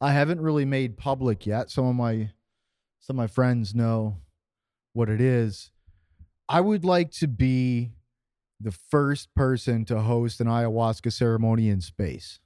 [0.00, 1.70] I haven't really made public yet.
[1.70, 2.30] Some of my
[3.00, 4.18] some of my friends know
[4.92, 5.70] what it is.
[6.48, 7.92] I would like to be
[8.60, 12.40] the first person to host an ayahuasca ceremony in space.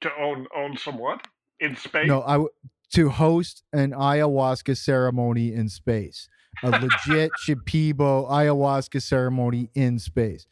[0.00, 1.26] to own own somewhat
[1.60, 2.06] in space.
[2.06, 2.50] No, I w-
[2.92, 6.28] to host an ayahuasca ceremony in space,
[6.62, 10.46] a legit Shipibo ayahuasca ceremony in space.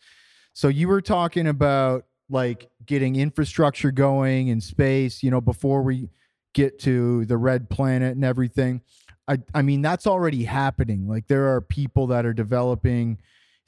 [0.52, 6.08] So you were talking about like getting infrastructure going in space, you know, before we
[6.54, 8.80] get to the red planet and everything.
[9.28, 11.08] I I mean that's already happening.
[11.08, 13.18] Like there are people that are developing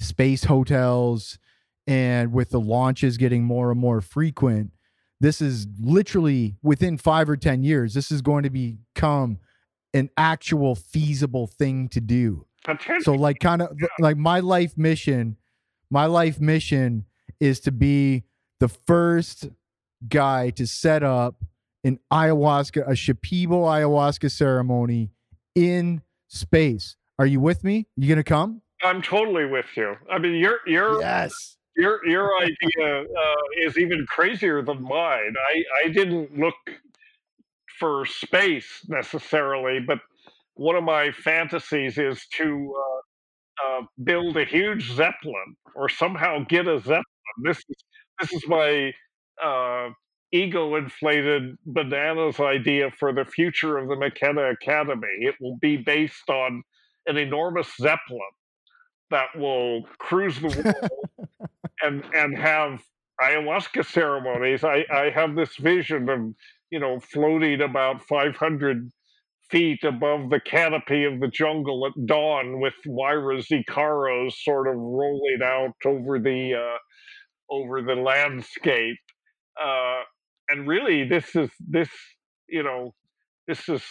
[0.01, 1.39] space hotels
[1.86, 4.70] and with the launches getting more and more frequent
[5.20, 9.39] this is literally within five or 10 years, this is going to become
[9.94, 12.47] an actual feasible thing to do.
[13.05, 15.36] So, like, kind of like my life mission,
[15.90, 17.05] my life mission
[17.40, 18.24] is to be
[18.60, 19.48] the first
[20.09, 21.36] guy to set up
[21.85, 25.10] an ayahuasca, a Shipibo ayahuasca ceremony
[25.55, 26.97] in space.
[27.18, 27.86] Are you with me?
[27.97, 28.62] You gonna come?
[28.82, 29.94] I'm totally with you.
[30.10, 31.56] I mean, you're you're Yes.
[31.76, 33.35] your your idea uh,
[33.66, 35.35] is even crazier than mine.
[35.36, 36.55] I I didn't look
[37.78, 39.98] for space necessarily, but
[40.55, 46.66] one of my fantasies is to uh, uh, build a huge zeppelin or somehow get
[46.66, 47.05] a zeppelin.
[47.44, 47.76] This is
[48.20, 48.93] this is my
[49.43, 49.90] uh,
[50.32, 55.09] ego inflated bananas idea for the future of the McKenna Academy.
[55.20, 56.62] It will be based on
[57.07, 58.20] an enormous zeppelin
[59.11, 61.51] that will cruise the world
[61.82, 62.82] and and have
[63.20, 64.65] ayahuasca ceremonies.
[64.65, 66.20] I, I have this vision of
[66.70, 68.90] you know floating about 500
[69.51, 75.40] feet above the canopy of the jungle at dawn with Huayras Icaros sort of rolling
[75.43, 76.78] out over the uh,
[77.50, 78.98] over the landscape.
[79.60, 80.02] Uh,
[80.48, 81.88] and really, this is this
[82.48, 82.94] you know
[83.46, 83.82] this is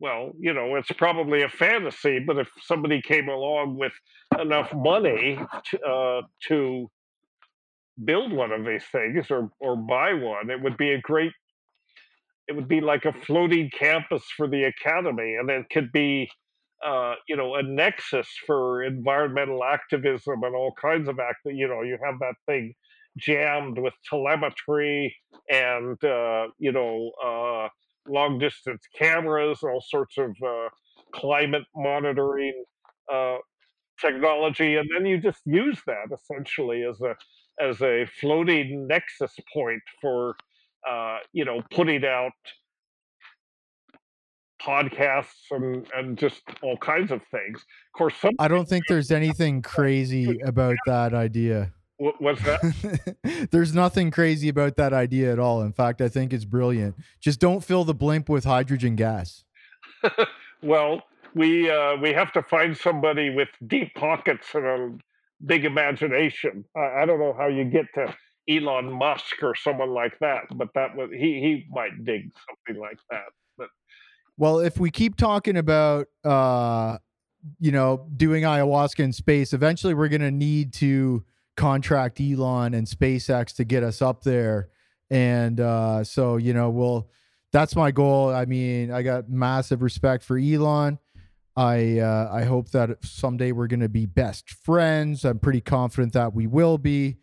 [0.00, 3.92] well you know it's probably a fantasy, but if somebody came along with
[4.40, 5.38] enough money
[5.70, 6.88] to, uh, to
[8.04, 11.32] build one of these things or or buy one, it would be a great
[12.48, 16.30] it would be like a floating campus for the academy, and it could be,
[16.84, 21.40] uh, you know, a nexus for environmental activism and all kinds of act.
[21.44, 22.74] You know, you have that thing
[23.18, 25.14] jammed with telemetry
[25.50, 27.68] and uh, you know uh,
[28.10, 30.68] long distance cameras, all sorts of uh,
[31.12, 32.64] climate monitoring
[33.12, 33.36] uh,
[34.00, 37.14] technology, and then you just use that essentially as a
[37.60, 40.36] as a floating nexus point for
[40.86, 42.32] uh, you know, putting out
[44.62, 47.58] podcasts and, and just all kinds of things.
[47.58, 51.72] Of course, some I don't think there's anything crazy about that idea.
[51.98, 53.48] What's that?
[53.50, 55.62] there's nothing crazy about that idea at all.
[55.62, 56.96] In fact, I think it's brilliant.
[57.20, 59.44] Just don't fill the blimp with hydrogen gas.
[60.62, 61.02] well,
[61.34, 64.98] we uh, we have to find somebody with deep pockets and a
[65.44, 66.64] big imagination.
[66.76, 68.14] I, I don't know how you get to
[68.48, 70.44] Elon Musk or someone like that.
[70.54, 73.26] But that was he he might dig something like that.
[73.56, 73.68] But
[74.36, 76.98] well, if we keep talking about uh,
[77.58, 81.24] you know doing ayahuasca in space, eventually we're going to need to
[81.58, 84.70] contract Elon and SpaceX to get us up there.
[85.10, 87.10] And uh, so you know we'll
[87.52, 88.30] that's my goal.
[88.30, 90.98] I mean, I got massive respect for Elon.
[91.56, 95.24] I uh, I hope that someday we're going to be best friends.
[95.24, 97.16] I'm pretty confident that we will be.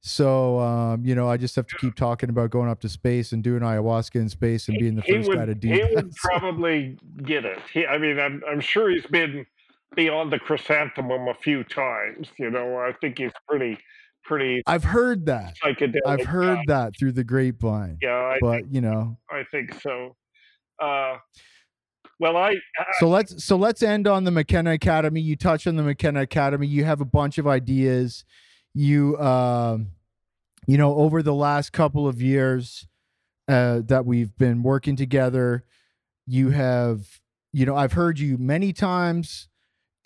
[0.00, 3.32] So, um, you know, I just have to keep talking about going up to space
[3.32, 5.92] and doing ayahuasca in space and being the first would, guy to do he that.
[5.94, 7.58] would probably get it.
[7.72, 9.46] He, I mean, I'm, I'm sure he's been
[9.94, 12.28] beyond the chrysanthemum a few times.
[12.38, 13.78] You know, I think he's pretty,
[14.24, 14.62] pretty.
[14.66, 15.54] I've heard that.
[15.62, 16.74] Psychedelic I've heard guy.
[16.74, 17.98] that through the grapevine.
[18.02, 20.16] Yeah, I but think, you know, I think so.
[20.80, 21.16] Uh,
[22.18, 25.20] well, I, I so let's so let's end on the McKenna Academy.
[25.20, 26.66] You touch on the McKenna Academy.
[26.66, 28.24] You have a bunch of ideas.
[28.74, 29.18] You.
[29.18, 29.92] Um,
[30.66, 32.88] you know, over the last couple of years
[33.48, 35.64] uh, that we've been working together,
[36.26, 37.20] you have,
[37.52, 39.48] you know, I've heard you many times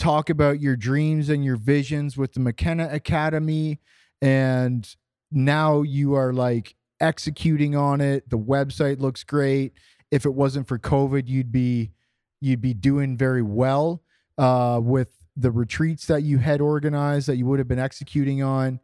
[0.00, 3.78] talk about your dreams and your visions with the McKenna Academy.
[4.22, 4.88] And
[5.30, 8.28] now you are like executing on it.
[8.28, 9.74] The website looks great.
[10.10, 11.92] If it wasn't for COVID, you'd be
[12.40, 14.02] you'd be doing very well
[14.38, 18.80] uh, with the retreats that you had organized that you would have been executing on.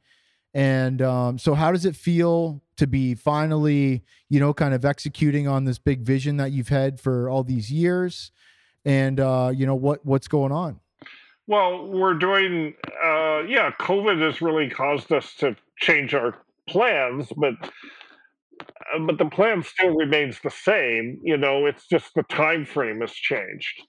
[0.54, 5.48] And um, so, how does it feel to be finally, you know, kind of executing
[5.48, 8.30] on this big vision that you've had for all these years?
[8.84, 10.80] And uh, you know, what what's going on?
[11.46, 13.70] Well, we're doing, uh, yeah.
[13.80, 16.34] COVID has really caused us to change our
[16.68, 17.54] plans, but
[18.94, 21.18] uh, but the plan still remains the same.
[21.22, 23.82] You know, it's just the time frame has changed.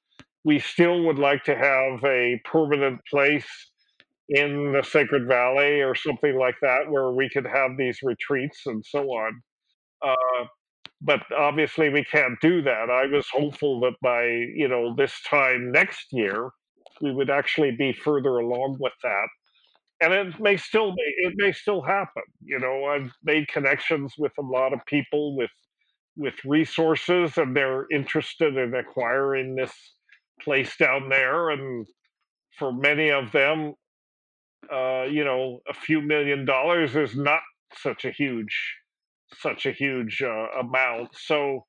[0.44, 3.48] We still would like to have a permanent place
[4.30, 8.84] in the Sacred Valley or something like that, where we could have these retreats and
[8.86, 9.42] so on.
[10.06, 10.46] Uh,
[11.02, 12.90] but obviously, we can't do that.
[12.90, 16.50] I was hopeful that by you know this time next year,
[17.02, 19.28] we would actually be further along with that.
[20.02, 22.24] And it may still be, it may still happen.
[22.44, 25.52] You know, I've made connections with a lot of people with
[26.16, 29.74] with resources, and they're interested in acquiring this
[30.42, 31.50] place down there.
[31.50, 31.86] And
[32.58, 33.74] for many of them,
[34.72, 37.42] uh, you know, a few million dollars is not
[37.74, 38.76] such a huge,
[39.40, 41.10] such a huge uh, amount.
[41.16, 41.66] So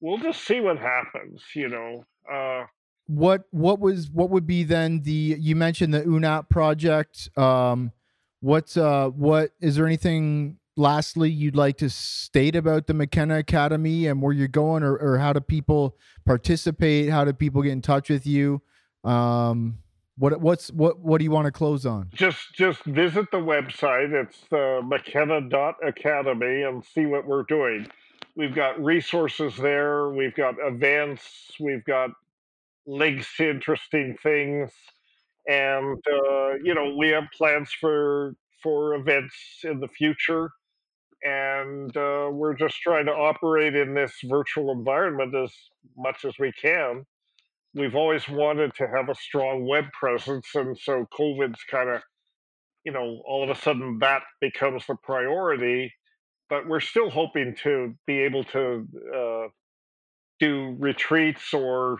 [0.00, 1.42] we'll just see what happens.
[1.54, 2.04] You know.
[2.30, 2.64] Uh,
[3.06, 7.28] what what was what would be then the you mentioned the UNAP project.
[7.36, 7.92] Um,
[8.40, 14.06] what's uh what is there anything lastly you'd like to state about the McKenna Academy
[14.06, 17.10] and where you're going or, or how do people participate?
[17.10, 18.62] How do people get in touch with you?
[19.04, 19.78] Um,
[20.16, 22.08] What what's what what do you want to close on?
[22.14, 24.12] Just just visit the website.
[24.12, 27.88] It's uh, mckenna.academy and see what we're doing.
[28.36, 30.08] We've got resources there.
[30.10, 31.52] We've got events.
[31.60, 32.10] We've got
[32.86, 34.72] links to interesting things,
[35.48, 39.34] and uh, you know we have plans for for events
[39.64, 40.50] in the future.
[41.24, 45.52] And uh, we're just trying to operate in this virtual environment as
[45.96, 47.06] much as we can
[47.74, 52.02] we've always wanted to have a strong web presence, and so COVID's kind of,
[52.84, 55.92] you know, all of a sudden that becomes the priority.
[56.50, 58.86] But we're still hoping to be able to
[59.16, 59.48] uh,
[60.38, 61.98] do retreats or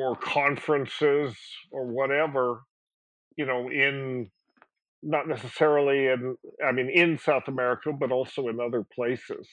[0.00, 1.36] or conferences
[1.70, 2.60] or whatever,
[3.36, 4.30] you know, in
[5.02, 9.48] not necessarily in I mean in South America, but also in other places.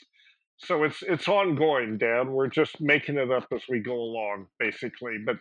[0.57, 2.31] So it's it's ongoing, Dan.
[2.31, 5.17] We're just making it up as we go along, basically.
[5.25, 5.37] But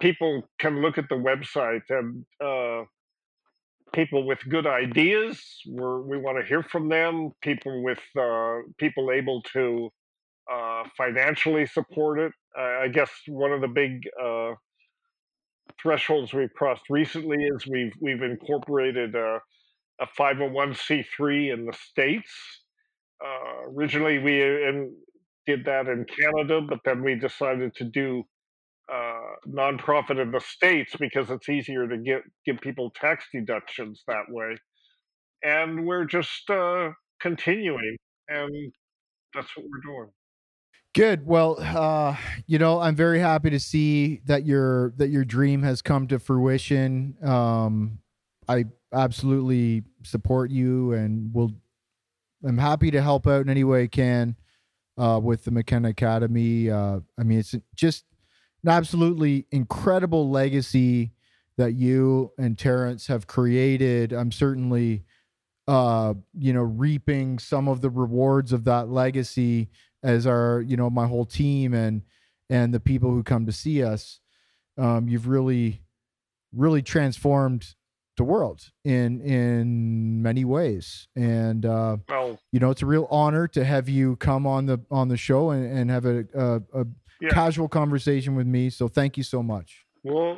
[0.00, 2.84] people can look at the website and uh,
[3.92, 5.42] people with good ideas.
[5.66, 7.32] We're, we want to hear from them.
[7.42, 9.90] People with uh, people able to
[10.52, 12.32] uh, financially support it.
[12.58, 14.52] I guess one of the big uh,
[15.80, 19.38] thresholds we've crossed recently is we've we've incorporated a,
[20.00, 22.60] a 501c3 in the states
[23.24, 24.94] uh, originally we in,
[25.46, 28.24] did that in Canada, but then we decided to do
[28.92, 34.24] uh, nonprofit in the states because it's easier to get give people tax deductions that
[34.28, 34.56] way.
[35.42, 36.90] And we're just uh,
[37.20, 37.96] continuing,
[38.28, 38.72] and
[39.34, 40.10] that's what we're doing.
[40.92, 41.24] Good.
[41.24, 45.82] Well, uh, you know, I'm very happy to see that your that your dream has
[45.82, 47.14] come to fruition.
[47.22, 48.00] Um,
[48.48, 51.52] I absolutely support you, and will
[52.44, 54.34] I'm happy to help out in any way I can
[54.98, 56.70] uh, with the McKenna Academy.
[56.70, 58.04] Uh, I mean, it's just
[58.64, 61.12] an absolutely incredible legacy
[61.56, 64.12] that you and Terence have created.
[64.12, 65.04] I'm certainly,
[65.68, 69.68] uh, you know, reaping some of the rewards of that legacy
[70.02, 72.02] as our, you know, my whole team and
[72.48, 74.20] and the people who come to see us.
[74.76, 75.82] Um, you've really,
[76.52, 77.74] really transformed
[78.20, 81.08] the world in in many ways.
[81.16, 84.78] And uh well, you know it's a real honor to have you come on the
[84.90, 86.86] on the show and, and have a, a, a
[87.22, 87.30] yeah.
[87.30, 88.68] casual conversation with me.
[88.68, 89.86] So thank you so much.
[90.04, 90.36] Well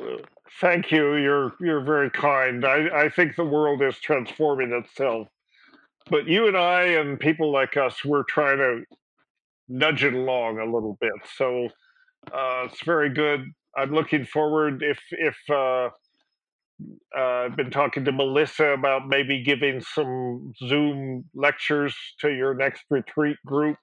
[0.61, 1.15] thank you.
[1.15, 2.65] You're you're very kind.
[2.65, 5.27] I i think the world is transforming itself.
[6.09, 8.85] But you and i and people like us we're trying to
[9.67, 11.67] nudge it along a little bit so
[12.33, 13.45] uh it's very good
[13.77, 15.89] i'm looking forward if if uh
[17.17, 22.83] uh, I've been talking to Melissa about maybe giving some Zoom lectures to your next
[22.89, 23.77] retreat group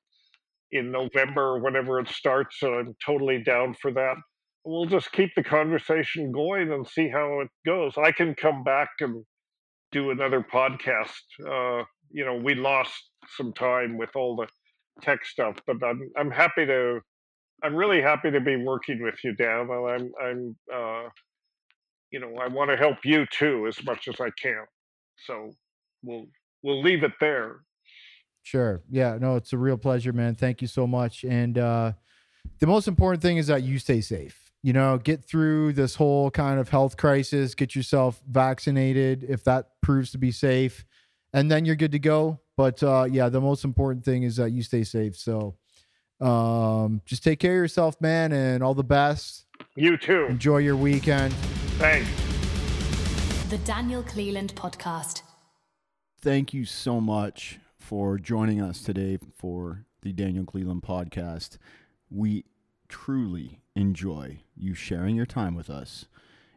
[0.72, 2.58] in November or whenever it starts.
[2.58, 4.16] So I'm totally down for that.
[4.64, 7.94] We'll just keep the conversation going and see how it goes.
[7.96, 9.24] I can come back and
[9.90, 11.22] do another podcast.
[11.40, 12.92] Uh, you know, we lost
[13.36, 14.48] some time with all the
[15.00, 17.00] tech stuff, but I'm I'm happy to.
[17.62, 21.08] I'm really happy to be working with you, Dan, and I'm I'm uh,
[22.10, 24.64] you know, I want to help you too as much as I can.
[25.26, 25.52] So
[26.02, 26.26] we'll
[26.62, 27.60] we'll leave it there.
[28.42, 28.82] Sure.
[28.90, 29.18] Yeah.
[29.20, 30.34] No, it's a real pleasure, man.
[30.34, 31.24] Thank you so much.
[31.24, 31.92] And uh,
[32.58, 34.50] the most important thing is that you stay safe.
[34.62, 37.54] You know, get through this whole kind of health crisis.
[37.54, 40.84] Get yourself vaccinated if that proves to be safe,
[41.32, 42.40] and then you're good to go.
[42.56, 45.16] But uh, yeah, the most important thing is that you stay safe.
[45.16, 45.56] So
[46.20, 49.46] um, just take care of yourself, man, and all the best.
[49.76, 50.26] You too.
[50.26, 51.32] Enjoy your weekend.
[51.78, 52.08] Thanks.
[53.48, 55.22] The Daniel Cleland Podcast.
[56.20, 61.56] Thank you so much for joining us today for the Daniel Cleland Podcast.
[62.10, 62.44] We
[62.88, 66.06] truly enjoy you sharing your time with us.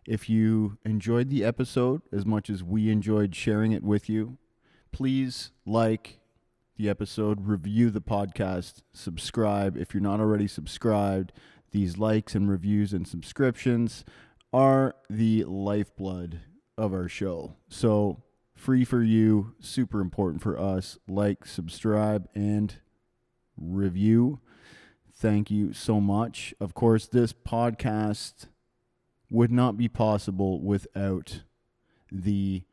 [0.06, 4.38] If you enjoyed the episode as much as we enjoyed sharing it with you,
[4.94, 6.20] please like
[6.78, 9.76] the episode, review the podcast, subscribe.
[9.76, 11.34] If you're not already subscribed,
[11.72, 14.06] these likes and reviews and subscriptions
[14.54, 16.42] are the lifeblood
[16.78, 17.56] of our show.
[17.68, 18.22] So,
[18.56, 21.00] free for you, super important for us.
[21.08, 22.76] Like, subscribe, and
[23.58, 24.40] review.
[25.12, 26.54] Thank you so much.
[26.60, 28.46] Of course, this podcast
[29.32, 31.42] would not be possible without
[32.12, 32.64] the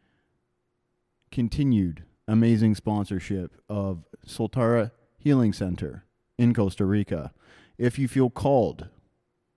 [1.30, 6.05] continued amazing sponsorship of Soltara Healing Center
[6.39, 7.32] in Costa Rica.
[7.77, 8.89] If you feel called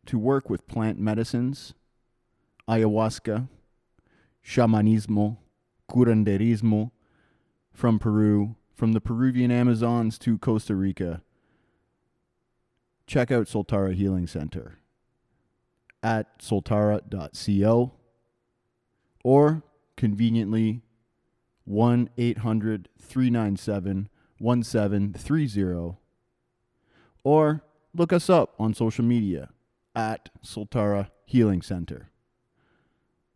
[0.07, 1.75] to work with plant medicines,
[2.67, 3.47] ayahuasca,
[4.43, 5.37] shamanismo,
[5.89, 6.89] curanderismo
[7.71, 11.21] from Peru, from the Peruvian Amazons to Costa Rica.
[13.05, 14.79] Check out Soltara Healing Center
[16.01, 17.93] at soltara.co.
[19.23, 19.63] or
[19.95, 20.81] conveniently
[21.65, 24.09] 1 800 397
[24.39, 25.97] 1730
[27.23, 27.63] or
[27.93, 29.49] look us up on social media
[29.95, 32.09] at Soltara Healing Center.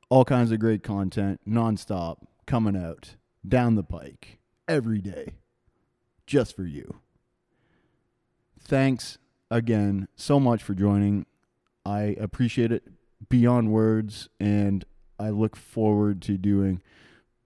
[0.09, 3.15] All kinds of great content nonstop coming out
[3.47, 5.35] down the pike every day
[6.25, 6.99] just for you.
[8.59, 9.17] Thanks
[9.49, 11.25] again so much for joining.
[11.85, 12.83] I appreciate it
[13.29, 14.83] beyond words, and
[15.17, 16.81] I look forward to doing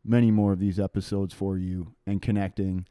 [0.03, 2.85] many more of these episodes for you and connecting.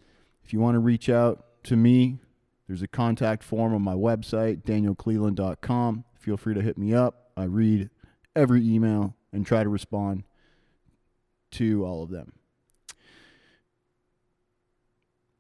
[0.45, 2.19] If you want to reach out to me,
[2.67, 6.05] there's a contact form on my website, danielcleland.com.
[6.15, 7.31] Feel free to hit me up.
[7.37, 7.91] I read
[8.37, 10.25] every email and try to respond
[11.53, 12.33] to all of them.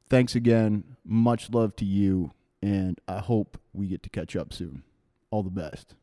[0.09, 0.97] Thanks again.
[1.05, 4.83] Much love to you, and I hope we get to catch up soon.
[5.31, 5.95] All the best.